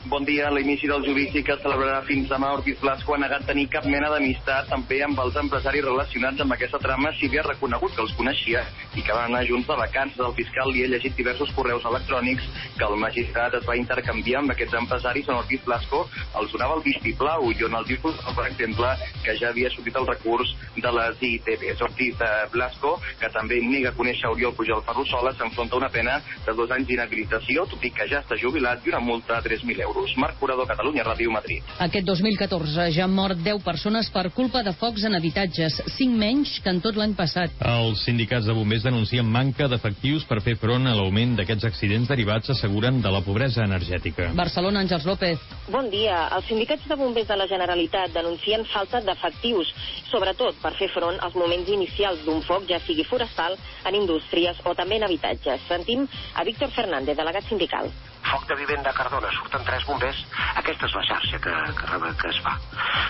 Bon 0.07 0.23
dia. 0.23 0.47
L'inici 0.49 0.87
del 0.87 1.03
judici 1.03 1.41
que 1.43 1.51
es 1.51 1.59
celebrarà 1.59 1.97
fins 2.07 2.29
demà, 2.31 2.53
Ortiz 2.55 2.77
Blasco 2.79 3.11
ha 3.11 3.17
negat 3.19 3.43
tenir 3.49 3.65
cap 3.73 3.83
mena 3.91 4.07
d'amistat 4.13 4.69
també 4.71 5.01
amb 5.03 5.19
els 5.19 5.35
empresaris 5.41 5.83
relacionats 5.83 6.39
amb 6.39 6.53
aquesta 6.55 6.79
trama, 6.79 7.11
si 7.17 7.27
bé 7.27 7.41
ha 7.41 7.43
reconegut 7.43 7.91
que 7.95 8.05
els 8.05 8.13
coneixia 8.15 8.61
i 8.95 9.03
que 9.03 9.11
van 9.11 9.27
anar 9.27 9.41
junts 9.49 9.67
de 9.67 9.75
vacances. 9.75 10.21
El 10.23 10.35
fiscal 10.37 10.71
li 10.71 10.85
ha 10.85 10.91
llegit 10.93 11.17
diversos 11.17 11.51
correus 11.57 11.83
electrònics 11.91 12.47
que 12.77 12.87
el 12.87 12.95
magistrat 13.01 13.57
es 13.59 13.67
va 13.67 13.75
intercanviar 13.75 14.39
amb 14.39 14.53
aquests 14.55 14.77
empresaris 14.79 15.27
on 15.27 15.41
Ortiz 15.41 15.65
Blasco 15.67 16.05
els 16.39 16.55
donava 16.55 16.79
el 16.79 16.85
vistiplau 16.87 17.51
i 17.51 17.67
on 17.67 17.75
els 17.81 17.91
diu, 17.91 17.99
per 18.07 18.47
exemple, 18.47 18.93
que 19.25 19.35
ja 19.41 19.51
havia 19.51 19.73
sortit 19.75 19.99
el 19.99 20.07
recurs 20.07 20.55
de 20.77 20.95
les 21.01 21.27
ITVs. 21.33 21.83
Ortiz 21.89 22.23
eh, 22.23 22.31
Blasco, 22.55 22.95
que 23.19 23.33
també 23.35 23.59
nega 23.65 23.91
conèixer 23.99 24.31
Oriol 24.31 24.55
Pujol 24.55 24.87
Ferrusola, 24.87 25.35
s'enfronta 25.35 25.75
a 25.75 25.83
una 25.83 25.91
pena 25.91 26.21
de 26.47 26.55
dos 26.55 26.71
anys 26.71 26.87
d'inhabilitació, 26.87 27.67
tot 27.67 27.83
i 27.83 27.91
que 27.91 28.07
ja 28.07 28.23
està 28.23 28.39
jubilat, 28.39 28.87
i 28.87 28.95
una 28.95 29.03
multa 29.03 29.41
de 29.41 29.57
3.000 29.57 29.83
euros. 29.83 29.96
Marc 30.17 30.37
Curador, 30.39 30.67
Catalunya, 30.69 31.03
Ràdio 31.05 31.31
Madrid. 31.33 31.65
Aquest 31.83 32.05
2014 32.07 32.89
ja 32.95 33.05
han 33.05 33.13
mort 33.13 33.39
10 33.43 33.63
persones 33.65 34.09
per 34.13 34.29
culpa 34.35 34.63
de 34.65 34.73
focs 34.77 35.05
en 35.07 35.17
habitatges, 35.17 35.81
5 35.97 36.17
menys 36.17 36.57
que 36.63 36.73
en 36.73 36.81
tot 36.83 36.97
l'any 36.99 37.15
passat. 37.17 37.53
Els 37.65 38.03
sindicats 38.05 38.47
de 38.47 38.55
bombers 38.57 38.85
denuncien 38.85 39.25
manca 39.25 39.67
d'efectius 39.71 40.25
per 40.29 40.39
fer 40.45 40.57
front 40.61 40.87
a 40.87 40.95
l'augment 40.97 41.35
d'aquests 41.37 41.67
accidents 41.69 42.09
derivats, 42.09 42.49
asseguren, 42.53 43.01
de 43.01 43.11
la 43.13 43.21
pobresa 43.25 43.65
energètica. 43.65 44.31
Barcelona, 44.37 44.81
Àngels 44.85 45.05
López. 45.07 45.43
Bon 45.73 45.89
dia. 45.93 46.27
Els 46.37 46.47
sindicats 46.49 46.87
de 46.87 46.97
bombers 46.99 47.27
de 47.27 47.37
la 47.39 47.47
Generalitat 47.49 48.13
denuncien 48.15 48.65
falta 48.71 49.01
d'efectius, 49.01 49.73
sobretot 50.11 50.59
per 50.63 50.73
fer 50.79 50.89
front 50.93 51.17
als 51.23 51.35
moments 51.35 51.69
inicials 51.73 52.23
d'un 52.25 52.41
foc, 52.45 52.67
ja 52.69 52.79
sigui 52.85 53.05
forestal, 53.07 53.57
en 53.87 53.95
indústries 53.95 54.59
o 54.65 54.75
també 54.77 54.97
en 54.97 55.07
habitatges. 55.07 55.65
Sentim 55.67 56.07
a 56.33 56.45
Víctor 56.47 56.71
Fernández, 56.75 57.17
delegat 57.17 57.47
sindical. 57.49 57.91
Foc 58.27 58.47
de 58.49 58.55
vivenda 58.59 58.91
a 58.91 58.97
Cardona, 58.97 59.29
surten 59.35 59.63
tres 59.67 59.85
bombers. 59.87 60.19
Aquesta 60.59 60.87
és 60.89 60.95
la 60.97 61.05
xarxa 61.07 61.39
que, 61.43 61.55
que, 61.79 62.11
que 62.21 62.31
es 62.33 62.41
fa. 62.43 62.55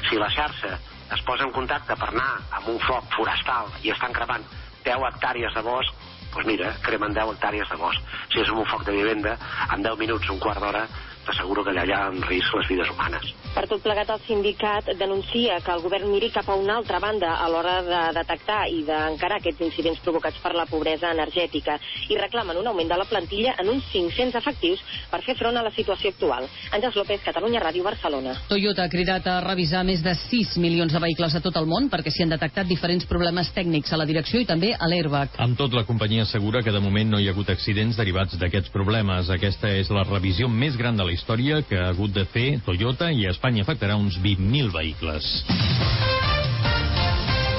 Si 0.09 0.20
la 0.22 0.30
xarxa 0.34 0.78
es 1.15 1.24
posa 1.28 1.47
en 1.47 1.53
contacte 1.55 1.95
per 1.97 2.09
anar 2.11 2.30
amb 2.59 2.70
un 2.74 2.80
foc 2.86 3.07
forestal 3.15 3.72
i 3.84 3.93
estan 3.93 4.13
cremant 4.13 4.45
10 4.86 5.05
hectàrees 5.09 5.55
de 5.55 5.63
bosc, 5.65 6.07
doncs 6.34 6.47
mira, 6.49 6.72
cremen 6.86 7.15
10 7.15 7.34
hectàrees 7.34 7.70
de 7.72 7.78
bosc. 7.82 8.15
Si 8.34 8.43
és 8.43 8.51
un 8.53 8.65
foc 8.70 8.86
de 8.88 8.95
vivenda, 8.95 9.38
en 9.74 9.86
10 9.86 9.97
minuts, 10.03 10.30
un 10.34 10.41
quart 10.43 10.61
d'hora, 10.63 10.86
t'asseguro 11.28 11.63
que 11.63 11.73
allà 11.75 11.84
hi 11.86 11.93
ha 11.93 12.07
en 12.11 12.23
risc 12.23 12.55
les 12.55 12.71
vides 12.71 12.89
humanes. 12.93 13.34
Per 13.57 13.65
tot 13.67 13.82
plegat, 13.82 14.09
el 14.13 14.21
sindicat 14.28 14.91
denuncia 14.99 15.57
que 15.65 15.73
el 15.73 15.82
govern 15.82 16.11
miri 16.11 16.30
cap 16.34 16.49
a 16.49 16.55
una 16.55 16.75
altra 16.78 16.99
banda 17.03 17.34
a 17.41 17.47
l'hora 17.49 17.80
de 17.84 18.01
detectar 18.19 18.59
i 18.69 18.84
d'encarar 18.88 19.39
aquests 19.41 19.63
incidents 19.65 20.01
provocats 20.05 20.38
per 20.43 20.53
la 20.55 20.67
pobresa 20.69 21.09
energètica 21.15 21.80
i 22.07 22.19
reclamen 22.21 22.59
un 22.61 22.69
augment 22.69 22.91
de 22.93 22.99
la 23.01 23.07
plantilla 23.09 23.55
en 23.57 23.71
uns 23.73 23.88
500 23.91 24.38
efectius 24.38 24.84
per 25.11 25.23
fer 25.25 25.36
front 25.39 25.57
a 25.57 25.63
la 25.65 25.73
situació 25.73 26.13
actual. 26.13 26.47
Àngels 26.78 26.99
López, 26.99 27.23
Catalunya 27.25 27.63
Ràdio, 27.63 27.84
Barcelona. 27.88 28.36
Toyota 28.51 28.86
ha 28.86 28.93
cridat 28.93 29.28
a 29.28 29.39
revisar 29.41 29.84
més 29.88 30.05
de 30.05 30.13
6 30.13 30.55
milions 30.61 30.93
de 30.93 31.01
vehicles 31.01 31.36
a 31.36 31.41
tot 31.43 31.57
el 31.57 31.65
món 31.65 31.89
perquè 31.89 32.13
s'hi 32.13 32.28
han 32.28 32.36
detectat 32.36 32.69
diferents 32.69 33.09
problemes 33.09 33.51
tècnics 33.57 33.91
a 33.91 33.99
la 33.99 34.05
direcció 34.05 34.39
i 34.39 34.45
també 34.45 34.73
a 34.78 34.88
l'airbag. 34.89 35.34
Amb 35.41 35.57
tot, 35.57 35.73
la 35.73 35.86
companyia 35.89 36.28
assegura 36.30 36.61
que 36.61 36.75
de 36.75 36.84
moment 36.84 37.09
no 37.15 37.19
hi 37.19 37.28
ha 37.28 37.34
hagut 37.34 37.49
accidents 37.49 37.97
derivats 37.97 38.38
d'aquests 38.38 38.69
problemes. 38.69 39.34
Aquesta 39.34 39.73
és 39.73 39.89
la 39.89 40.05
revisió 40.05 40.47
més 40.47 40.78
gran 40.78 40.97
de 40.97 41.09
la 41.09 41.16
història 41.18 41.63
que 41.65 41.82
ha 41.82 41.89
hagut 41.91 42.13
de 42.15 42.26
fer 42.30 42.61
Toyota 42.65 43.11
i 43.11 43.26
a 43.26 43.34
Espanya 43.34 43.65
afectarà 43.65 43.97
uns 43.97 44.22
20.000 44.24 44.72
vehicles. 44.74 45.34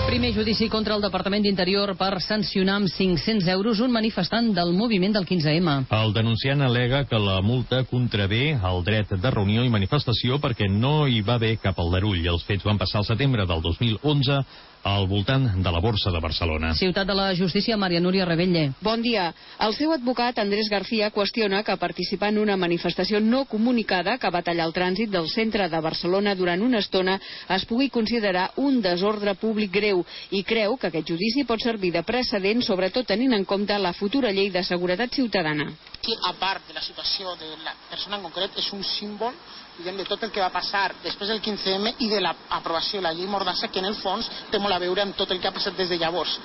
Primer 0.08 0.30
judici 0.32 0.70
contra 0.72 0.94
el 0.96 1.02
Departament 1.04 1.44
d'Interior 1.44 1.90
per 2.00 2.22
sancionar 2.24 2.78
amb 2.78 2.88
500 2.88 3.44
euros 3.52 3.82
un 3.84 3.92
manifestant 3.92 4.54
del 4.56 4.72
moviment 4.72 5.12
del 5.12 5.26
15M. 5.28 5.74
El 5.92 6.14
denunciant 6.16 6.64
alega 6.64 7.02
que 7.04 7.20
la 7.20 7.42
multa 7.44 7.82
contravé 7.90 8.54
el 8.56 8.80
dret 8.86 9.12
de 9.12 9.34
reunió 9.34 9.66
i 9.66 9.74
manifestació 9.74 10.40
perquè 10.40 10.70
no 10.72 11.04
hi 11.06 11.20
va 11.20 11.36
haver 11.36 11.58
cap 11.60 11.76
aldarull. 11.84 12.24
Els 12.24 12.46
fets 12.48 12.64
van 12.64 12.80
passar 12.80 13.02
al 13.02 13.08
setembre 13.10 13.44
del 13.44 13.60
2011 13.60 14.40
al 14.88 15.06
voltant 15.06 15.46
de 15.62 15.70
la 15.72 15.80
Borsa 15.80 16.10
de 16.10 16.20
Barcelona. 16.20 16.72
Ciutat 16.74 17.06
de 17.06 17.14
la 17.14 17.28
Justícia, 17.36 17.76
Maria 17.76 18.00
Núria 18.00 18.24
Rebelle. 18.24 18.72
Bon 18.80 19.02
dia. 19.02 19.28
El 19.60 19.74
seu 19.76 19.92
advocat, 19.92 20.38
Andrés 20.40 20.70
García, 20.72 21.10
qüestiona 21.10 21.62
que 21.64 21.76
participar 21.76 22.30
en 22.32 22.38
una 22.38 22.56
manifestació 22.56 23.20
no 23.20 23.44
comunicada 23.44 24.16
que 24.18 24.30
va 24.30 24.42
tallar 24.42 24.66
el 24.66 24.74
trànsit 24.76 25.12
del 25.12 25.28
centre 25.28 25.68
de 25.68 25.80
Barcelona 25.80 26.34
durant 26.34 26.62
una 26.62 26.80
estona 26.80 27.18
es 27.54 27.64
pugui 27.68 27.90
considerar 27.90 28.50
un 28.56 28.80
desordre 28.82 29.34
públic 29.34 29.72
greu 29.72 30.04
i 30.30 30.42
creu 30.44 30.76
que 30.76 30.88
aquest 30.88 31.12
judici 31.12 31.44
pot 31.44 31.62
servir 31.62 31.92
de 31.92 32.02
precedent, 32.02 32.62
sobretot 32.64 33.06
tenint 33.06 33.36
en 33.36 33.44
compte 33.44 33.76
la 33.78 33.92
futura 33.92 34.32
llei 34.32 34.50
de 34.50 34.64
seguretat 34.64 35.14
ciutadana. 35.14 35.70
Que, 36.02 36.14
a 36.24 36.32
part 36.40 36.66
de 36.68 36.74
la 36.74 36.82
situació 36.82 37.34
de 37.36 37.50
la 37.64 37.74
persona 37.90 38.16
en 38.16 38.28
concret, 38.28 38.56
és 38.56 38.72
un 38.72 38.84
símbol 38.84 39.34
diguem, 39.78 39.96
de 39.96 40.06
tot 40.08 40.26
el 40.26 40.32
que 40.34 40.42
va 40.42 40.50
passar 40.54 40.90
després 41.04 41.30
del 41.30 41.40
15M 41.44 41.94
i 42.04 42.10
de 42.10 42.20
l'aprovació 42.24 43.00
de 43.00 43.06
la 43.08 43.14
llei 43.14 43.30
Mordassa, 43.30 43.70
que 43.72 43.80
en 43.82 43.88
el 43.90 43.96
fons 44.02 44.28
té 44.50 44.58
molt 44.58 44.74
a 44.74 44.82
veure 44.82 45.06
amb 45.06 45.16
tot 45.16 45.30
el 45.30 45.40
que 45.40 45.48
ha 45.48 45.54
passat 45.54 45.76
des 45.78 45.88
de 45.88 45.98
llavors. 46.00 46.38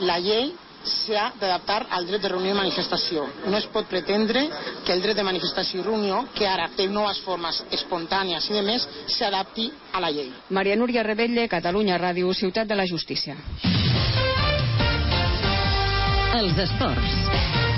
La 0.00 0.18
llei 0.18 0.52
s'ha 0.82 1.28
d'adaptar 1.38 1.86
al 1.94 2.06
dret 2.08 2.22
de 2.24 2.30
reunió 2.32 2.52
i 2.52 2.58
manifestació. 2.58 3.26
No 3.46 3.58
es 3.58 3.68
pot 3.70 3.86
pretendre 3.86 4.48
que 4.84 4.92
el 4.92 5.02
dret 5.02 5.16
de 5.16 5.26
manifestació 5.26 5.80
i 5.80 5.86
reunió, 5.86 6.24
que 6.34 6.48
ara 6.48 6.68
té 6.76 6.88
noves 6.90 7.22
formes 7.22 7.62
espontànies 7.70 8.50
i 8.50 8.58
de 8.58 8.64
més, 8.66 8.88
s'adapti 9.16 9.70
a 9.92 10.02
la 10.02 10.10
llei. 10.10 10.32
Maria 10.50 10.76
Núria 10.76 11.06
Rebelle, 11.06 11.46
Catalunya 11.48 12.00
Ràdio, 12.02 12.34
Ciutat 12.34 12.66
de 12.66 12.78
la 12.78 12.86
Justícia. 12.86 13.38
Els 16.42 16.58
esports. 16.58 17.71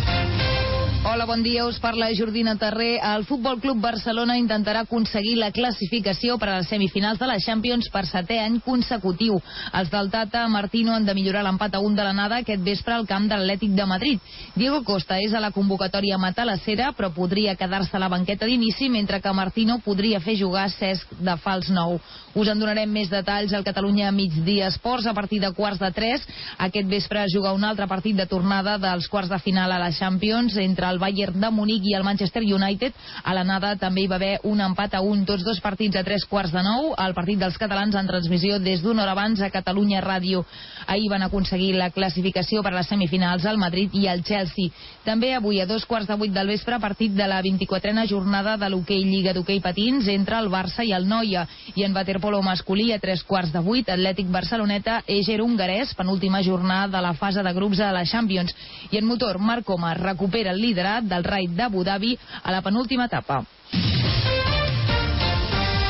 Hola, 1.04 1.26
bon 1.26 1.42
dia. 1.44 1.66
Us 1.68 1.76
parla 1.84 2.06
Jordina 2.16 2.54
Terré. 2.56 2.96
El 2.96 3.26
Futbol 3.28 3.58
Club 3.60 3.76
Barcelona 3.76 4.38
intentarà 4.40 4.86
aconseguir 4.86 5.34
la 5.36 5.50
classificació 5.52 6.38
per 6.40 6.48
a 6.48 6.54
les 6.56 6.70
semifinals 6.72 7.18
de 7.20 7.26
la 7.28 7.36
Champions 7.44 7.90
per 7.92 8.06
setè 8.08 8.38
any 8.40 8.56
consecutiu. 8.64 9.36
Els 9.76 9.90
del 9.92 10.08
Tata 10.08 10.46
Martino 10.48 10.94
han 10.96 11.04
de 11.04 11.12
millorar 11.12 11.42
l'empat 11.44 11.76
a 11.76 11.82
un 11.84 11.92
de 11.92 12.06
l'anada 12.06 12.38
aquest 12.40 12.64
vespre 12.64 12.94
al 12.96 13.04
camp 13.04 13.26
de 13.28 13.36
l'Atlètic 13.36 13.74
de 13.76 13.84
Madrid. 13.84 14.30
Diego 14.56 14.80
Costa 14.82 15.18
és 15.20 15.34
a 15.34 15.42
la 15.44 15.50
convocatòria 15.52 16.16
matalassera, 16.16 16.94
però 16.96 17.12
podria 17.12 17.52
quedar-se 17.54 17.92
a 17.92 18.00
la 18.00 18.08
banqueta 18.08 18.48
d'inici, 18.48 18.88
mentre 18.88 19.20
que 19.20 19.36
Martino 19.36 19.82
podria 19.84 20.22
fer 20.24 20.38
jugar 20.40 20.70
Cesc 20.72 21.12
de 21.20 21.36
fals 21.36 21.68
nou. 21.68 21.98
Us 22.32 22.48
en 22.48 22.58
donarem 22.58 22.88
més 22.88 23.12
detalls 23.12 23.52
al 23.52 23.68
Catalunya 23.68 24.08
Migdia 24.10 24.72
Esports 24.72 25.04
a 25.06 25.12
partir 25.12 25.42
de 25.44 25.52
quarts 25.52 25.84
de 25.84 25.92
tres. 25.92 26.24
Aquest 26.56 26.88
vespre 26.88 27.26
es 27.28 27.36
juga 27.36 27.52
un 27.52 27.68
altre 27.68 27.84
partit 27.92 28.16
de 28.16 28.24
tornada 28.26 28.78
dels 28.80 29.12
quarts 29.12 29.28
de 29.28 29.42
final 29.44 29.68
a 29.70 29.78
la 29.84 29.92
Champions 29.92 30.56
entre 30.56 30.93
Bayern 30.98 31.40
de 31.40 31.50
Munic 31.50 31.84
i 31.90 31.94
el 31.94 32.04
Manchester 32.04 32.42
United. 32.42 32.94
A 33.24 33.34
l'anada 33.34 33.74
també 33.80 34.04
hi 34.04 34.08
va 34.10 34.16
haver 34.16 34.38
un 34.44 34.60
empat 34.60 34.94
a 34.94 35.00
un, 35.02 35.24
tots 35.24 35.44
dos 35.44 35.60
partits 35.60 35.96
a 35.96 36.04
tres 36.04 36.24
quarts 36.30 36.52
de 36.54 36.62
nou. 36.64 36.92
El 36.98 37.14
partit 37.14 37.40
dels 37.40 37.58
catalans 37.58 37.96
en 37.96 38.08
transmissió 38.08 38.58
des 38.58 38.82
d'una 38.82 39.02
hora 39.02 39.12
abans 39.16 39.40
a 39.40 39.50
Catalunya 39.50 40.02
Ràdio. 40.04 40.44
Ahir 40.86 41.10
van 41.10 41.22
aconseguir 41.26 41.74
la 41.76 41.90
classificació 41.90 42.62
per 42.62 42.72
a 42.72 42.78
les 42.78 42.88
semifinals 42.90 43.46
al 43.46 43.58
Madrid 43.58 43.94
i 43.94 44.06
al 44.08 44.24
Chelsea. 44.24 44.72
També 45.04 45.34
avui 45.34 45.60
a 45.60 45.66
dos 45.66 45.84
quarts 45.86 46.08
de 46.08 46.16
vuit 46.20 46.32
del 46.32 46.48
vespre 46.48 46.78
partit 46.80 47.12
de 47.12 47.26
la 47.28 47.40
24a 47.42 48.06
jornada 48.08 48.56
de 48.56 48.70
l'hoquei 48.70 49.04
Lliga 49.04 49.34
d'hoquei 49.34 49.60
patins 49.60 50.08
entre 50.08 50.38
el 50.38 50.50
Barça 50.52 50.84
i 50.84 50.92
el 50.96 51.08
Noia. 51.08 51.46
I 51.74 51.84
en 51.84 51.94
waterpolo 51.94 52.42
masculí 52.42 52.92
a 52.92 52.98
tres 52.98 53.22
quarts 53.22 53.52
de 53.52 53.60
vuit, 53.60 53.88
Atlètic 53.88 54.30
Barceloneta, 54.30 55.02
Eger 55.06 55.40
hongarès, 55.42 55.94
penúltima 55.94 56.42
jornada 56.42 56.96
de 56.96 57.02
la 57.02 57.14
fase 57.14 57.42
de 57.42 57.52
grups 57.52 57.80
a 57.80 57.92
la 57.92 58.04
Champions. 58.04 58.54
I 58.90 58.98
en 58.98 59.06
motor, 59.06 59.38
Marc 59.38 59.64
Coma 59.64 59.94
recupera 59.94 60.52
el 60.52 60.60
liderat 60.84 61.04
del 61.08 61.24
Raid 61.24 61.50
d'Abu 61.56 61.82
Dhabi 61.84 62.18
a 62.42 62.52
la 62.52 62.60
penúltima 62.62 63.06
etapa. 63.06 63.44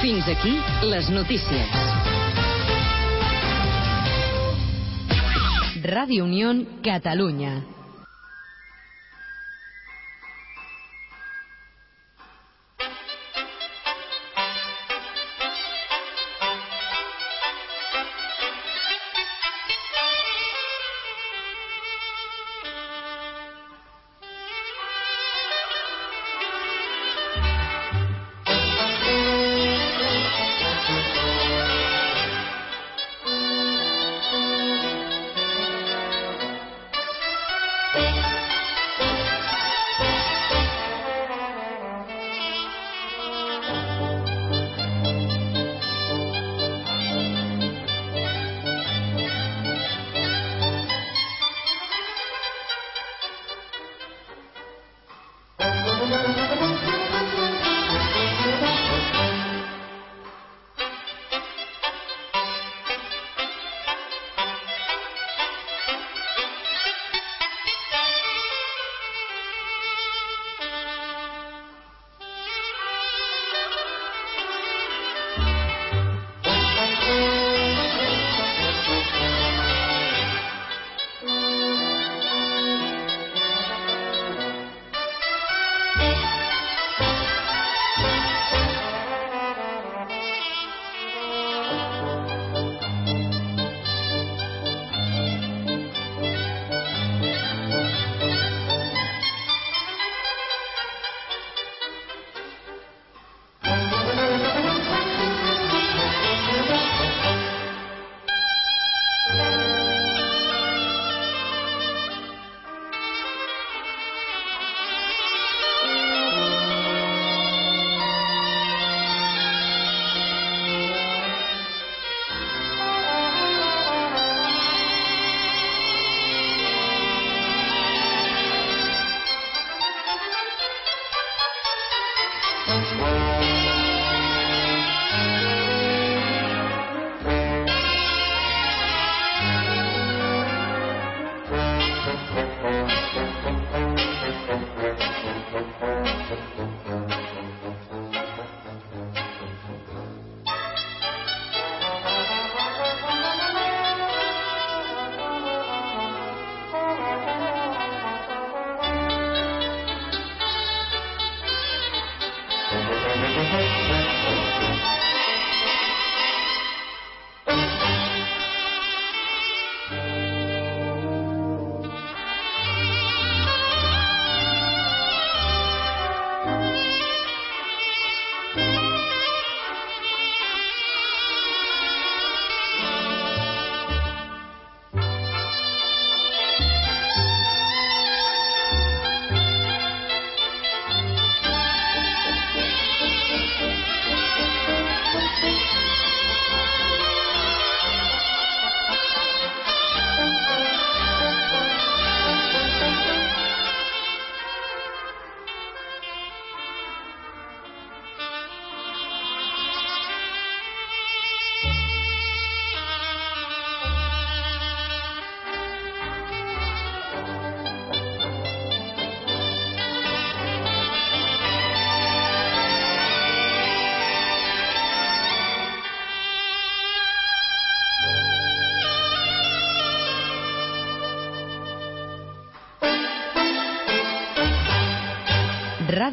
Fins 0.01 0.29
aquí 0.29 0.55
les 0.83 1.11
notícies. 1.11 1.69
Radio 5.83 6.25
Unión 6.25 6.81
Catalunya. 6.83 7.74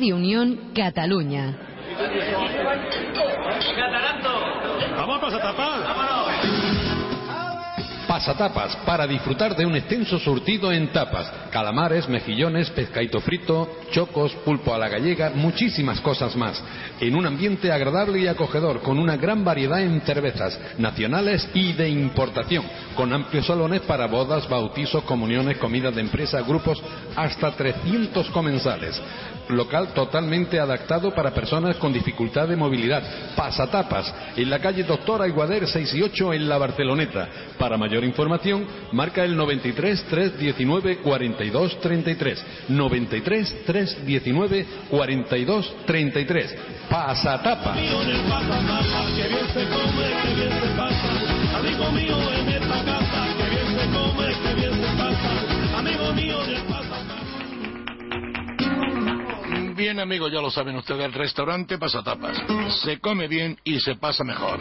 Radio 0.02 0.16
Unión, 0.16 0.60
Catalunya. 0.74 1.56
Vamos 4.98 5.18
a 5.18 5.22
pasatapas. 5.22 6.02
Pasatapas, 8.08 8.76
para 8.78 9.06
disfrutar 9.06 9.56
de 9.56 9.64
un 9.64 9.76
extenso 9.76 10.18
surtido 10.18 10.72
en 10.72 10.92
tapas. 10.92 11.32
Calamares, 11.52 12.10
mejillones, 12.10 12.72
pescaito 12.72 13.22
frito, 13.22 13.78
chocos, 13.92 14.34
pulpo 14.44 14.74
a 14.74 14.80
la 14.80 14.90
gallega, 14.90 15.34
muchísimas 15.36 16.02
cosas 16.02 16.36
más. 16.36 16.62
En 17.00 17.16
un 17.16 17.28
ambiente 17.28 17.72
agradable 17.72 18.20
y 18.22 18.28
acogedor, 18.28 18.82
con 18.82 18.98
una 18.98 19.18
gran 19.18 19.46
variedad 19.46 19.82
en 19.82 20.02
cervezas, 20.02 20.60
nacionales 20.80 21.48
y 21.54 21.74
de 21.74 21.90
importación, 21.90 22.66
con 22.96 23.12
amplios 23.14 23.46
salones 23.46 23.82
para 23.82 24.08
bodas, 24.08 24.48
bautizos, 24.48 25.04
comuniones, 25.04 25.58
comidas 25.58 25.96
de 25.96 26.02
empresa, 26.02 26.42
grupos, 26.42 26.82
hasta 27.16 27.52
300 27.52 28.30
comensales. 28.30 29.02
Local 29.50 29.90
totalmente 29.94 30.60
adaptado 30.60 31.14
para 31.14 31.34
personas 31.34 31.76
con 31.78 31.92
dificultad 31.92 32.48
de 32.48 32.56
movilidad. 32.56 33.04
Pasatapas, 33.36 34.14
en 34.38 34.50
la 34.50 34.60
calle 34.60 34.84
Doctor 34.84 35.22
Aiguader 35.22 35.68
6 35.68 35.94
y 35.96 36.02
8 36.04 36.34
en 36.34 36.48
la 36.48 36.58
Barceloneta. 36.58 37.28
Para 37.58 37.78
mayor 37.78 38.04
información, 38.04 38.66
marca 38.92 39.24
el 39.24 39.36
93 39.36 40.04
319 40.06 40.98
42 40.98 41.80
33. 41.82 42.46
93 42.70 43.66
319 43.66 44.66
42 44.90 45.76
33. 45.86 46.56
Pasatapa. 46.90 47.76
Pasa. 51.62 51.70
Amigo 51.70 51.92
mío 51.92 52.34
en 52.34 52.50
esta 52.50 52.84
casa, 52.84 53.36
que 53.38 53.50
bien 53.50 53.68
se 53.78 53.86
come, 53.92 54.34
que 54.42 54.54
bien 54.56 54.74
se 54.74 54.88
pasa. 54.98 55.78
Amigo 55.78 56.14
mío 56.14 56.44
del 56.44 56.62
Bien, 59.76 60.00
amigos, 60.00 60.32
ya 60.32 60.42
lo 60.42 60.52
saben 60.52 60.76
ustedes, 60.76 61.06
el 61.06 61.14
restaurante 61.14 61.78
Pasatapas. 61.78 62.38
Se 62.84 63.00
come 63.00 63.28
bien 63.28 63.58
y 63.64 63.80
se 63.80 63.96
pasa 63.96 64.24
mejor. 64.24 64.60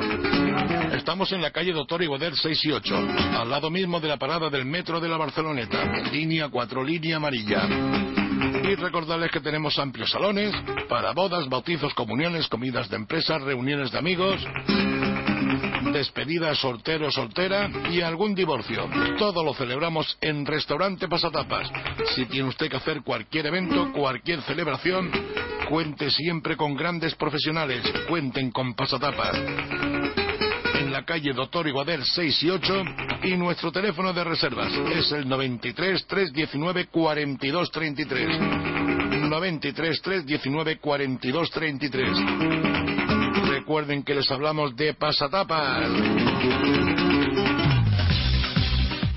Estamos 0.92 1.32
en 1.32 1.42
la 1.42 1.50
calle 1.50 1.72
Doctor 1.72 2.02
Iguader 2.02 2.34
6 2.36 2.64
y 2.64 2.72
8, 2.72 2.96
al 3.38 3.50
lado 3.50 3.70
mismo 3.70 4.00
de 4.00 4.08
la 4.08 4.16
parada 4.16 4.48
del 4.50 4.64
metro 4.64 5.00
de 5.00 5.08
la 5.08 5.16
Barceloneta, 5.16 6.10
línea 6.10 6.48
4, 6.48 6.84
línea 6.84 7.16
amarilla. 7.16 7.66
Y 8.62 8.74
recordarles 8.76 9.30
que 9.30 9.40
tenemos 9.40 9.78
amplios 9.78 10.10
salones 10.10 10.54
para 10.88 11.12
bodas, 11.12 11.48
bautizos, 11.48 11.92
comuniones, 11.94 12.48
comidas 12.48 12.88
de 12.88 12.96
empresa, 12.96 13.38
reuniones 13.38 13.90
de 13.90 13.98
amigos, 13.98 14.40
despedida, 15.92 16.54
soltero, 16.54 17.10
soltera 17.10 17.70
y 17.90 18.00
algún 18.00 18.34
divorcio. 18.34 18.88
Todo 19.18 19.42
lo 19.42 19.54
celebramos 19.54 20.16
en 20.20 20.46
Restaurante 20.46 21.08
Pasatapas. 21.08 21.70
Si 22.14 22.26
tiene 22.26 22.48
usted 22.48 22.68
que 22.68 22.76
hacer 22.76 23.02
cualquier 23.02 23.46
evento, 23.46 23.92
cualquier 23.92 24.42
celebración, 24.42 25.10
cuente 25.68 26.10
siempre 26.10 26.56
con 26.56 26.76
grandes 26.76 27.14
profesionales. 27.14 27.82
Cuenten 28.08 28.50
con 28.50 28.74
Pasatapas. 28.74 29.36
En 30.80 30.92
la 30.92 31.04
calle 31.04 31.32
Doctor 31.32 31.68
Iguader 31.68 32.04
6 32.04 32.42
y 32.42 32.50
8 32.50 32.82
y 33.24 33.36
nuestro 33.36 33.70
teléfono 33.70 34.12
de 34.12 34.24
reservas 34.24 34.72
es 34.94 35.12
el 35.12 35.28
93 35.28 36.06
319 36.06 36.86
42 36.86 37.70
33. 37.70 38.40
93 39.28 40.02
319 40.02 40.78
42 40.78 41.50
33. 41.50 43.09
Recuerden 43.70 44.02
que 44.02 44.16
les 44.16 44.28
hablamos 44.32 44.74
de 44.74 44.94
pasatapas. 44.94 45.88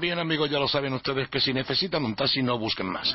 Bien 0.00 0.18
amigos, 0.18 0.50
ya 0.50 0.58
lo 0.58 0.66
saben 0.68 0.92
ustedes 0.94 1.28
que 1.28 1.40
si 1.40 1.52
necesitan 1.52 2.04
un 2.04 2.16
taxi 2.16 2.42
no 2.42 2.58
busquen 2.58 2.88
más. 2.88 3.14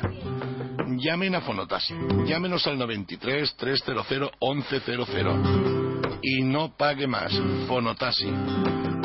Llamen 0.96 1.34
a 1.34 1.42
Fonotaxi. 1.42 1.92
Llámenos 2.26 2.66
al 2.66 2.78
93 2.78 3.56
300 3.56 4.06
1100 4.40 6.18
y 6.22 6.42
no 6.42 6.74
pague 6.76 7.06
más. 7.06 7.32
Fonotaxi. 7.66 8.32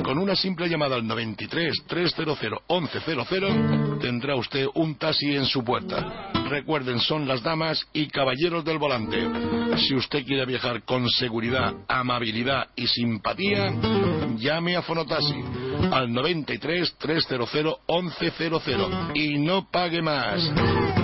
Con 0.04 0.18
una 0.18 0.36
simple 0.36 0.68
llamada 0.68 0.96
al 0.96 1.08
93 1.08 1.86
300 1.88 2.38
1100 2.68 4.00
tendrá 4.00 4.36
usted 4.36 4.68
un 4.76 4.96
taxi 4.96 5.34
en 5.34 5.46
su 5.46 5.64
puerta. 5.64 6.32
Recuerden, 6.50 7.00
son 7.00 7.28
las 7.28 7.42
damas 7.42 7.88
y 7.94 8.08
caballeros 8.08 8.66
del 8.66 8.78
volante. 8.78 9.18
Si 9.78 9.96
usted 9.96 10.26
quiere 10.26 10.46
viajar 10.46 10.84
con 10.84 11.10
seguridad, 11.10 11.74
amabilidad 11.88 12.68
y 12.76 12.86
simpatía, 12.88 13.74
llame 14.38 14.76
a 14.76 14.82
Fonotaxi 14.82 15.42
al 15.92 16.12
93 16.12 16.96
300 16.98 17.50
1100 17.88 19.12
y 19.16 19.40
no 19.40 19.70
pague 19.72 20.02
más. 20.02 21.03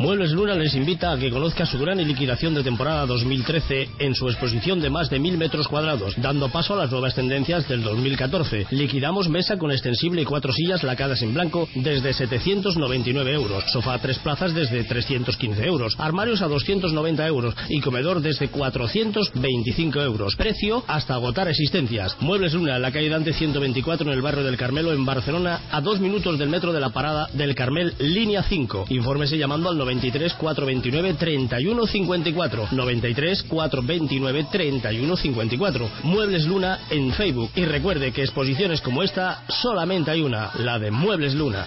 Muebles 0.00 0.32
Luna 0.32 0.54
les 0.54 0.74
invita 0.74 1.12
a 1.12 1.18
que 1.18 1.30
conozca 1.30 1.66
su 1.66 1.78
gran 1.78 1.98
liquidación 1.98 2.54
de 2.54 2.62
temporada 2.62 3.04
2013 3.04 3.86
en 3.98 4.14
su 4.14 4.30
exposición 4.30 4.80
de 4.80 4.88
más 4.88 5.10
de 5.10 5.18
mil 5.18 5.36
metros 5.36 5.68
cuadrados, 5.68 6.14
dando 6.16 6.48
paso 6.48 6.72
a 6.72 6.78
las 6.78 6.90
nuevas 6.90 7.14
tendencias 7.14 7.68
del 7.68 7.82
2014. 7.82 8.68
Liquidamos 8.70 9.28
mesa 9.28 9.58
con 9.58 9.70
extensible 9.70 10.22
y 10.22 10.24
cuatro 10.24 10.54
sillas 10.54 10.82
lacadas 10.84 11.20
en 11.20 11.34
blanco 11.34 11.68
desde 11.74 12.14
799 12.14 13.30
euros, 13.34 13.62
sofá 13.70 13.92
a 13.92 13.98
tres 13.98 14.18
plazas 14.20 14.54
desde 14.54 14.84
315 14.84 15.66
euros, 15.66 15.94
armarios 15.98 16.40
a 16.40 16.48
290 16.48 17.26
euros 17.26 17.54
y 17.68 17.82
comedor 17.82 18.22
desde 18.22 18.48
425 18.48 20.00
euros. 20.00 20.34
Precio 20.34 20.82
hasta 20.86 21.12
agotar 21.12 21.46
existencias. 21.48 22.16
Muebles 22.20 22.54
Luna 22.54 22.78
la 22.78 22.90
calle 22.90 23.10
Dante 23.10 23.34
124 23.34 24.06
en 24.06 24.14
el 24.14 24.22
barrio 24.22 24.44
del 24.44 24.56
Carmelo 24.56 24.94
en 24.94 25.04
Barcelona, 25.04 25.60
a 25.70 25.82
dos 25.82 26.00
minutos 26.00 26.38
del 26.38 26.48
metro 26.48 26.72
de 26.72 26.80
la 26.80 26.88
parada 26.88 27.28
del 27.34 27.54
Carmel, 27.54 27.92
línea 27.98 28.42
5. 28.42 28.86
Infórmese 28.88 29.36
llamando 29.36 29.68
al 29.68 29.89
93 29.90 30.34
429 30.34 31.14
31 31.14 31.86
54 31.86 32.68
93 32.70 33.42
429 33.42 34.46
31 34.50 35.16
54 35.16 35.90
Muebles 36.04 36.46
Luna 36.46 36.78
en 36.90 37.12
Facebook. 37.12 37.50
Y 37.56 37.64
recuerde 37.64 38.12
que 38.12 38.22
exposiciones 38.22 38.80
como 38.80 39.02
esta 39.02 39.42
solamente 39.48 40.10
hay 40.12 40.22
una, 40.22 40.52
la 40.58 40.78
de 40.78 40.90
Muebles 40.90 41.34
Luna. 41.34 41.66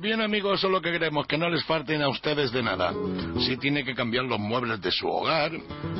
Bien 0.00 0.20
amigos, 0.20 0.58
eso 0.58 0.68
es 0.68 0.72
lo 0.72 0.80
que 0.80 0.92
queremos, 0.92 1.26
que 1.26 1.36
no 1.36 1.48
les 1.48 1.64
falten 1.64 2.02
a 2.02 2.08
ustedes 2.08 2.52
de 2.52 2.62
nada. 2.62 2.92
Si 3.40 3.56
tiene 3.56 3.84
que 3.84 3.94
cambiar 3.94 4.24
los 4.26 4.38
muebles 4.38 4.80
de 4.80 4.92
su 4.92 5.08
hogar, 5.08 5.50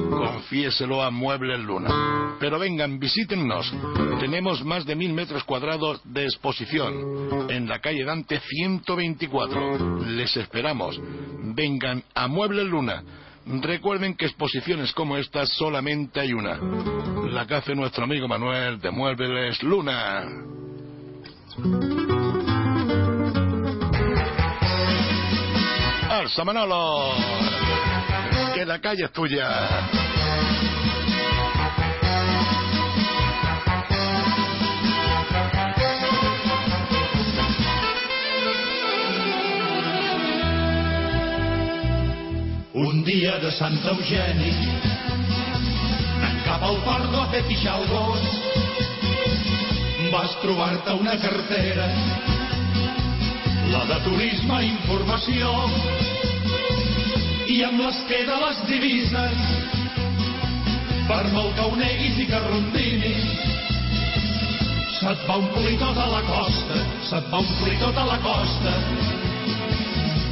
confiéselo 0.08 1.02
a 1.02 1.10
Muebles 1.10 1.58
Luna. 1.60 2.36
Pero 2.38 2.60
vengan, 2.60 3.00
visítennos. 3.00 3.72
Tenemos 4.20 4.64
más 4.64 4.86
de 4.86 4.94
mil 4.94 5.12
metros 5.12 5.42
cuadrados 5.42 6.00
de 6.04 6.24
exposición 6.24 7.50
en 7.50 7.68
la 7.68 7.80
calle 7.80 8.04
Dante 8.04 8.38
124. 8.38 10.06
Les 10.06 10.36
esperamos. 10.36 11.00
Vengan 11.54 12.04
a 12.14 12.28
Muebles 12.28 12.66
Luna. 12.66 13.02
Recuerden 13.46 14.14
que 14.14 14.26
exposiciones 14.26 14.92
como 14.92 15.16
estas 15.16 15.48
solamente 15.54 16.20
hay 16.20 16.34
una. 16.34 16.56
La 17.30 17.46
que 17.46 17.54
hace 17.54 17.74
nuestro 17.74 18.04
amigo 18.04 18.28
Manuel 18.28 18.80
de 18.80 18.90
Muebles 18.92 19.60
Luna. 19.64 20.24
Alza 26.28 26.44
Manolo, 26.44 27.14
que 28.54 28.66
la 28.66 28.78
calle 28.80 29.04
es 29.04 29.12
tuya. 29.12 29.48
Un 42.74 43.02
dia 43.04 43.38
de 43.38 43.50
Sant 43.52 43.80
Eugeni, 43.88 44.52
anant 46.12 46.44
cap 46.44 46.62
al 46.68 46.76
port 46.84 47.20
a 47.22 47.26
fer 47.32 47.46
pixar 47.48 47.80
vas 50.12 50.36
trobar-te 50.44 50.92
una 50.92 51.16
cartera, 51.24 51.88
la 53.72 53.84
de 53.88 53.98
turisme 54.04 54.60
i 54.64 54.70
informació, 54.72 55.52
i 57.52 57.58
amb 57.66 57.82
l'esquer 57.82 58.22
de 58.28 58.36
les 58.44 58.62
divises. 58.68 59.46
Per 61.08 61.22
molt 61.32 61.54
que 61.56 61.64
ho 61.64 61.76
neguis 61.80 62.18
i 62.20 62.26
que 62.28 62.40
rondinis 62.44 63.28
se't 64.98 65.20
va 65.28 65.38
omplir 65.38 65.76
tota 65.80 66.04
la 66.10 66.20
costa 66.26 66.78
se't 67.06 67.28
va 67.32 67.38
omplir 67.38 67.76
tota 67.80 68.04
la 68.08 68.18
costa 68.24 68.72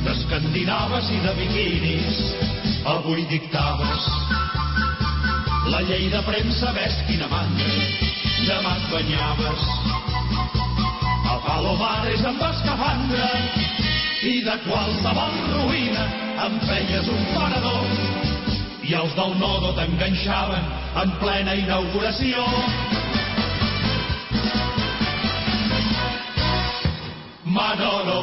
d'escandinaves 0.04 1.10
i 1.14 1.20
de 1.24 1.34
biquinis. 1.40 2.20
Avui 2.86 3.24
dictaves 3.30 4.10
la 5.72 5.80
llei 5.88 6.10
de 6.12 6.20
premsa 6.28 6.76
ves 6.76 7.00
quina 7.08 7.30
manda 7.32 7.70
demà 8.46 8.76
et 8.78 8.90
banyaves 8.92 9.95
a 11.26 11.36
Palomares 11.42 12.22
amb 12.28 12.42
escafandra 12.48 13.30
i 14.26 14.38
de 14.46 14.54
qualsevol 14.66 15.36
ruïna 15.54 16.06
em 16.46 16.58
feies 16.66 17.08
un 17.10 17.22
parador 17.34 18.26
i 18.86 18.94
els 18.94 19.14
del 19.18 19.34
nodo 19.40 19.72
t'enganxaven 19.74 20.66
en 21.02 21.12
plena 21.20 21.54
inauguració. 21.58 22.44
Manolo, 27.56 28.18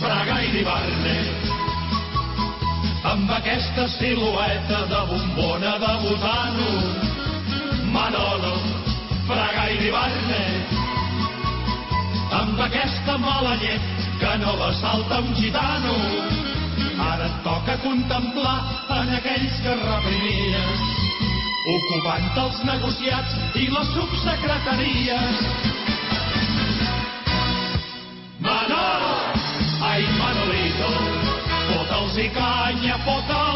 Fraga 0.00 0.40
i 0.44 0.50
Dibarne, 0.52 1.16
amb 3.12 3.30
aquesta 3.38 3.86
silueta 3.96 4.82
de 4.92 5.02
bombona 5.12 5.76
de 5.84 5.92
butano. 6.04 6.72
Manolo, 7.94 8.56
Fraga 9.30 9.70
i 9.72 9.78
Dibarne, 9.86 10.42
amb 12.36 12.60
aquesta 12.60 13.16
mala 13.20 13.54
llet 13.60 14.04
que 14.20 14.32
no 14.42 14.56
la 14.60 14.72
salta 14.80 15.20
un 15.24 15.32
gitano. 15.38 15.94
Ara 17.06 17.28
et 17.28 17.36
toca 17.44 17.76
contemplar 17.84 18.58
en 18.98 19.12
aquells 19.18 19.56
que 19.64 19.74
reprimies, 19.80 20.84
ocupant 21.74 22.28
els 22.44 22.62
negociats 22.70 23.36
i 23.62 23.68
les 23.72 23.92
subsecretaries. 23.96 25.42
Manolo, 28.46 29.14
ai 29.90 30.08
Manolito, 30.20 30.92
fota'ls 31.70 32.20
i 32.24 32.28
canya, 32.36 33.00
fota'ls 33.08 33.55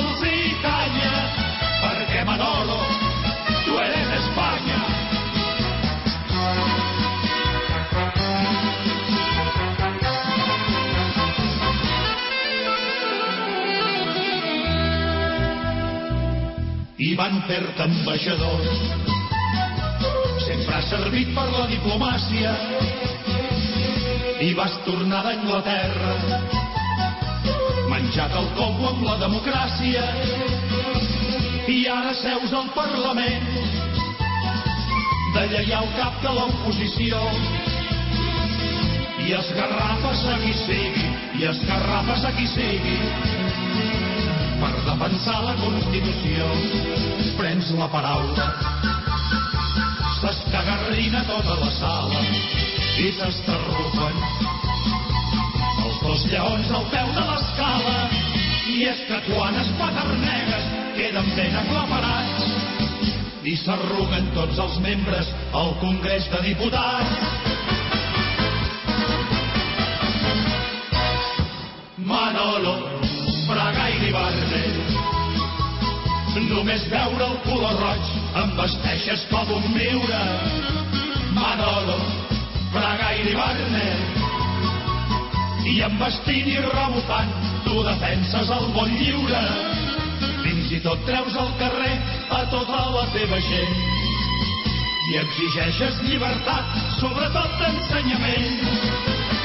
van 17.20 17.42
fer-te 17.44 17.84
ambaixador. 17.84 18.60
Sempre 20.40 20.76
has 20.78 20.86
servit 20.88 21.34
per 21.36 21.44
la 21.52 21.66
diplomàcia 21.68 22.52
i 24.40 24.55
vas 24.56 24.78
tornar 24.86 25.20
d'Anglaterra 25.26 26.14
menjat 27.90 28.36
el 28.40 28.48
coco 28.56 28.88
amb 28.92 29.05
la 29.05 29.18
democràcia 29.20 30.06
i 31.74 31.78
ara 31.92 32.14
seus 32.22 32.55
al 32.56 32.72
Parlament 32.78 33.51
de 35.36 35.44
lleial 35.52 35.92
cap 35.98 36.16
de 36.24 36.32
l'oposició 36.38 37.20
i 39.26 39.36
esgarrafes 39.42 40.24
a 40.32 40.38
qui 40.47 40.56
sigui 40.64 41.10
i 41.42 41.51
esgarrafes 41.52 42.24
a 42.30 42.32
qui 42.38 42.48
sigui 42.56 44.10
defensar 45.01 45.40
la 45.44 45.55
Constitució. 45.56 46.47
Prens 47.39 47.70
la 47.78 47.86
paraula, 47.89 48.48
s'escagarrina 50.20 51.22
tota 51.24 51.56
la 51.56 51.70
sala 51.72 52.20
i 53.01 53.09
s'estarrufen 53.16 54.18
els 55.86 56.02
dos 56.05 56.27
lleons 56.28 56.68
al 56.77 56.85
peu 56.93 57.09
de 57.16 57.24
l'escala 57.31 57.97
i 58.74 58.85
és 58.93 59.01
que 59.09 59.22
quan 59.31 59.56
es 59.62 59.72
paternegues 59.81 60.68
queden 60.98 61.32
ben 61.39 61.56
aclaparats 61.62 62.52
i 63.48 63.56
s'arruguen 63.56 64.28
tots 64.36 64.60
els 64.60 64.78
membres 64.85 65.32
al 65.56 65.72
Congrés 65.81 66.28
de 66.28 66.44
Diputats. 66.51 67.16
Manolo, 72.05 72.99
Fraga 73.61 73.89
i 73.93 74.07
Ibarre. 74.09 74.61
Només 76.49 76.85
veure 76.89 77.27
el 77.27 77.35
color 77.45 77.74
roig 77.77 78.12
em 78.41 78.55
vesteixes 78.57 79.24
com 79.28 79.51
un 79.53 79.66
miure. 79.74 80.20
Manolo, 81.37 81.99
Fraga 82.73 83.11
i 83.19 83.27
Ibarre. 83.35 83.91
I 85.74 85.74
amb 85.91 86.01
vestint 86.01 86.49
i 86.55 86.57
rebufant 86.70 87.37
tu 87.66 87.85
defenses 87.91 88.55
el 88.57 88.66
bon 88.78 88.97
lliure. 89.03 89.45
Fins 90.47 90.73
i 90.78 90.81
tot 90.87 91.05
treus 91.11 91.37
al 91.45 91.53
carrer 91.61 91.93
a 92.39 92.41
tota 92.57 92.81
la 92.97 93.05
teva 93.12 93.43
gent 93.51 93.77
i 95.11 95.20
exigeixes 95.20 96.01
llibertat, 96.09 96.81
sobretot 96.97 97.61
d'ensenyament. 97.61 99.39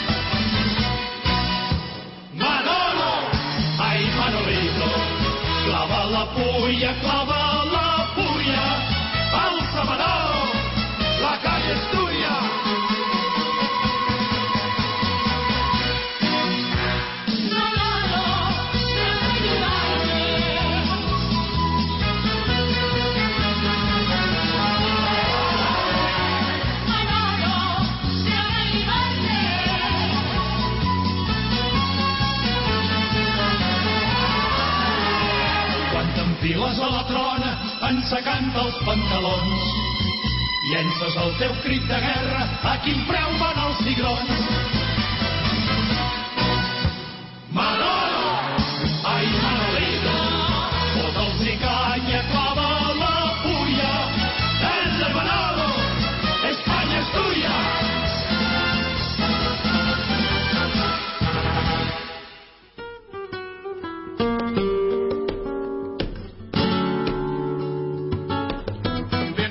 Manolito, 4.25 4.89
clava 5.65 6.05
la 6.09 6.25
puya, 6.33 6.99
clava 6.99 7.63
la 7.73 8.07
puya, 8.15 8.63
alza 9.43 9.83
Manolo, 9.83 10.41
la 11.21 11.37
calle 11.43 11.73
es. 11.73 12.04
Ensecant 37.89 38.49
els 38.61 38.77
pantalons, 38.87 39.65
llences 40.71 41.17
el 41.21 41.35
teu 41.41 41.53
crit 41.65 41.85
de 41.91 41.99
guerra 42.07 42.47
a 42.71 42.77
quin 42.85 43.03
preu 43.09 43.35
van 43.41 43.61
els 43.67 43.83
cigrons. 43.85 44.33
Manolo, 47.55 48.04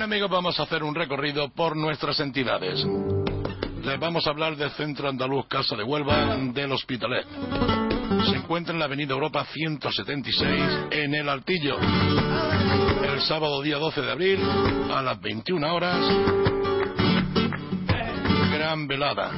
amigos, 0.04 0.30
vamos 0.30 0.60
a 0.60 0.64
hacer 0.64 0.82
un 0.82 0.94
recorrido 0.94 1.48
por 1.48 1.74
nuestras 1.74 2.20
entidades. 2.20 2.84
Les 3.82 3.98
vamos 3.98 4.26
a 4.26 4.30
hablar 4.30 4.54
del 4.54 4.70
Centro 4.72 5.08
Andaluz 5.08 5.46
Casa 5.48 5.74
de 5.76 5.82
Huelva 5.82 6.36
del 6.36 6.72
Hospitalet. 6.72 7.26
Se 8.28 8.36
encuentra 8.36 8.74
en 8.74 8.80
la 8.80 8.84
Avenida 8.84 9.14
Europa 9.14 9.46
176 9.50 10.88
en 10.90 11.14
El 11.14 11.26
Altillo. 11.26 11.78
El 11.80 13.18
sábado 13.22 13.62
día 13.62 13.78
12 13.78 14.02
de 14.02 14.12
abril 14.12 14.40
a 14.92 15.00
las 15.00 15.18
21 15.22 15.74
horas. 15.74 15.98
Gran 18.52 18.86
velada. 18.86 19.30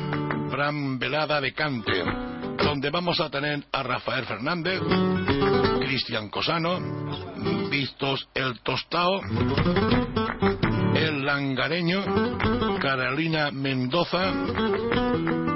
Gran 0.51 0.99
velada 0.99 1.41
de 1.41 1.53
cante. 1.53 2.03
Donde 2.59 2.91
vamos 2.91 3.21
a 3.21 3.31
tener 3.31 3.65
a 3.71 3.85
Rafael 3.85 4.25
Fernández, 4.25 4.81
Cristian 5.79 6.29
Cosano, 6.29 6.81
Vistos 7.71 8.29
el 8.35 8.61
Tostao, 8.63 9.21
Langareño, 11.27 12.05
Carolina 12.81 13.51
Mendoza, 13.51 14.33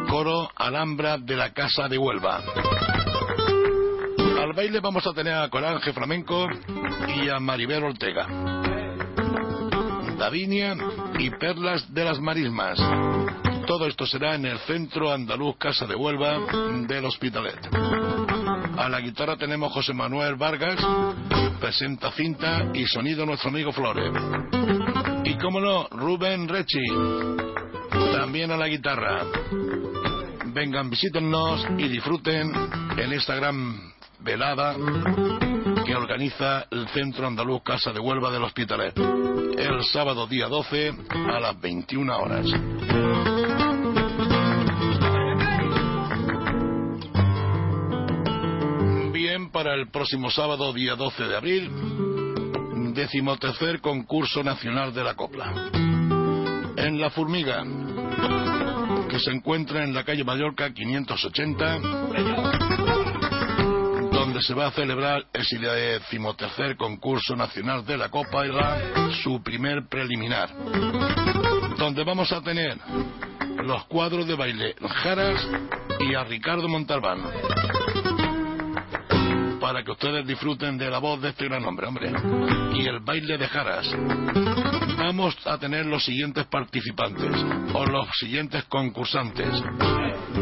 Coro 0.08 0.50
Alhambra 0.56 1.16
de 1.16 1.36
la 1.36 1.52
Casa 1.52 1.86
de 1.86 1.96
Huelva. 1.96 2.42
Al 4.42 4.52
baile 4.52 4.80
vamos 4.80 5.06
a 5.06 5.12
tener 5.12 5.34
a 5.34 5.48
Corange 5.48 5.92
Flamenco 5.92 6.48
y 7.14 7.28
a 7.28 7.38
Maribel 7.38 7.84
Ortega. 7.84 8.26
Davinia 10.18 10.74
y 11.20 11.30
Perlas 11.30 11.94
de 11.94 12.04
las 12.04 12.20
Marismas. 12.20 12.76
Todo 13.64 13.86
esto 13.86 14.06
será 14.06 14.34
en 14.34 14.46
el 14.46 14.58
Centro 14.60 15.12
Andaluz 15.12 15.56
Casa 15.56 15.86
de 15.86 15.94
Huelva 15.94 16.40
del 16.88 17.04
Hospitalet. 17.04 17.68
A 18.76 18.88
la 18.88 19.00
guitarra 19.00 19.36
tenemos 19.36 19.72
José 19.72 19.94
Manuel 19.94 20.34
Vargas, 20.34 20.84
presenta 21.60 22.10
cinta 22.10 22.72
y 22.74 22.86
sonido 22.86 23.24
nuestro 23.24 23.50
amigo 23.50 23.70
Flores. 23.70 24.10
Cómo 25.40 25.58
no, 25.58 25.88
Rubén 25.88 26.48
Rechi, 26.48 26.84
también 28.12 28.50
a 28.50 28.58
la 28.58 28.68
guitarra. 28.68 29.24
Vengan, 30.52 30.90
visítennos 30.90 31.66
y 31.78 31.88
disfruten 31.88 32.52
en 32.98 33.12
esta 33.12 33.34
gran 33.36 33.92
velada 34.18 34.74
que 35.86 35.94
organiza 35.96 36.66
el 36.70 36.86
Centro 36.88 37.26
Andaluz 37.26 37.62
Casa 37.62 37.90
de 37.90 38.00
Huelva 38.00 38.30
del 38.30 38.44
Hospitalet. 38.44 38.98
El 38.98 39.82
sábado 39.84 40.26
día 40.26 40.46
12 40.46 40.92
a 41.32 41.40
las 41.40 41.58
21 41.58 42.18
horas. 42.18 42.46
Bien, 49.12 49.50
para 49.50 49.74
el 49.74 49.88
próximo 49.90 50.30
sábado 50.30 50.72
día 50.74 50.96
12 50.96 51.24
de 51.24 51.36
abril, 51.36 51.70
decimotercer 52.94 53.80
concurso 53.80 54.42
nacional 54.42 54.92
de 54.92 55.04
la 55.04 55.14
copla. 55.14 55.70
En 56.76 57.00
La 57.00 57.10
Formiga, 57.10 57.64
que 59.08 59.18
se 59.18 59.30
encuentra 59.30 59.84
en 59.84 59.92
la 59.92 60.04
calle 60.04 60.24
Mallorca 60.24 60.72
580, 60.72 61.78
donde 64.12 64.42
se 64.42 64.54
va 64.54 64.68
a 64.68 64.70
celebrar 64.72 65.24
el 65.32 65.44
decimotercer 65.60 66.76
concurso 66.76 67.36
nacional 67.36 67.84
de 67.84 67.96
la 67.96 68.08
Copa 68.08 68.46
y 68.46 68.52
la, 68.52 69.12
su 69.22 69.42
primer 69.42 69.88
preliminar, 69.88 70.50
donde 71.76 72.04
vamos 72.04 72.32
a 72.32 72.40
tener 72.40 72.78
los 73.64 73.84
cuadros 73.86 74.26
de 74.26 74.34
baile 74.34 74.74
Jaras 75.02 75.46
y 76.00 76.14
a 76.14 76.24
Ricardo 76.24 76.68
Montalbán 76.68 77.22
para 79.70 79.84
que 79.84 79.92
ustedes 79.92 80.26
disfruten 80.26 80.76
de 80.76 80.90
la 80.90 80.98
voz 80.98 81.22
de 81.22 81.28
este 81.28 81.44
gran 81.44 81.64
hombre, 81.64 81.86
hombre. 81.86 82.10
Y 82.74 82.88
el 82.88 82.98
baile 82.98 83.38
de 83.38 83.46
Jaras. 83.46 83.88
Vamos 84.98 85.36
a 85.46 85.58
tener 85.58 85.86
los 85.86 86.04
siguientes 86.04 86.44
participantes 86.46 87.32
o 87.72 87.86
los 87.86 88.08
siguientes 88.18 88.64
concursantes. 88.64 89.62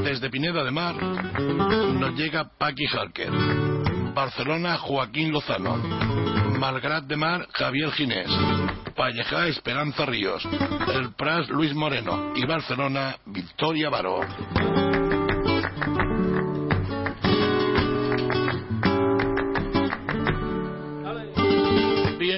Desde 0.02 0.30
Pineda 0.30 0.64
de 0.64 0.70
Mar 0.70 0.94
nos 0.96 2.14
llega 2.14 2.48
Paqui 2.56 2.86
Halker. 2.86 3.30
Barcelona 4.14 4.78
Joaquín 4.78 5.30
Lozano. 5.30 5.76
Malgrat 6.58 7.04
de 7.04 7.16
Mar 7.16 7.46
Javier 7.52 7.90
Ginés. 7.90 8.30
Pallejá 8.96 9.46
Esperanza 9.48 10.06
Ríos. 10.06 10.42
El 10.94 11.12
Pras 11.12 11.50
Luis 11.50 11.74
Moreno. 11.74 12.32
Y 12.34 12.46
Barcelona 12.46 13.14
Victoria 13.26 13.90
Baró. 13.90 14.20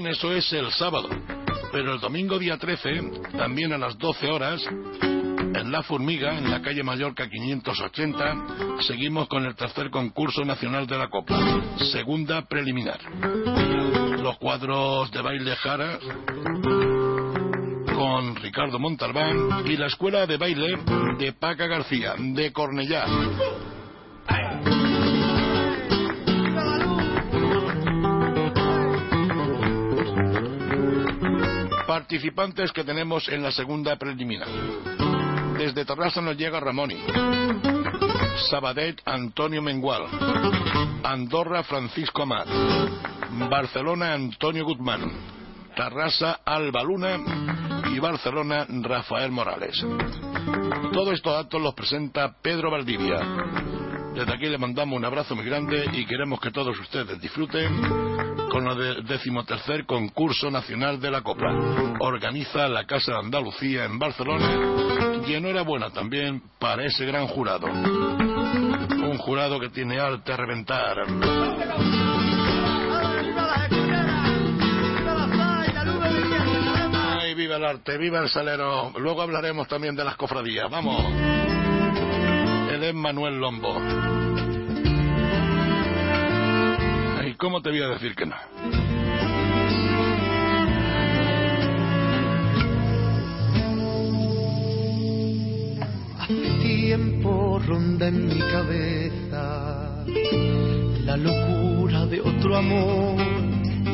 Eso 0.06 0.32
es 0.32 0.52
el 0.52 0.70
sábado. 0.72 1.09
Pero 1.72 1.94
el 1.94 2.01
domingo 2.01 2.39
día 2.39 2.56
13, 2.56 3.31
también 3.36 3.72
a 3.72 3.78
las 3.78 3.97
12 3.98 4.31
horas, 4.31 4.62
en 4.66 5.70
La 5.70 5.82
Formiga, 5.82 6.36
en 6.39 6.51
la 6.51 6.62
calle 6.62 6.82
Mallorca 6.82 7.28
580, 7.28 8.82
seguimos 8.86 9.28
con 9.28 9.44
el 9.44 9.55
tercer 9.55 9.90
concurso 9.90 10.44
nacional 10.44 10.86
de 10.86 10.98
la 10.98 11.09
Copa, 11.09 11.39
segunda 11.93 12.47
preliminar. 12.47 12.98
Los 14.20 14.39
cuadros 14.39 15.10
de 15.10 15.22
baile 15.22 15.55
Jara 15.56 15.98
con 17.94 18.36
Ricardo 18.36 18.78
Montalbán 18.78 19.66
y 19.66 19.77
la 19.77 19.86
escuela 19.86 20.27
de 20.27 20.39
baile 20.39 20.78
de 21.18 21.32
Paca 21.35 21.66
García, 21.66 22.14
de 22.18 22.52
Cornellá. 22.52 23.05
Participantes 32.01 32.72
que 32.72 32.82
tenemos 32.82 33.28
en 33.28 33.43
la 33.43 33.52
segunda 33.52 33.94
preliminar. 33.97 34.48
Desde 35.59 35.85
Terrassa 35.85 36.22
nos 36.22 36.35
llega 36.35 36.59
Ramoni. 36.59 36.97
Sabadet 38.48 39.02
Antonio 39.05 39.60
Mengual. 39.60 40.06
Andorra 41.05 41.62
Francisco 41.62 42.22
Amat. 42.22 42.48
Barcelona 43.51 44.14
Antonio 44.14 44.64
Guzmán. 44.64 45.12
Tarrasa 45.77 46.40
Alba 46.43 46.82
Luna 46.82 47.18
y 47.94 47.98
Barcelona 47.98 48.66
Rafael 48.66 49.31
Morales. 49.31 49.85
Todos 50.94 51.12
estos 51.12 51.35
datos 51.35 51.60
los 51.60 51.74
presenta 51.74 52.35
Pedro 52.40 52.70
Valdivia. 52.70 53.18
Desde 54.15 54.35
aquí 54.35 54.47
le 54.47 54.59
mandamos 54.59 54.97
un 54.97 55.05
abrazo 55.05 55.35
muy 55.37 55.45
grande 55.45 55.89
y 55.93 56.05
queremos 56.05 56.41
que 56.41 56.51
todos 56.51 56.78
ustedes 56.78 57.20
disfruten 57.20 57.81
con 58.51 58.66
el 58.66 59.07
decimotercer 59.07 59.87
concurso 59.87 60.51
nacional 60.51 61.01
de 61.01 61.11
la 61.11 61.23
Copla. 61.23 61.97
Organiza 62.01 62.69
la 62.69 62.85
Casa 62.85 63.12
de 63.12 63.19
Andalucía 63.19 63.85
en 63.85 63.99
Barcelona 63.99 65.23
y 65.27 65.35
enhorabuena 65.35 65.91
también 65.91 66.43
para 66.59 66.85
ese 66.85 67.07
gran 67.07 67.28
jurado. 67.28 67.66
Un 67.69 69.19
jurado 69.19 69.61
que 69.61 69.69
tiene 69.69 70.01
arte 70.01 70.32
a 70.32 70.37
reventar. 70.37 70.99
Ay, 76.93 77.35
viva 77.35 77.57
el 77.57 77.65
arte, 77.65 77.97
viva 77.97 78.20
el 78.20 78.28
salero. 78.28 78.93
Luego 78.99 79.23
hablaremos 79.23 79.69
también 79.69 79.95
de 79.95 80.05
las 80.05 80.16
cofradías. 80.16 80.69
Vamos. 80.69 81.60
Manuel 82.97 83.39
Lombo. 83.39 83.75
Ay, 87.19 87.35
¿cómo 87.35 87.61
te 87.61 87.71
voy 87.71 87.83
a 87.83 87.89
decir 87.89 88.15
que 88.15 88.27
no? 88.27 88.35
Hace 96.19 96.51
tiempo 96.62 97.61
ronda 97.67 98.09
en 98.09 98.27
mi 98.29 98.39
cabeza 98.39 100.05
la 101.05 101.17
locura 101.17 102.07
de 102.07 102.21
otro 102.21 102.57
amor 102.57 103.17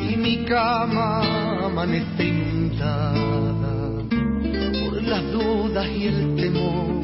y 0.09 0.15
mi 0.15 0.45
cama 0.45 1.65
amanece 1.65 2.25
inundada 2.25 4.03
por 4.09 5.03
las 5.03 5.31
dudas 5.31 5.87
y 5.89 6.07
el 6.07 6.35
temor. 6.35 6.96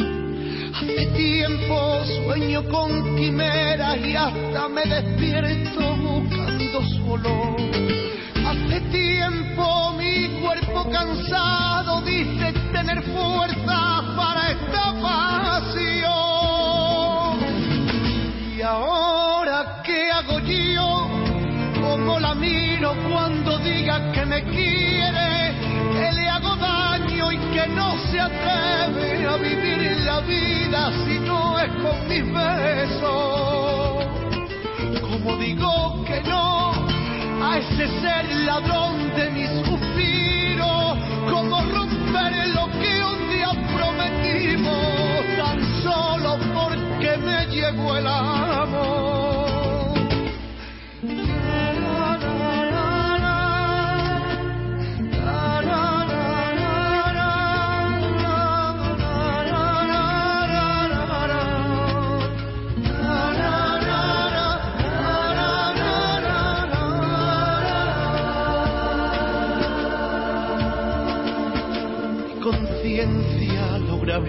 Hace 1.04 1.18
tiempo 1.18 2.06
sueño 2.06 2.64
con 2.70 3.18
quimeras 3.18 3.98
y 3.98 4.16
hasta 4.16 4.70
me 4.70 4.86
despierto 4.86 5.98
buscando 5.98 6.82
su 6.82 7.12
olor. 7.12 7.58
Hace 8.48 8.80
tiempo 8.90 9.92
mi 9.98 10.30
cuerpo 10.42 10.90
cansado 10.90 12.00
dice 12.04 12.54
tener 12.72 13.04
fuerza 13.04 14.14
para 14.16 14.52
esta 14.52 14.94
pasión. 15.02 15.92
Y 18.56 18.62
ahora, 18.62 19.82
¿qué 19.84 20.10
hago 20.10 20.40
yo? 20.40 21.10
¿Cómo 21.82 22.18
la 22.18 22.34
miro 22.34 22.96
cuando 23.10 23.58
diga 23.58 24.10
que 24.14 24.26
me 24.26 24.42
quiere? 24.46 24.93
Que 27.54 27.68
no 27.68 27.96
se 28.10 28.20
atreve 28.20 29.28
a 29.28 29.38
vivir 29.38 30.00
la 30.06 30.20
vida 30.22 30.92
si 31.06 31.20
no 31.20 31.60
es 31.60 31.70
con 31.84 32.08
mis 32.10 32.26
besos. 32.34 34.06
Como 35.02 35.38
digo 35.38 36.04
que 36.06 36.20
no 36.22 36.72
a 37.46 37.58
ese 37.60 37.88
ser 38.02 38.26
ladrón 38.46 39.14
de 39.16 39.30
mis 39.32 39.50
suspiros, 39.68 40.98
como 41.30 41.62
romper 41.62 42.34
lo 42.56 42.66
que 42.80 43.04
un 43.12 43.20
día 43.30 43.52
prometimos, 43.78 45.24
tan 45.38 45.60
solo 45.84 46.40
porque 46.54 47.18
me 47.18 47.46
llegó 47.48 47.98
el 47.98 48.08
amor. 48.08 49.13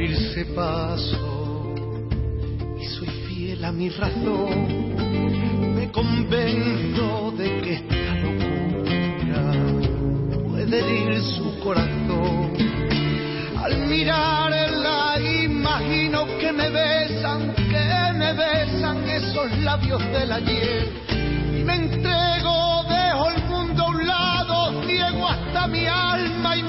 Abrirse 0.05 0.45
paso 0.55 1.75
y 2.79 2.85
soy 2.85 3.09
fiel 3.27 3.65
a 3.65 3.73
mi 3.73 3.89
razón. 3.89 4.95
Me 5.75 5.91
convenzo 5.91 7.33
de 7.39 7.61
que 7.63 7.73
esta 7.73 8.15
locura 8.17 9.53
puede 10.47 10.79
herir 10.79 11.23
su 11.23 11.59
corazón. 11.61 12.53
Al 13.57 13.79
mirarla 13.89 15.19
imagino 15.21 16.27
que 16.39 16.53
me 16.53 16.69
besan, 16.69 17.55
que 17.55 18.13
me 18.19 18.33
besan, 18.35 19.09
es 19.09 19.23
esos 19.23 19.59
labios 19.61 20.03
del 20.13 20.33
ayer. 20.33 20.87
Y 21.61 21.65
me 21.65 21.77
entrego, 21.77 22.85
dejo 22.91 23.31
el 23.31 23.45
mundo 23.45 23.85
a 23.85 23.89
un 23.89 24.07
lado, 24.07 24.83
ciego 24.87 25.27
hasta 25.27 25.67
mi 25.67 25.87
alma 25.87 26.57
y 26.59 26.63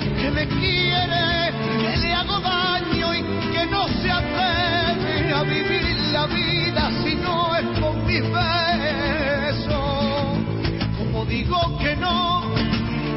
que 0.00 0.30
me 0.30 0.46
quiere? 0.48 1.52
Que 1.80 1.96
le 1.98 2.12
hago 2.12 2.40
daño 2.40 3.14
y 3.14 3.22
que 3.52 3.66
no 3.66 3.86
se 3.88 4.10
atreve 4.10 5.32
a 5.32 5.42
vivir 5.44 5.96
la 6.12 6.26
vida 6.26 6.90
si 7.04 7.14
no 7.14 7.54
es 7.56 7.64
con 7.78 8.04
mis 8.06 8.22
besos. 8.22 9.78
Como 10.98 11.24
digo 11.26 11.78
que 11.78 11.94
no 11.96 12.42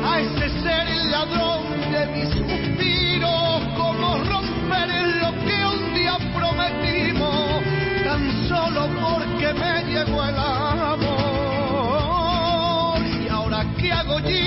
a 0.05 0.19
ese 0.19 0.49
ser 0.61 0.87
ladrón 1.07 1.63
de 1.91 2.05
mis 2.13 2.29
suspiros, 2.29 3.63
como 3.75 4.17
romper 4.23 4.89
lo 5.21 5.31
que 5.45 5.65
un 5.65 5.93
día 5.95 6.17
prometimos, 6.35 7.63
tan 8.03 8.47
solo 8.47 8.87
porque 9.01 9.53
me 9.53 9.83
llegó 9.85 10.23
el 10.23 10.37
amor. 10.37 11.07
Y 13.23 13.27
ahora, 13.29 13.65
¿qué 13.77 13.91
hago 13.91 14.19
yo? 14.19 14.46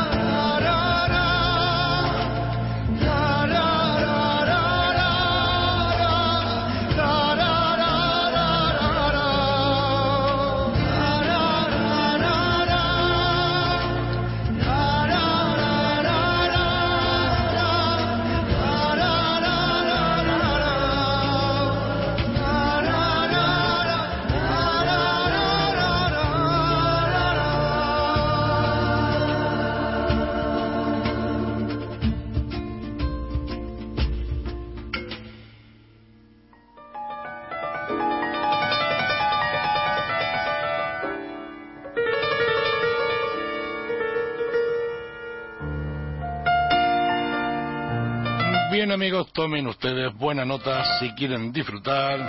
Bien 48.91 49.03
amigos, 49.03 49.31
tomen 49.31 49.67
ustedes 49.67 50.13
buena 50.17 50.43
nota 50.43 50.99
si 50.99 51.11
quieren 51.11 51.53
disfrutar 51.53 52.19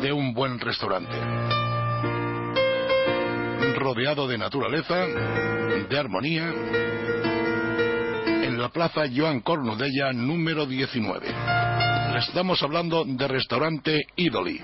de 0.00 0.12
un 0.12 0.32
buen 0.32 0.60
restaurante. 0.60 1.10
Rodeado 3.74 4.28
de 4.28 4.38
naturaleza, 4.38 4.94
de 5.88 5.98
armonía, 5.98 6.54
en 8.44 8.56
la 8.60 8.68
plaza 8.68 9.06
Joan 9.12 9.40
Cornudella 9.40 10.12
número 10.12 10.66
19. 10.66 11.26
Le 12.12 12.18
estamos 12.20 12.62
hablando 12.62 13.04
de 13.04 13.26
restaurante 13.26 14.06
Idoli. 14.14 14.60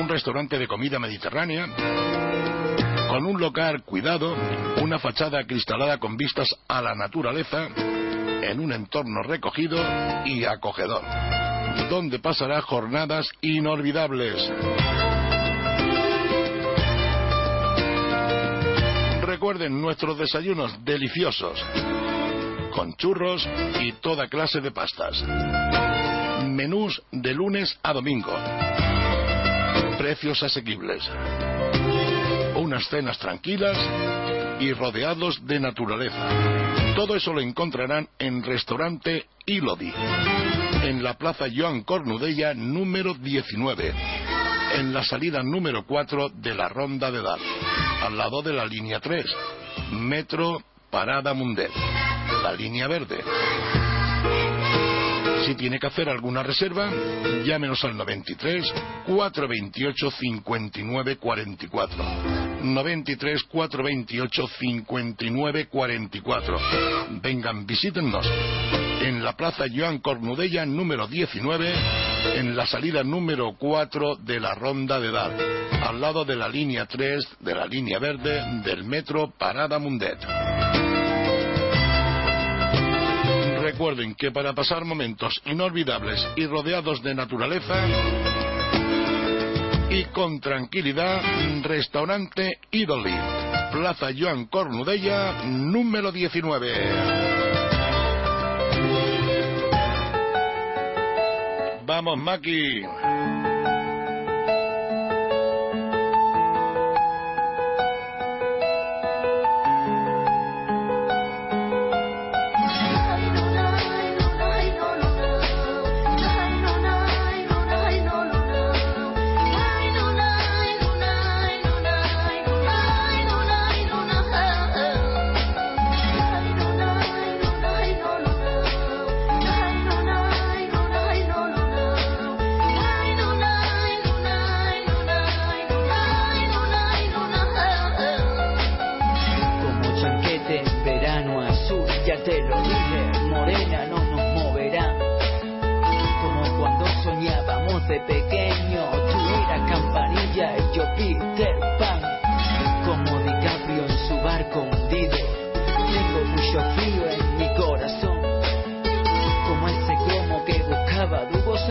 Un 0.00 0.08
restaurante 0.08 0.58
de 0.58 0.66
comida 0.66 0.98
mediterránea 0.98 1.66
con 3.10 3.26
un 3.26 3.38
local 3.38 3.82
cuidado, 3.84 4.34
una 4.80 4.98
fachada 4.98 5.44
cristalada 5.44 5.98
con 5.98 6.16
vistas 6.16 6.48
a 6.68 6.80
la 6.80 6.94
naturaleza 6.94 7.68
en 8.42 8.60
un 8.60 8.72
entorno 8.72 9.22
recogido 9.22 9.78
y 10.24 10.44
acogedor, 10.44 11.02
donde 11.90 12.18
pasará 12.18 12.60
jornadas 12.60 13.28
inolvidables. 13.40 14.50
Recuerden 19.22 19.80
nuestros 19.80 20.18
desayunos 20.18 20.84
deliciosos, 20.84 21.64
con 22.74 22.94
churros 22.96 23.48
y 23.80 23.92
toda 23.92 24.28
clase 24.28 24.60
de 24.60 24.70
pastas. 24.70 25.22
Menús 26.44 27.02
de 27.12 27.34
lunes 27.34 27.78
a 27.82 27.92
domingo. 27.92 28.32
Precios 29.98 30.42
asequibles. 30.42 31.08
Unas 32.56 32.88
cenas 32.88 33.18
tranquilas 33.18 33.76
y 34.60 34.72
rodeados 34.72 35.44
de 35.46 35.60
naturaleza. 35.60 36.94
Todo 36.96 37.14
eso 37.14 37.32
lo 37.32 37.40
encontrarán 37.40 38.08
en 38.18 38.42
Restaurante 38.42 39.26
Ilodi, 39.46 39.92
en 40.82 41.02
la 41.02 41.14
Plaza 41.14 41.46
Joan 41.54 41.82
Cornudella 41.82 42.54
número 42.54 43.14
19, 43.14 43.94
en 44.74 44.92
la 44.92 45.04
salida 45.04 45.42
número 45.42 45.86
4 45.86 46.30
de 46.30 46.54
la 46.54 46.68
Ronda 46.68 47.10
de 47.10 47.22
Dal, 47.22 47.40
al 48.02 48.18
lado 48.18 48.42
de 48.42 48.52
la 48.52 48.66
línea 48.66 49.00
3, 49.00 49.24
Metro 49.92 50.62
Parada 50.90 51.34
Mundet, 51.34 51.70
la 52.42 52.52
línea 52.52 52.88
verde. 52.88 53.22
Si 55.48 55.54
tiene 55.54 55.78
que 55.78 55.86
hacer 55.86 56.10
alguna 56.10 56.42
reserva, 56.42 56.90
llámenos 57.42 57.82
al 57.82 57.96
93 57.96 58.70
428 59.06 60.10
59 60.10 61.16
44. 61.16 62.04
93 62.64 63.44
428 63.44 64.46
59 64.46 65.68
44. 65.68 66.58
Vengan, 67.22 67.64
visítennos 67.64 68.26
en 69.00 69.24
la 69.24 69.32
Plaza 69.38 69.64
Joan 69.74 70.00
Cornudella 70.00 70.66
número 70.66 71.06
19, 71.06 71.72
en 72.34 72.54
la 72.54 72.66
salida 72.66 73.02
número 73.02 73.56
4 73.58 74.16
de 74.16 74.40
la 74.40 74.54
Ronda 74.54 75.00
de 75.00 75.10
Dal, 75.10 75.32
al 75.82 75.98
lado 75.98 76.26
de 76.26 76.36
la 76.36 76.50
línea 76.50 76.84
3 76.84 77.26
de 77.40 77.54
la 77.54 77.64
línea 77.64 77.98
verde 77.98 78.44
del 78.64 78.84
metro 78.84 79.32
Parada 79.38 79.78
Mundet. 79.78 80.18
Recuerden 83.78 84.16
que 84.16 84.32
para 84.32 84.54
pasar 84.54 84.84
momentos 84.84 85.40
inolvidables 85.44 86.18
y 86.34 86.46
rodeados 86.46 87.00
de 87.00 87.14
naturaleza 87.14 87.86
y 89.88 90.02
con 90.06 90.40
tranquilidad, 90.40 91.22
restaurante 91.62 92.58
Idoli, 92.72 93.14
Plaza 93.70 94.08
Joan 94.18 94.46
Cornudella, 94.46 95.44
número 95.44 96.10
19. 96.10 96.72
Vamos, 101.86 102.18
Maki. 102.18 102.82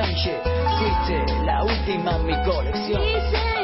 Cliché. 0.08 0.42
Fuiste 0.78 1.44
la 1.44 1.64
última 1.64 2.16
en 2.16 2.26
mi 2.26 2.44
colección. 2.44 3.57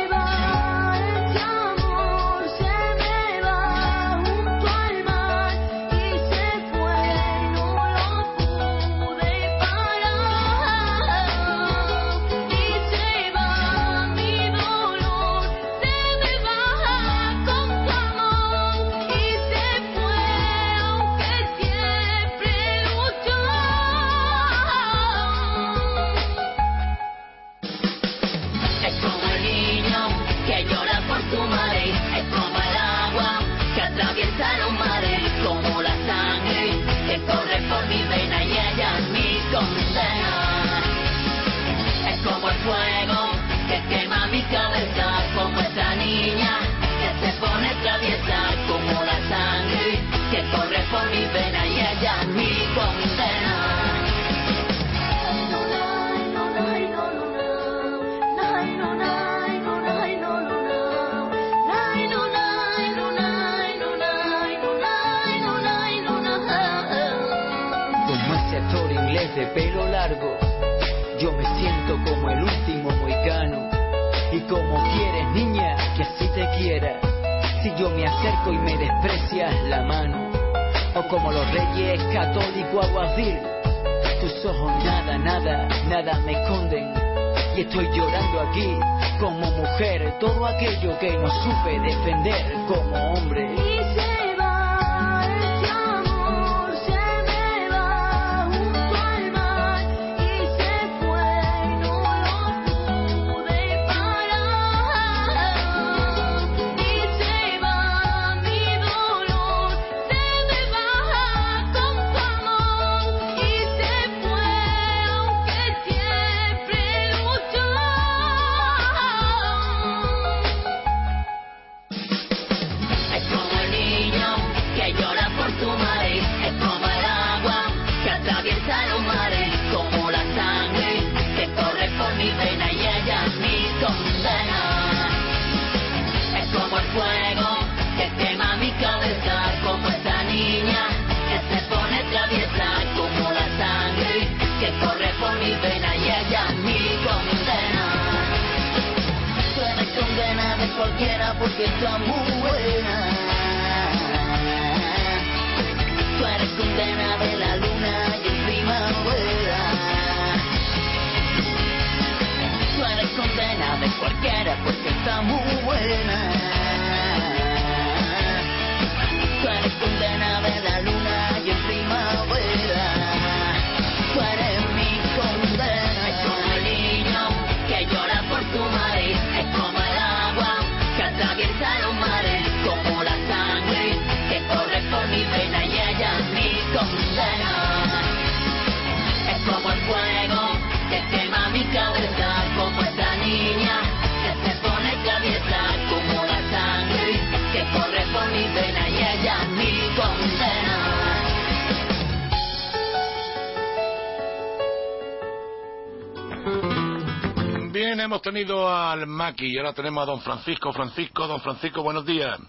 Al 209.03 209.07
Maki 209.09 209.45
y 209.53 209.57
ahora 209.57 209.73
tenemos 209.73 210.01
a 210.03 210.05
don 210.05 210.21
Francisco. 210.21 210.71
Francisco, 210.73 211.27
don 211.27 211.41
Francisco, 211.41 211.83
buenos 211.83 212.05
días. 212.05 212.39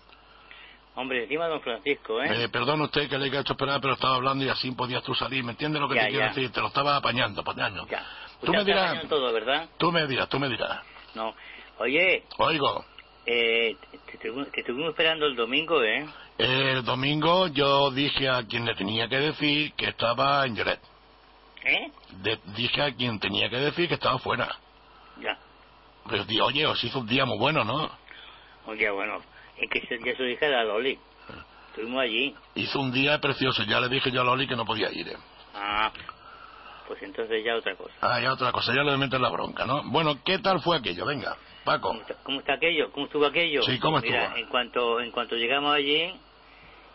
Hombre, 0.96 1.24
encima 1.24 1.48
don 1.48 1.60
Francisco, 1.60 2.22
¿eh? 2.22 2.44
Eh, 2.44 2.48
perdón 2.48 2.80
usted 2.82 3.08
que 3.08 3.18
le 3.18 3.26
he 3.26 3.40
hecho 3.40 3.52
esperar, 3.54 3.80
pero 3.80 3.94
estaba 3.94 4.14
hablando 4.14 4.44
y 4.44 4.48
así 4.48 4.70
podías 4.70 5.02
tú 5.02 5.12
salir. 5.14 5.42
¿Me 5.42 5.50
entiendes 5.52 5.80
lo 5.82 5.88
que 5.88 5.96
Ya, 5.96 6.02
te 6.02 6.08
quiero 6.10 6.26
ya. 6.26 6.28
decir? 6.32 6.52
Te 6.52 6.60
lo 6.60 6.68
estaba 6.68 6.96
apañando, 6.96 7.40
apañando. 7.40 7.86
Ya. 7.88 8.06
Tú 8.44 8.52
me 8.52 8.58
Usted 8.60 8.72
está 8.72 8.92
dirás, 8.92 9.08
todo, 9.08 9.32
¿verdad? 9.32 9.68
tú 9.78 9.90
me 9.90 10.06
dirás, 10.06 10.28
tú 10.28 10.38
me 10.38 10.48
dirás. 10.48 10.82
No. 11.14 11.34
Oye, 11.78 12.22
Oigo, 12.38 12.84
eh, 13.26 13.76
te, 13.90 14.18
te, 14.18 14.30
te 14.52 14.60
estuvimos 14.60 14.90
esperando 14.90 15.26
el 15.26 15.34
domingo, 15.34 15.82
¿eh? 15.82 16.06
el 16.38 16.84
domingo 16.84 17.48
yo 17.48 17.90
dije 17.90 18.28
a 18.28 18.44
quien 18.44 18.64
le 18.64 18.74
tenía 18.76 19.08
que 19.08 19.16
decir 19.18 19.72
que 19.74 19.86
estaba 19.88 20.44
en 20.46 20.54
Lloret. 20.54 20.80
¿Eh? 21.64 21.90
De- 22.22 22.38
dije 22.56 22.80
a 22.82 22.94
quien 22.94 23.18
tenía 23.18 23.48
que 23.50 23.56
decir 23.56 23.88
que 23.88 23.94
estaba 23.94 24.18
fuera. 24.20 24.54
Pero 26.08 26.24
di, 26.24 26.40
oye, 26.40 26.66
os 26.66 26.82
hizo 26.84 26.98
un 27.00 27.06
día 27.06 27.24
muy 27.24 27.38
bueno, 27.38 27.64
¿no? 27.64 27.90
Oye, 28.66 28.88
bueno, 28.90 29.20
es 29.58 29.68
que 29.70 29.80
ya 29.80 30.16
se 30.16 30.22
lo 30.22 30.28
dije 30.28 30.46
a 30.54 30.64
Loli. 30.64 30.98
Estuvimos 31.68 32.00
allí. 32.02 32.34
Hizo 32.54 32.80
un 32.80 32.92
día 32.92 33.20
precioso. 33.20 33.62
Ya 33.64 33.78
le 33.80 33.88
dije 33.88 34.10
yo 34.10 34.22
a 34.22 34.24
Loli 34.24 34.46
que 34.46 34.56
no 34.56 34.64
podía 34.64 34.90
ir. 34.92 35.08
¿eh? 35.08 35.16
Ah, 35.54 35.90
pues 36.88 37.02
entonces 37.02 37.44
ya 37.44 37.56
otra 37.56 37.74
cosa. 37.76 37.92
Ah, 38.00 38.20
ya 38.20 38.32
otra 38.32 38.52
cosa, 38.52 38.72
ya 38.74 38.82
le 38.82 38.96
metes 38.96 39.20
la 39.20 39.28
bronca, 39.28 39.66
¿no? 39.66 39.82
Bueno, 39.84 40.18
¿qué 40.24 40.38
tal 40.38 40.60
fue 40.60 40.78
aquello? 40.78 41.04
Venga, 41.04 41.36
Paco. 41.64 41.94
¿Cómo 42.22 42.40
está 42.40 42.54
aquello? 42.54 42.90
¿Cómo 42.92 43.06
estuvo 43.06 43.26
aquello? 43.26 43.62
Sí, 43.62 43.78
¿cómo 43.78 44.00
Mira, 44.00 44.22
estuvo? 44.24 44.36
en 44.38 44.46
cuanto, 44.46 45.00
en 45.00 45.10
cuanto 45.10 45.36
llegamos 45.36 45.74
allí, 45.74 46.14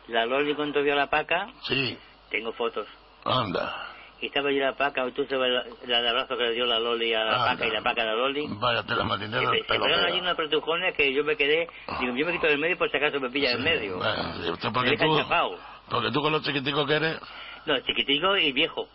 la 0.07 0.25
Loli 0.25 0.55
cuando 0.55 0.81
vio 0.81 0.93
a 0.93 0.97
la 0.97 1.07
paca, 1.09 1.49
Sí, 1.67 1.97
tengo 2.31 2.51
fotos. 2.53 2.87
anda. 3.25 3.88
Y 4.21 4.25
estaba 4.27 4.49
allí 4.49 4.59
la 4.59 4.75
paca, 4.75 5.09
tú 5.15 5.25
sabes 5.25 5.49
la, 5.87 6.01
la 6.01 6.09
abrazo 6.09 6.35
que 6.37 6.43
le 6.43 6.51
dio 6.53 6.65
la 6.65 6.77
Loli 6.79 7.13
a 7.13 7.23
la 7.23 7.33
Anda. 7.35 7.45
paca 7.53 7.67
y 7.67 7.71
la 7.71 7.81
paca 7.81 8.01
a 8.01 8.05
la 8.05 8.13
Loli. 8.15 8.47
Vaya 8.49 8.83
tela 8.83 9.03
marinera 9.05 9.45
Se 9.49 9.51
del 9.55 9.65
pelo. 9.65 9.83
pegaron 9.85 10.05
allí 10.05 10.19
unos 10.19 10.35
pretujones 10.35 10.93
que 10.95 11.13
yo 11.13 11.23
me 11.23 11.37
quedé, 11.37 11.69
digo, 12.01 12.15
yo 12.15 12.25
me 12.25 12.31
quito 12.33 12.47
del 12.47 12.57
medio 12.59 12.77
por 12.77 12.91
si 12.91 12.97
acaso 12.97 13.19
me 13.19 13.29
pilla 13.29 13.51
en 13.51 13.63
medio. 13.63 13.97
Bueno, 13.97 14.33
sí, 14.43 14.49
usted 14.51 14.67
Me 14.69 14.73
porque 14.73 14.89
deja 14.91 15.05
tú, 15.05 15.17
chafao. 15.17 15.55
porque 15.89 16.11
tú 16.11 16.21
con 16.21 16.31
lo 16.33 16.41
chiquitico 16.41 16.85
que 16.85 16.93
eres, 16.95 17.19
No, 17.65 17.79
chiquitico 17.79 18.35
y 18.37 18.51
viejo. 18.51 18.87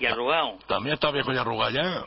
Y 0.00 0.06
arrugado. 0.06 0.58
también 0.66 0.94
está 0.94 1.10
viejo 1.12 1.32
y 1.32 1.38
arrugado 1.38 1.70
ya. 1.70 1.82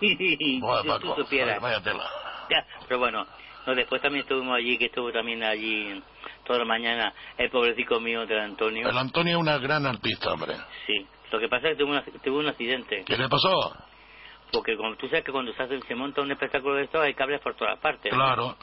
Vaya, 0.00 0.82
si 0.82 0.88
Paco, 0.88 1.14
tú 1.14 1.22
supieras. 1.22 1.60
vaya 1.60 1.80
tela. 1.80 2.04
Ya, 2.50 2.66
pero 2.88 2.98
bueno, 3.00 3.24
no, 3.66 3.74
después 3.74 4.02
también 4.02 4.22
estuvimos 4.24 4.56
allí, 4.56 4.76
que 4.76 4.86
estuvo 4.86 5.10
también 5.12 5.42
allí 5.42 6.02
toda 6.44 6.58
la 6.58 6.64
mañana 6.66 7.14
el 7.38 7.48
pobrecito 7.50 8.00
mío 8.00 8.26
del 8.26 8.40
Antonio. 8.40 8.88
El 8.88 8.98
Antonio 8.98 9.36
es 9.36 9.40
una 9.40 9.56
gran 9.58 9.86
artista, 9.86 10.32
hombre. 10.32 10.56
Sí, 10.86 11.06
lo 11.32 11.38
que 11.40 11.48
pasa 11.48 11.68
es 11.68 11.76
que 11.76 11.84
tuvo 11.84 11.92
un, 11.92 12.02
tuvo 12.22 12.38
un 12.38 12.48
accidente. 12.48 13.02
¿Qué 13.06 13.16
le 13.16 13.28
pasó? 13.28 13.74
Porque 14.52 14.76
como 14.76 14.94
tú 14.96 15.08
sabes 15.08 15.24
que 15.24 15.32
cuando 15.32 15.52
se, 15.52 15.62
hace, 15.62 15.80
se 15.82 15.94
monta 15.94 16.20
un 16.22 16.30
espectáculo 16.30 16.74
de 16.76 16.84
esto 16.84 17.00
hay 17.00 17.14
cables 17.14 17.40
por 17.40 17.54
todas 17.56 17.78
partes. 17.80 18.12
¿no? 18.12 18.18
Claro. 18.18 18.56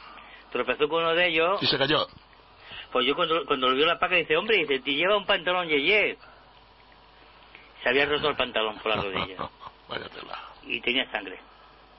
Tropezó 0.50 0.88
con 0.88 1.02
uno 1.02 1.14
de 1.14 1.28
ellos. 1.28 1.62
Y 1.62 1.66
se 1.66 1.76
cayó. 1.78 2.06
Pues 2.92 3.06
yo 3.06 3.14
cuando, 3.14 3.44
cuando 3.46 3.68
lo 3.70 3.76
vio 3.76 3.86
la 3.86 3.98
paca 3.98 4.14
dice, 4.16 4.36
hombre, 4.36 4.56
dice, 4.58 4.80
te 4.80 4.94
lleva 4.94 5.16
un 5.16 5.26
pantalón 5.26 5.66
yeye. 5.68 6.16
Se 7.82 7.88
había 7.88 8.06
roto 8.06 8.28
el 8.28 8.36
pantalón 8.36 8.78
por 8.78 8.94
la 8.96 9.02
rodilla. 9.02 9.36
Vaya 9.88 10.08
tela. 10.08 10.38
y 10.64 10.80
tenía 10.80 11.10
sangre. 11.10 11.38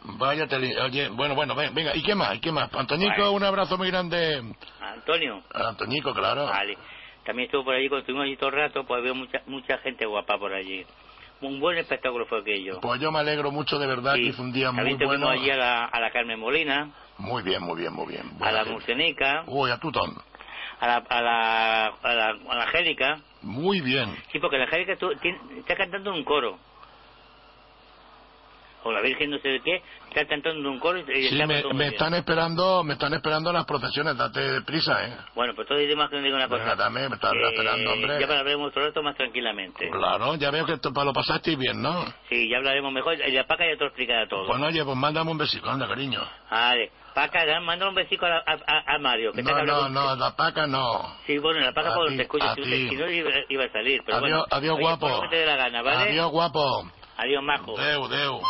Vaya 0.04 0.48
tela. 0.48 0.86
Oye, 0.86 1.10
bueno, 1.10 1.36
bueno, 1.36 1.56
ven- 1.56 1.74
venga. 1.74 1.96
¿Y 1.96 2.02
qué 2.04 2.16
más? 2.16 2.36
¿Y 2.36 2.40
qué 2.40 2.52
más? 2.52 2.74
Antonico, 2.74 3.32
un 3.32 3.44
abrazo 3.44 3.78
muy 3.78 3.90
grande. 3.90 4.42
Antonio. 4.82 5.44
Antonico, 5.54 6.14
claro. 6.14 6.46
Vale. 6.46 6.78
También 7.26 7.46
estuvo 7.46 7.64
por 7.66 7.76
allí, 7.76 7.88
cuando 7.90 8.02
estuvimos 8.02 8.26
allí 8.26 8.36
todo 8.38 8.50
el 8.50 8.56
rato, 8.56 8.84
pues 8.86 9.00
había 9.00 9.14
mucha, 9.14 9.42
mucha 9.48 9.78
gente 9.80 10.06
guapa 10.06 10.38
por 10.38 10.54
allí. 10.54 10.86
Un 11.42 11.60
buen 11.60 11.78
espectáculo 11.78 12.26
fue 12.26 12.40
aquello. 12.40 12.80
Pues 12.82 13.02
yo 13.02 13.12
me 13.12 13.20
alegro 13.20 13.52
mucho 13.52 13.78
de 13.80 13.88
verdad 13.88 14.14
Sí. 14.16 14.28
que 14.28 14.34
fue 14.34 14.46
un 14.46 14.54
día 14.54 14.72
muy 14.72 14.78
También 14.92 15.08
bueno. 15.08 15.30
allí 15.30 15.50
a 15.50 15.58
la, 15.58 15.86
a 15.86 16.00
la 16.00 16.12
Carmen 16.12 16.40
Molina, 16.40 16.90
Muy 17.18 17.44
bien, 17.44 17.62
muy 17.62 17.80
bien, 17.82 17.94
muy 17.94 18.08
bien. 18.08 18.24
a 18.40 18.52
la 18.52 18.60
gente. 18.60 18.72
Murcianica, 18.74 19.44
Uy, 19.48 19.70
a 19.72 19.78
Tutón. 19.78 20.16
a 20.80 20.88
la, 20.88 20.96
a 20.98 21.22
la, 21.22 21.86
a 22.02 22.14
la, 22.14 22.26
a 22.50 22.56
la 22.56 22.64
Angélica. 22.64 23.20
Muy 23.42 23.82
bien. 23.82 24.16
Sí, 24.32 24.40
porque 24.40 24.58
la 24.58 24.64
Angélica 24.66 24.94
está 24.94 25.76
cantando 25.76 26.12
un 26.14 26.24
coro. 26.24 26.58
O 28.84 28.92
la 28.92 29.02
Virgen 29.02 29.30
no 29.30 29.38
sé 29.40 29.48
de 29.50 29.62
qué, 29.62 29.82
está 30.10 30.26
cantando 30.28 30.70
un 30.70 30.80
coro 30.80 31.00
y, 31.00 31.28
Sí, 31.30 31.36
me, 31.46 31.62
todo 31.62 31.74
me 31.74 31.88
están 31.88 32.14
esperando, 32.14 32.84
me 32.84 32.94
están 32.94 33.14
esperando 33.14 33.52
las 33.54 33.66
procesiones, 33.66 34.18
date 34.18 34.62
prisa, 34.62 35.06
¿eh? 35.08 35.18
Bueno, 35.36 35.54
pues 35.56 35.68
todo 35.68 35.80
y 35.80 35.86
demás 35.88 36.10
que 36.10 36.18
no 36.18 36.24
digo 36.24 36.36
una 36.36 36.48
cosa. 36.48 36.64
Venga, 36.64 36.76
dame, 36.76 37.08
me 37.10 37.16
están 37.16 37.34
Eh, 37.36 37.48
esperando, 37.50 37.94
hombre. 37.94 38.20
Ya 38.20 38.26
hablaremos 38.26 38.68
otro 38.70 38.86
rato 38.86 39.02
más 39.02 39.16
tranquilamente. 39.16 39.90
Claro, 39.90 40.36
ya 40.36 40.52
veo 40.52 40.66
que 40.66 40.74
esto, 40.74 40.92
lo 40.92 41.14
pasasteis 41.14 41.58
bien, 41.58 41.82
¿no? 41.82 42.06
Sí, 42.30 42.50
ya 42.50 42.58
hablaremos 42.58 42.92
mejor. 42.92 43.16
Y 43.26 43.32
la 43.32 43.46
Paca 43.46 43.66
ya 43.66 43.74
te 43.78 43.80
lo 43.82 43.88
explicará 43.88 44.28
todo. 44.28 44.46
Pues 44.48 44.62
oye, 44.62 44.84
pues 44.84 44.98
mándame 44.98 45.32
un 45.32 45.38
besito, 45.38 45.70
anda, 45.70 45.88
cariño. 45.88 46.22
Vale. 46.52 46.92
Paca, 47.14 47.46
da- 47.46 47.60
mándale 47.62 47.90
un 47.90 47.96
besico 47.96 48.26
a, 48.26 48.38
a, 48.46 48.96
a- 48.96 49.00
Mario. 49.00 49.32
Que 49.34 49.44
No, 49.44 49.64
no, 49.64 49.80
con- 49.82 49.94
no, 49.94 50.16
la 50.16 50.36
paca 50.36 50.66
no. 50.68 51.16
Sí, 51.28 51.38
bueno, 51.38 51.60
la 51.60 51.72
Paca 51.72 51.94
por 51.94 52.08
te 52.10 52.22
escucha. 52.24 52.52
a 52.52 52.56
Si, 52.56 52.62
no, 52.96 53.10
iba, 53.10 53.30
iba 53.50 53.64
a 53.66 53.70
salir. 53.72 54.02
Pero 54.06 54.18
adiós, 54.18 54.30
bueno. 54.40 54.46
adiós, 54.50 54.74
Oye, 54.76 54.82
guapo. 54.84 55.10
lo 55.10 55.22
que 55.22 55.28
te 55.30 55.36
dé 55.38 55.46
la 55.46 55.56
gana, 55.56 55.82
¿vale? 55.84 56.10
Adiós, 56.10 56.32
guapo. 56.32 56.92
Adiós, 57.18 57.44
majo. 57.44 57.76
Deu, 57.78 58.08
deu. 58.08 58.42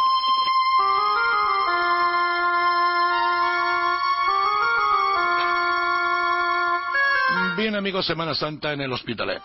Bien, 7.57 7.75
amigos, 7.75 8.05
Semana 8.05 8.33
Santa 8.33 8.73
en 8.73 8.81
el 8.81 8.91
Hospitalet. 8.91 9.41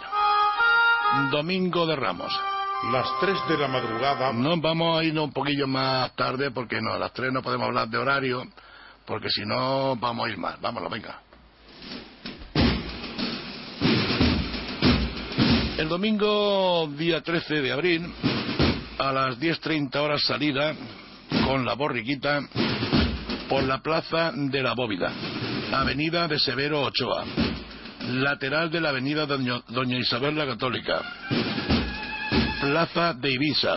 Domingo 1.30 1.86
de 1.86 1.96
Ramos. 1.96 2.32
Las 2.92 3.06
3 3.20 3.36
de 3.48 3.58
la 3.58 3.68
madrugada. 3.68 4.32
No, 4.32 4.56
vamos 4.56 5.00
a 5.00 5.04
ir 5.04 5.18
un 5.18 5.32
poquillo 5.32 5.66
más 5.66 6.14
tarde 6.14 6.50
porque 6.50 6.80
no, 6.80 6.92
a 6.92 6.98
las 6.98 7.12
3 7.12 7.32
no 7.32 7.42
podemos 7.42 7.66
hablar 7.66 7.88
de 7.88 7.98
horario, 7.98 8.44
porque 9.04 9.28
si 9.28 9.44
no 9.44 9.96
vamos 9.96 10.26
a 10.26 10.30
ir 10.30 10.38
más. 10.38 10.60
Vámonos, 10.60 10.90
venga. 10.90 11.20
El 15.76 15.88
domingo, 15.88 16.88
día 16.96 17.20
13 17.20 17.62
de 17.62 17.72
abril, 17.72 18.12
a 18.98 19.12
las 19.12 19.38
10.30 19.38 19.94
horas 19.96 20.22
salida, 20.22 20.74
con 21.46 21.64
la 21.64 21.74
borriquita, 21.74 22.40
por 23.48 23.62
la 23.62 23.78
plaza 23.78 24.32
de 24.34 24.62
la 24.62 24.74
Bóvida, 24.74 25.12
avenida 25.72 26.26
de 26.26 26.38
Severo 26.38 26.82
Ochoa, 26.82 27.24
lateral 28.08 28.70
de 28.70 28.80
la 28.80 28.88
avenida 28.88 29.26
Doña, 29.26 29.98
Isabel 29.98 30.36
la 30.36 30.46
Católica, 30.46 31.00
plaza 32.60 33.14
de 33.14 33.32
Ibiza, 33.32 33.76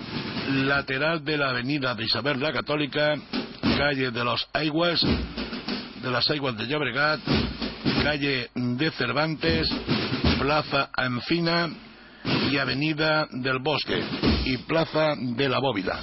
lateral 0.49 1.23
de 1.23 1.37
la 1.37 1.51
avenida 1.51 1.93
de 1.93 2.05
Isabel 2.05 2.39
la 2.39 2.51
Católica, 2.51 3.15
calle 3.77 4.11
de 4.11 4.23
los 4.23 4.47
Aiguas, 4.53 5.01
de 6.01 6.11
las 6.11 6.29
Aiguas 6.31 6.57
de 6.57 6.65
Llobregat, 6.65 7.19
calle 8.03 8.49
de 8.55 8.91
Cervantes, 8.91 9.69
plaza 10.39 10.89
Encina 10.97 11.69
y 12.51 12.57
avenida 12.57 13.27
del 13.31 13.59
Bosque 13.59 14.03
y 14.45 14.57
plaza 14.57 15.15
de 15.17 15.49
la 15.49 15.59
Bóvida. 15.59 15.99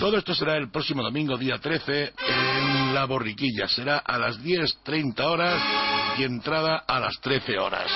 Todo 0.00 0.18
esto 0.18 0.34
será 0.34 0.56
el 0.56 0.70
próximo 0.70 1.02
domingo, 1.02 1.36
día 1.36 1.58
13, 1.58 2.12
en 2.28 2.94
La 2.94 3.04
Borriquilla. 3.04 3.66
Será 3.68 3.98
a 3.98 4.18
las 4.18 4.40
10.30 4.42 5.20
horas 5.20 5.62
y 6.18 6.24
entrada 6.24 6.84
a 6.86 7.00
las 7.00 7.18
13 7.20 7.58
horas. 7.58 7.90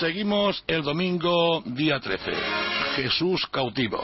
Seguimos 0.00 0.64
el 0.66 0.82
domingo, 0.82 1.62
día 1.66 2.00
13. 2.00 2.32
Jesús 2.96 3.46
cautivo. 3.52 4.02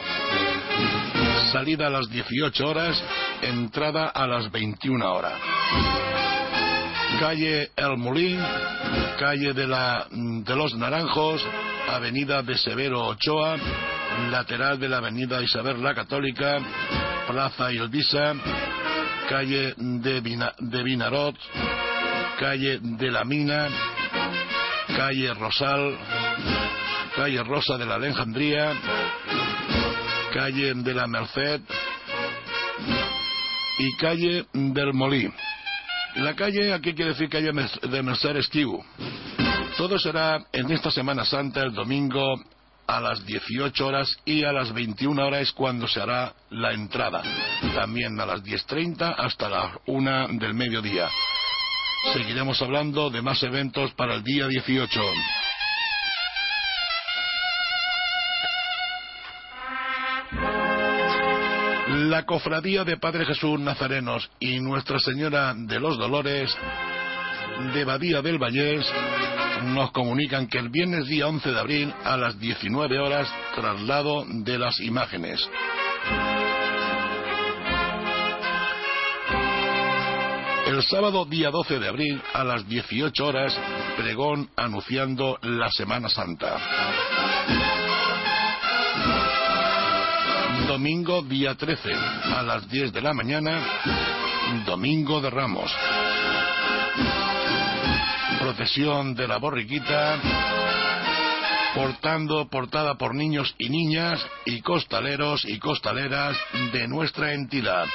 Salida 1.56 1.86
a 1.86 1.90
las 1.90 2.10
18 2.10 2.68
horas, 2.68 3.02
entrada 3.40 4.08
a 4.08 4.26
las 4.26 4.52
21 4.52 5.10
horas. 5.10 5.40
Calle 7.18 7.70
El 7.74 7.96
Molín, 7.96 8.38
calle 9.18 9.54
de, 9.54 9.66
la, 9.66 10.06
de 10.10 10.54
los 10.54 10.74
Naranjos, 10.74 11.42
avenida 11.88 12.42
de 12.42 12.58
Severo 12.58 13.06
Ochoa, 13.06 13.56
lateral 14.30 14.78
de 14.78 14.86
la 14.90 14.98
avenida 14.98 15.42
Isabel 15.42 15.82
la 15.82 15.94
Católica, 15.94 16.58
Plaza 17.26 17.72
Ilvisa, 17.72 18.34
calle 19.26 19.72
de, 19.78 20.50
de 20.58 20.82
Vinarot, 20.82 21.36
calle 22.38 22.80
de 22.82 23.10
la 23.10 23.24
Mina, 23.24 23.66
calle 24.94 25.32
Rosal, 25.32 25.96
calle 27.16 27.42
Rosa 27.44 27.78
de 27.78 27.86
la 27.86 27.94
Alejandría, 27.94 28.74
calle 30.36 30.74
de 30.74 30.92
la 30.92 31.06
Merced 31.06 31.62
y 33.78 33.96
calle 33.96 34.44
del 34.52 34.92
Molí. 34.92 35.32
La 36.16 36.34
calle, 36.34 36.74
aquí 36.74 36.92
quiere 36.92 37.12
decir 37.12 37.30
calle 37.30 37.52
de 37.52 38.02
Merced 38.02 38.36
Esquiu. 38.36 38.84
Todo 39.78 39.98
será 39.98 40.44
en 40.52 40.70
esta 40.70 40.90
Semana 40.90 41.24
Santa, 41.24 41.62
el 41.62 41.72
domingo, 41.72 42.38
a 42.86 43.00
las 43.00 43.24
18 43.24 43.86
horas 43.86 44.14
y 44.26 44.44
a 44.44 44.52
las 44.52 44.74
21 44.74 45.26
horas 45.26 45.40
es 45.40 45.52
cuando 45.52 45.88
se 45.88 46.02
hará 46.02 46.34
la 46.50 46.72
entrada. 46.72 47.22
También 47.74 48.20
a 48.20 48.26
las 48.26 48.44
10.30 48.44 49.14
hasta 49.16 49.48
las 49.48 49.72
1 49.86 50.28
del 50.38 50.52
mediodía. 50.52 51.08
Seguiremos 52.12 52.60
hablando 52.60 53.08
de 53.08 53.22
más 53.22 53.42
eventos 53.42 53.92
para 53.94 54.14
el 54.16 54.22
día 54.22 54.46
18. 54.48 55.00
La 62.10 62.24
Cofradía 62.24 62.84
de 62.84 62.98
Padre 62.98 63.26
Jesús 63.26 63.58
Nazarenos 63.58 64.30
y 64.38 64.60
Nuestra 64.60 65.00
Señora 65.00 65.54
de 65.56 65.80
los 65.80 65.98
Dolores 65.98 66.56
de 67.74 67.84
Badía 67.84 68.22
del 68.22 68.38
Vallés 68.38 68.86
nos 69.64 69.90
comunican 69.90 70.46
que 70.46 70.58
el 70.58 70.68
viernes 70.68 71.06
día 71.06 71.26
11 71.26 71.50
de 71.50 71.58
abril 71.58 71.94
a 72.04 72.16
las 72.16 72.38
19 72.38 73.00
horas 73.00 73.28
traslado 73.56 74.24
de 74.24 74.56
las 74.56 74.78
imágenes. 74.78 75.48
El 80.68 80.80
sábado 80.84 81.24
día 81.24 81.50
12 81.50 81.80
de 81.80 81.88
abril 81.88 82.22
a 82.34 82.44
las 82.44 82.68
18 82.68 83.26
horas 83.26 83.58
pregón 83.96 84.48
anunciando 84.54 85.38
la 85.42 85.70
Semana 85.72 86.08
Santa. 86.08 86.56
Domingo 90.76 91.22
día 91.22 91.54
13 91.54 91.90
a 91.90 92.42
las 92.42 92.68
10 92.68 92.92
de 92.92 93.00
la 93.00 93.14
mañana, 93.14 93.62
Domingo 94.66 95.22
de 95.22 95.30
Ramos. 95.30 95.74
Procesión 98.38 99.14
de 99.14 99.26
la 99.26 99.38
borriquita, 99.38 100.20
portando, 101.74 102.46
portada 102.50 102.96
por 102.96 103.14
niños 103.14 103.54
y 103.56 103.70
niñas 103.70 104.22
y 104.44 104.60
costaleros 104.60 105.46
y 105.46 105.58
costaleras 105.58 106.36
de 106.74 106.86
nuestra 106.88 107.32
entidad. 107.32 107.86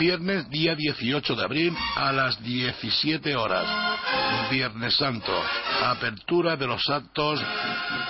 Viernes 0.00 0.48
día 0.48 0.74
18 0.74 1.36
de 1.36 1.44
abril 1.44 1.76
a 1.94 2.10
las 2.10 2.42
17 2.42 3.36
horas. 3.36 3.66
Viernes 4.50 4.96
Santo. 4.96 5.30
Apertura 5.82 6.56
de 6.56 6.66
los 6.66 6.88
actos 6.88 7.38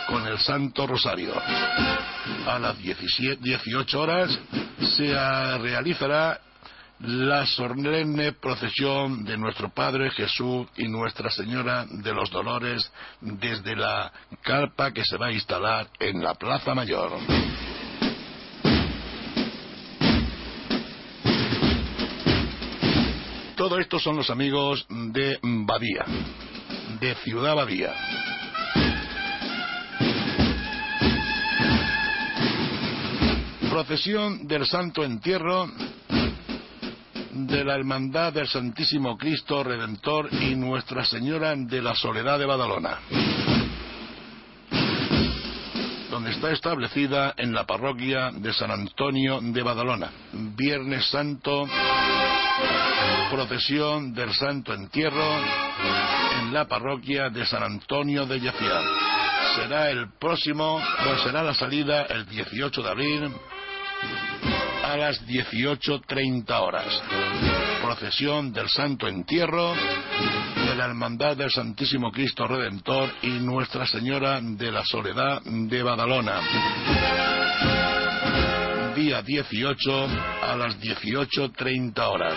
con 0.06 0.24
el 0.24 0.38
Santo 0.38 0.86
Rosario. 0.86 1.34
A 2.46 2.60
las 2.60 2.78
17 2.78 3.42
18 3.42 4.00
horas 4.00 4.38
se 4.78 5.12
realizará 5.58 6.40
la 7.00 7.44
solemne 7.44 8.34
procesión 8.34 9.24
de 9.24 9.36
nuestro 9.36 9.70
Padre 9.70 10.12
Jesús 10.12 10.68
y 10.76 10.86
Nuestra 10.86 11.28
Señora 11.28 11.86
de 11.90 12.14
los 12.14 12.30
Dolores 12.30 12.88
desde 13.20 13.74
la 13.74 14.12
carpa 14.42 14.92
que 14.92 15.02
se 15.04 15.16
va 15.16 15.26
a 15.26 15.32
instalar 15.32 15.88
en 15.98 16.22
la 16.22 16.34
Plaza 16.34 16.72
Mayor. 16.72 17.18
Todo 23.70 23.78
esto 23.78 24.00
son 24.00 24.16
los 24.16 24.28
amigos 24.30 24.84
de 24.88 25.38
Badía, 25.42 26.04
de 26.98 27.14
Ciudad 27.22 27.54
Badía. 27.54 27.94
Procesión 33.70 34.48
del 34.48 34.66
Santo 34.66 35.04
Entierro 35.04 35.70
de 37.30 37.64
la 37.64 37.76
Hermandad 37.76 38.32
del 38.32 38.48
Santísimo 38.48 39.16
Cristo 39.16 39.62
Redentor 39.62 40.30
y 40.32 40.56
Nuestra 40.56 41.04
Señora 41.04 41.54
de 41.54 41.80
la 41.80 41.94
Soledad 41.94 42.40
de 42.40 42.46
Badalona, 42.46 42.98
donde 46.10 46.32
está 46.32 46.50
establecida 46.50 47.34
en 47.36 47.54
la 47.54 47.66
parroquia 47.66 48.32
de 48.32 48.52
San 48.52 48.72
Antonio 48.72 49.38
de 49.40 49.62
Badalona. 49.62 50.10
Viernes 50.32 51.08
Santo, 51.08 51.68
procesión 53.30 54.12
del 54.12 54.34
Santo 54.34 54.74
Entierro 54.74 55.38
en 56.40 56.52
la 56.52 56.66
parroquia 56.66 57.30
de 57.30 57.46
San 57.46 57.62
Antonio 57.62 58.26
de 58.26 58.40
Yaciar. 58.40 58.82
Será 59.56 59.90
el 59.90 60.12
próximo, 60.18 60.80
pues 61.04 61.22
será 61.22 61.42
la 61.42 61.54
salida 61.54 62.02
el 62.02 62.26
18 62.26 62.82
de 62.82 62.88
abril 62.88 63.34
a 64.84 64.96
las 64.96 65.26
18.30 65.26 66.50
horas. 66.60 67.02
Procesión 67.82 68.52
del 68.52 68.68
Santo 68.68 69.08
Entierro 69.08 69.74
de 69.74 70.74
la 70.74 70.86
Hermandad 70.86 71.36
del 71.36 71.50
Santísimo 71.50 72.10
Cristo 72.10 72.46
Redentor 72.46 73.10
y 73.22 73.30
Nuestra 73.30 73.86
Señora 73.86 74.40
de 74.40 74.70
la 74.70 74.84
Soledad 74.84 75.42
de 75.42 75.82
Badalona. 75.82 76.40
Día 79.00 79.22
18 79.22 80.08
a 80.42 80.56
las 80.56 80.78
18.30 80.78 81.98
horas. 82.00 82.34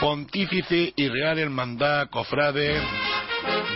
Pontífice 0.00 0.94
y 0.96 1.08
Real 1.10 1.38
Hermandad 1.38 2.08
Cofrade 2.08 2.80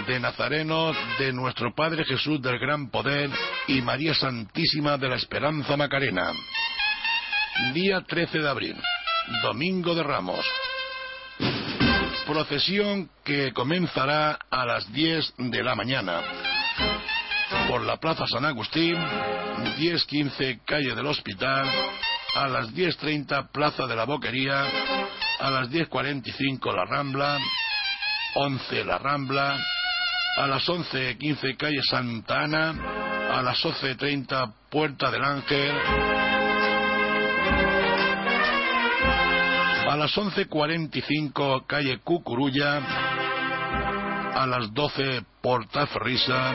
de 0.07 0.21
Nazareno 0.21 0.95
de 1.19 1.35
nuestro 1.35 1.75
Padre 1.75 2.07
Jesús 2.07 2.41
del 2.41 2.59
Gran 2.59 2.89
Poder 2.89 3.29
y 3.69 3.83
María 3.83 4.15
Santísima 4.15 4.97
de 4.97 5.07
la 5.11 5.17
Esperanza 5.17 5.77
Macarena. 5.77 6.33
Día 7.75 8.01
13 8.01 8.39
de 8.39 8.49
abril, 8.49 8.77
Domingo 9.43 9.95
de 9.95 10.03
Ramos. 10.03 10.47
Procesión 12.31 13.11
que 13.25 13.53
comenzará 13.53 14.39
a 14.53 14.65
las 14.65 14.93
10 14.93 15.35
de 15.37 15.65
la 15.65 15.75
mañana. 15.75 16.21
Por 17.67 17.83
la 17.83 17.97
Plaza 17.97 18.25
San 18.29 18.45
Agustín, 18.45 18.95
10.15 18.95 20.61
Calle 20.65 20.95
del 20.95 21.07
Hospital, 21.07 21.69
a 22.37 22.47
las 22.47 22.73
10.30 22.73 23.51
Plaza 23.51 23.89
de 23.89 23.97
la 23.97 24.05
Boquería, 24.05 24.63
a 25.41 25.51
las 25.51 25.71
10.45 25.71 26.73
La 26.73 26.85
Rambla, 26.85 27.37
11 28.37 28.85
La 28.85 28.99
Rambla, 28.99 29.59
a 30.37 30.47
las 30.47 30.69
11.15 30.69 31.57
Calle 31.57 31.83
Santa 31.83 32.43
Ana, 32.43 32.71
a 33.37 33.43
las 33.43 33.59
11.30 33.65 34.55
Puerta 34.71 35.11
del 35.11 35.25
Ángel, 35.25 36.30
las 40.01 40.17
11.45 40.17 41.67
Calle 41.67 41.99
Cucurulla, 41.99 42.79
a 44.33 44.47
las 44.47 44.73
12 44.73 45.27
Portaferrisa, 45.43 46.55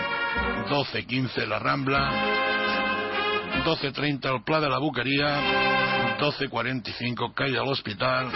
12.15 0.67 1.45
La 1.45 1.59
Rambla, 1.59 2.09
12.30 3.63 4.34
el 4.34 4.43
Pla 4.43 4.59
de 4.59 4.67
la 4.67 4.80
Buquería, 4.80 6.17
12.45 6.17 7.35
Calle 7.35 7.59
al 7.59 7.67
Hospital, 7.67 8.31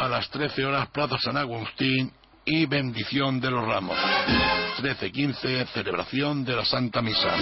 a 0.00 0.06
las 0.06 0.30
13 0.30 0.66
horas 0.66 0.88
Plaza 0.90 1.18
San 1.18 1.36
Agustín 1.36 2.12
y 2.44 2.64
bendición 2.66 3.40
de 3.40 3.50
los 3.50 3.66
ramos. 3.66 3.98
13.15 4.78 5.66
celebración 5.66 6.44
de 6.44 6.54
la 6.54 6.64
Santa 6.64 7.02
Misa. 7.02 7.34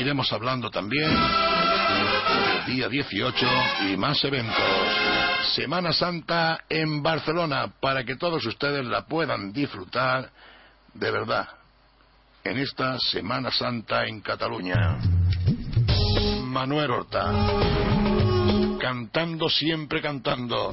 Iremos 0.00 0.32
hablando 0.32 0.70
también 0.70 1.10
del 1.10 2.76
día 2.76 2.88
18 2.88 3.46
y 3.92 3.96
más 3.98 4.24
eventos. 4.24 5.09
Semana 5.54 5.92
Santa 5.92 6.64
en 6.68 7.02
Barcelona 7.02 7.72
para 7.80 8.04
que 8.04 8.16
todos 8.16 8.44
ustedes 8.46 8.84
la 8.84 9.06
puedan 9.06 9.52
disfrutar 9.52 10.30
de 10.94 11.10
verdad 11.10 11.48
en 12.44 12.58
esta 12.58 12.98
Semana 12.98 13.50
Santa 13.50 14.06
en 14.06 14.20
Cataluña. 14.20 14.98
Manuel 16.44 16.90
Horta, 16.90 17.32
cantando 18.80 19.48
siempre 19.48 20.00
cantando. 20.00 20.72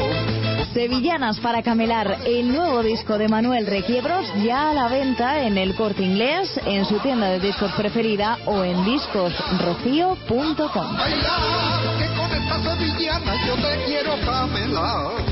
Sevillanas 0.72 1.40
para 1.40 1.64
camelar, 1.64 2.18
el 2.24 2.52
nuevo 2.52 2.84
disco 2.84 3.18
de 3.18 3.26
Manuel 3.26 3.66
Requiebros 3.66 4.24
ya 4.44 4.70
a 4.70 4.74
la 4.74 4.86
venta 4.88 5.42
en 5.42 5.58
el 5.58 5.74
corte 5.74 6.04
inglés, 6.04 6.48
en 6.66 6.84
su 6.84 7.00
tienda 7.00 7.30
de 7.30 7.40
discos 7.40 7.72
preferida 7.72 8.38
o 8.46 8.62
en 8.62 8.84
discosrocío.com. 8.84 10.96
Bailar, 10.96 11.98
que 11.98 12.06
con 12.16 12.30
esta 12.32 12.62
sevillana 12.62 13.44
yo 13.44 13.56
te 13.56 13.84
quiero 13.86 14.12
camelar. 14.24 15.27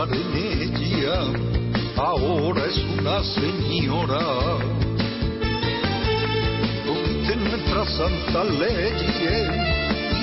Pensar 0.00 0.16
en 0.16 0.34
ella, 0.34 1.18
ahora 1.96 2.64
es 2.66 2.78
una 2.98 3.22
señora. 3.24 4.20
Lo 6.86 6.94
dicen 7.04 7.44
nuestras 7.44 7.88
santas 7.96 8.46
leyes 8.58 9.50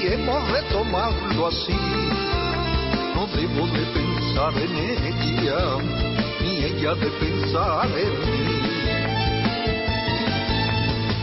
y 0.02 0.08
hemos 0.14 0.52
de 0.52 0.62
tomarlo 0.72 1.48
así. 1.48 1.78
No 3.16 3.28
debo 3.28 3.68
de 3.68 3.86
pensar 3.94 4.54
en 4.58 4.76
ella, 4.78 5.60
ni 6.42 6.58
ella 6.66 6.96
de 6.96 7.10
pensar 7.20 7.88
en 7.98 8.12
mí. 8.32 8.48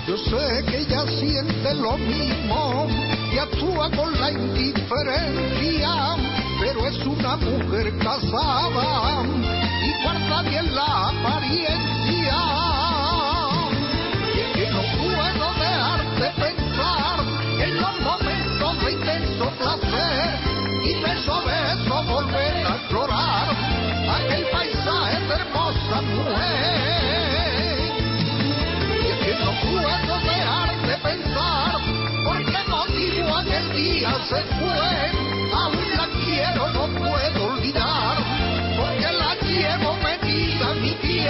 Yo 0.06 0.16
sé 0.16 0.64
que 0.66 0.78
ella 0.78 1.06
siente 1.18 1.74
lo 1.74 1.96
mismo 1.96 2.86
y 3.32 3.38
actúa 3.38 3.90
con 3.90 4.20
la 4.20 4.30
indiferencia, 4.30 6.16
pero 6.64 6.86
es 6.86 6.96
una 7.04 7.36
mujer 7.36 7.92
casada 7.98 9.22
y 9.82 10.02
guarda 10.02 10.42
bien 10.48 10.74
la 10.74 11.08
apariencia. 11.08 12.38
Y 14.32 14.42
que 14.54 14.70
no 14.70 14.80
puedo 14.96 15.46
dejar 15.60 16.00
de 16.20 16.30
pensar 16.42 17.20
en 17.60 17.80
los 17.82 18.00
momentos 18.00 18.82
de 18.82 18.92
intenso 18.92 19.50
placer 19.58 20.38
y 20.84 20.94
beso 21.02 21.42
beso 21.44 22.02
volver 22.04 22.66
a 22.66 22.90
llorar 22.90 23.46
aquel 24.16 24.44
paisaje 24.50 25.20
de 25.20 25.34
hermosa 25.34 26.00
mujer. 26.00 27.92
Y 29.04 29.12
que 29.22 29.32
no 29.44 29.50
puedo 29.68 30.14
dejar 30.32 30.68
de 30.88 30.96
pensar 30.96 31.76
porque 32.24 32.58
motivo 32.68 33.36
aquel 33.36 33.72
día 33.74 34.16
se 34.30 34.42
fue 34.56 34.94
a 35.52 35.68
una 35.68 36.23
pero 36.44 36.68
no 36.72 36.86
puedo 36.98 37.44
olvidar, 37.52 38.16
porque 38.76 39.08
la 39.20 39.34
llevo 39.46 39.96
metida 39.96 40.72
en 40.72 40.82
mi 40.82 40.92
piel. 40.92 41.24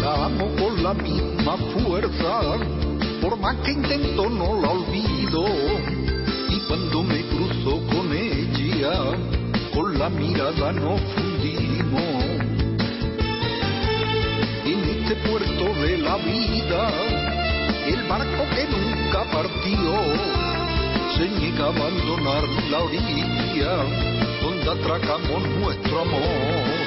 La 0.00 0.24
amo 0.24 0.46
con 0.56 0.82
la 0.82 0.94
misma 0.94 1.56
fuerza, 1.74 2.40
por 3.20 3.36
más 3.38 3.56
que 3.56 3.72
intento 3.72 4.30
no 4.30 4.60
la 4.60 4.70
olvido 4.70 4.99
y 5.32 6.58
cuando 6.66 7.04
me 7.04 7.22
cruzo 7.26 7.80
con 7.86 8.12
ella, 8.12 9.12
con 9.72 9.96
la 9.96 10.08
mirada 10.08 10.72
nos 10.72 11.00
fundimos. 11.00 12.24
En 14.64 14.80
este 14.90 15.14
puerto 15.28 15.64
de 15.82 15.98
la 15.98 16.16
vida, 16.16 16.90
el 17.86 18.08
barco 18.08 18.44
que 18.56 18.66
nunca 18.66 19.24
partió, 19.30 20.02
se 21.16 21.28
niega 21.28 21.66
a 21.66 21.68
abandonar 21.68 22.42
la 22.68 22.80
orilla 22.80 23.84
donde 24.42 24.68
atracamos 24.68 25.48
nuestro 25.60 26.00
amor. 26.00 26.80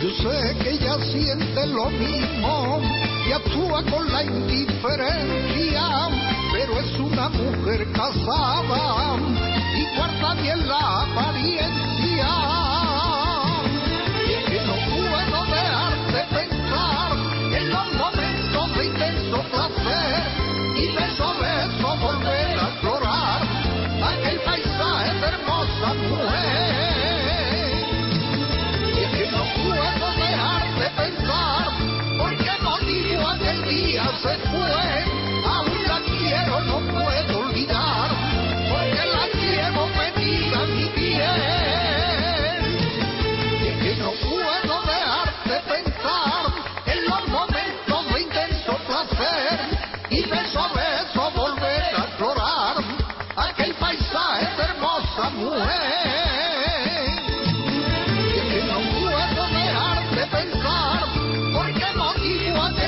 Yo 0.00 0.10
sé 0.10 0.56
que 0.62 0.70
ella 0.70 0.96
siente 1.00 1.66
lo 1.66 1.90
mismo 1.90 3.07
y 3.28 3.32
actúa 3.32 3.82
con 3.84 4.10
la 4.10 4.24
indiferencia, 4.24 6.08
pero 6.50 6.80
es 6.80 6.98
una 6.98 7.28
mujer 7.28 7.86
casada 7.92 9.16
y 9.76 9.96
guarda 9.96 10.34
bien 10.40 10.66
la 10.66 11.02
apariencia. 11.02 12.28
Que 14.46 14.60
no 14.64 14.76
puedo 14.96 15.44
dejar 15.44 15.94
de 16.06 16.22
pensar 16.36 17.12
en 17.52 17.70
los 17.70 17.94
momentos 17.94 18.76
de 18.78 18.86
intenso 18.86 19.42
placer 19.50 20.22
y 20.74 20.86
beso 20.96 21.24
a 21.24 21.34
beso 21.34 21.96
volver 21.98 22.58
a 22.58 22.68
explorar 22.68 23.42
aquel 24.04 24.40
paisaje 24.40 25.12
de 25.20 25.26
hermosa 25.26 25.94
mujer. 25.94 26.87
Día 33.68 34.04
se 34.22 34.36
fue. 34.48 35.04
Aún 35.44 35.82
la 35.86 36.00
quiero, 36.00 36.60
no 36.62 36.80
puedo 36.92 37.17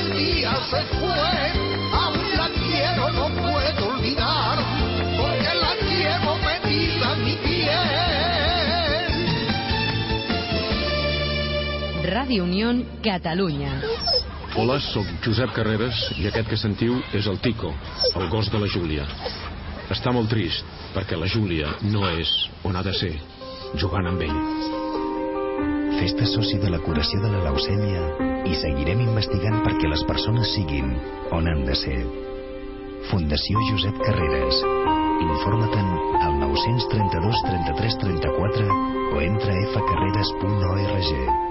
aquel 0.01 0.17
día 0.17 0.55
se 0.69 0.81
fue. 0.95 1.31
Aún 1.93 2.37
la 2.37 2.49
quiero, 2.49 3.11
no 3.11 3.29
puedo 3.29 3.93
olvidar, 3.93 4.57
porque 5.17 5.53
la 5.61 5.75
llevo 5.75 6.37
metida 6.37 7.13
en 7.13 7.25
mi 7.25 7.35
piel. 7.35 7.89
Ràdio 12.03 12.43
Unión, 12.43 12.85
Catalunya. 13.03 13.81
Hola, 14.55 14.79
sóc 14.79 15.05
Josep 15.23 15.53
Carreras 15.55 16.11
i 16.19 16.27
aquest 16.27 16.49
que 16.49 16.57
sentiu 16.59 16.97
és 17.15 17.27
el 17.27 17.39
Tico, 17.39 17.71
el 18.15 18.27
gos 18.29 18.51
de 18.51 18.59
la 18.59 18.67
Júlia. 18.67 19.05
Està 19.91 20.11
molt 20.11 20.29
trist 20.31 20.65
perquè 20.95 21.15
la 21.15 21.27
Júlia 21.31 21.71
no 21.87 22.03
és 22.09 22.27
on 22.67 22.75
ha 22.75 22.83
de 22.83 22.91
ser, 22.95 23.13
jugant 23.79 24.07
amb 24.11 24.21
ell. 24.27 24.39
Fes-te 26.01 26.27
soci 26.27 26.59
de 26.59 26.69
la 26.73 26.83
curació 26.83 27.21
de 27.23 27.31
la 27.31 27.45
leucèmia 27.47 28.30
i 28.47 28.55
seguirem 28.57 29.03
investigant 29.03 29.61
perquè 29.65 29.89
les 29.91 30.03
persones 30.09 30.53
siguin 30.55 30.95
on 31.35 31.49
han 31.49 31.65
de 31.67 31.75
ser. 31.77 31.99
Fundació 33.09 33.61
Josep 33.69 33.97
Carreras. 34.05 34.61
Informa-te'n 35.21 35.89
al 36.21 36.39
932 36.41 37.45
33 37.47 38.01
34 38.03 38.67
o 39.13 39.21
entra 39.21 39.53
a 39.53 39.69
fcarreras.org. 39.75 41.49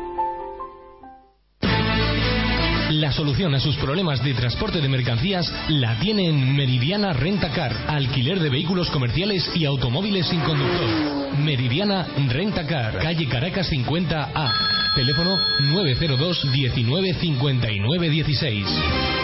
La 2.91 3.13
solución 3.13 3.55
a 3.55 3.61
sus 3.61 3.77
problemas 3.77 4.23
de 4.23 4.35
transporte 4.35 4.81
de 4.81 4.89
mercancías 4.89 5.51
la 5.69 5.99
tiene 6.01 6.29
en 6.29 6.57
Meridiana 6.57 7.13
Rentacar, 7.13 7.73
alquiler 7.89 8.41
de 8.41 8.51
vehículos 8.51 8.91
comerciales 8.91 9.49
y 9.55 9.65
automóviles 9.65 10.27
sin 10.27 10.41
conductor. 10.41 11.39
Meridiana 11.39 12.07
Rentacar, 12.29 12.99
calle 12.99 13.29
Caracas 13.29 13.71
50A, 13.71 14.80
teléfono 14.95 15.37
902 15.59 16.51
19 16.51 17.15
59 17.15 18.11
16. 18.11 19.21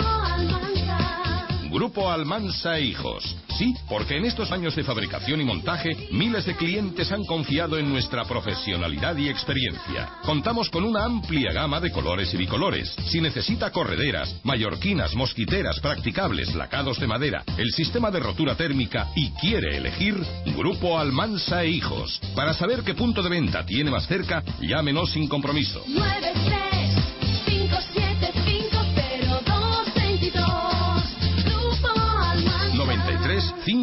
Almansa 2.09 2.77
e 2.77 2.83
Hijos. 2.83 3.37
Sí, 3.57 3.73
porque 3.87 4.17
en 4.17 4.25
estos 4.25 4.51
años 4.51 4.75
de 4.75 4.83
fabricación 4.83 5.39
y 5.39 5.45
montaje, 5.45 5.89
miles 6.11 6.45
de 6.45 6.55
clientes 6.55 7.09
han 7.11 7.25
confiado 7.25 7.77
en 7.77 7.89
nuestra 7.89 8.25
profesionalidad 8.25 9.15
y 9.15 9.29
experiencia. 9.29 10.09
Contamos 10.23 10.69
con 10.69 10.83
una 10.83 11.05
amplia 11.05 11.53
gama 11.53 11.79
de 11.79 11.91
colores 11.91 12.33
y 12.33 12.37
bicolores. 12.37 12.93
Si 13.07 13.21
necesita 13.21 13.71
correderas, 13.71 14.35
mallorquinas, 14.43 15.15
mosquiteras, 15.15 15.79
practicables, 15.79 16.53
lacados 16.53 16.99
de 16.99 17.07
madera, 17.07 17.43
el 17.57 17.71
sistema 17.71 18.11
de 18.11 18.19
rotura 18.19 18.55
térmica 18.55 19.07
y 19.15 19.31
quiere 19.31 19.77
elegir, 19.77 20.21
Grupo 20.57 20.99
Almansa 20.99 21.63
e 21.63 21.69
Hijos. 21.69 22.19
Para 22.35 22.53
saber 22.53 22.83
qué 22.83 22.93
punto 22.93 23.23
de 23.23 23.29
venta 23.29 23.65
tiene 23.65 23.89
más 23.89 24.05
cerca, 24.05 24.43
llámenos 24.59 25.11
sin 25.11 25.29
compromiso. 25.29 25.83
93 25.87 26.39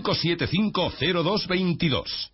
575 0.02 2.30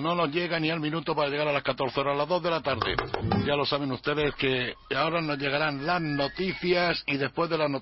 No 0.00 0.14
nos 0.14 0.30
llega 0.30 0.58
ni 0.58 0.70
al 0.70 0.80
minuto 0.80 1.14
para 1.14 1.28
llegar 1.28 1.48
a 1.48 1.52
las 1.52 1.62
14 1.62 2.00
horas, 2.00 2.14
a 2.14 2.18
las 2.18 2.28
2 2.28 2.42
de 2.42 2.50
la 2.50 2.60
tarde. 2.60 2.96
Ya 3.46 3.56
lo 3.56 3.64
saben 3.64 3.92
ustedes 3.92 4.34
que 4.36 4.74
ahora 4.94 5.20
nos 5.20 5.38
llegarán 5.38 5.84
las 5.86 6.00
noticias 6.00 7.02
y 7.06 7.16
después 7.16 7.50
de 7.50 7.58
las 7.58 7.70
noticias. 7.70 7.80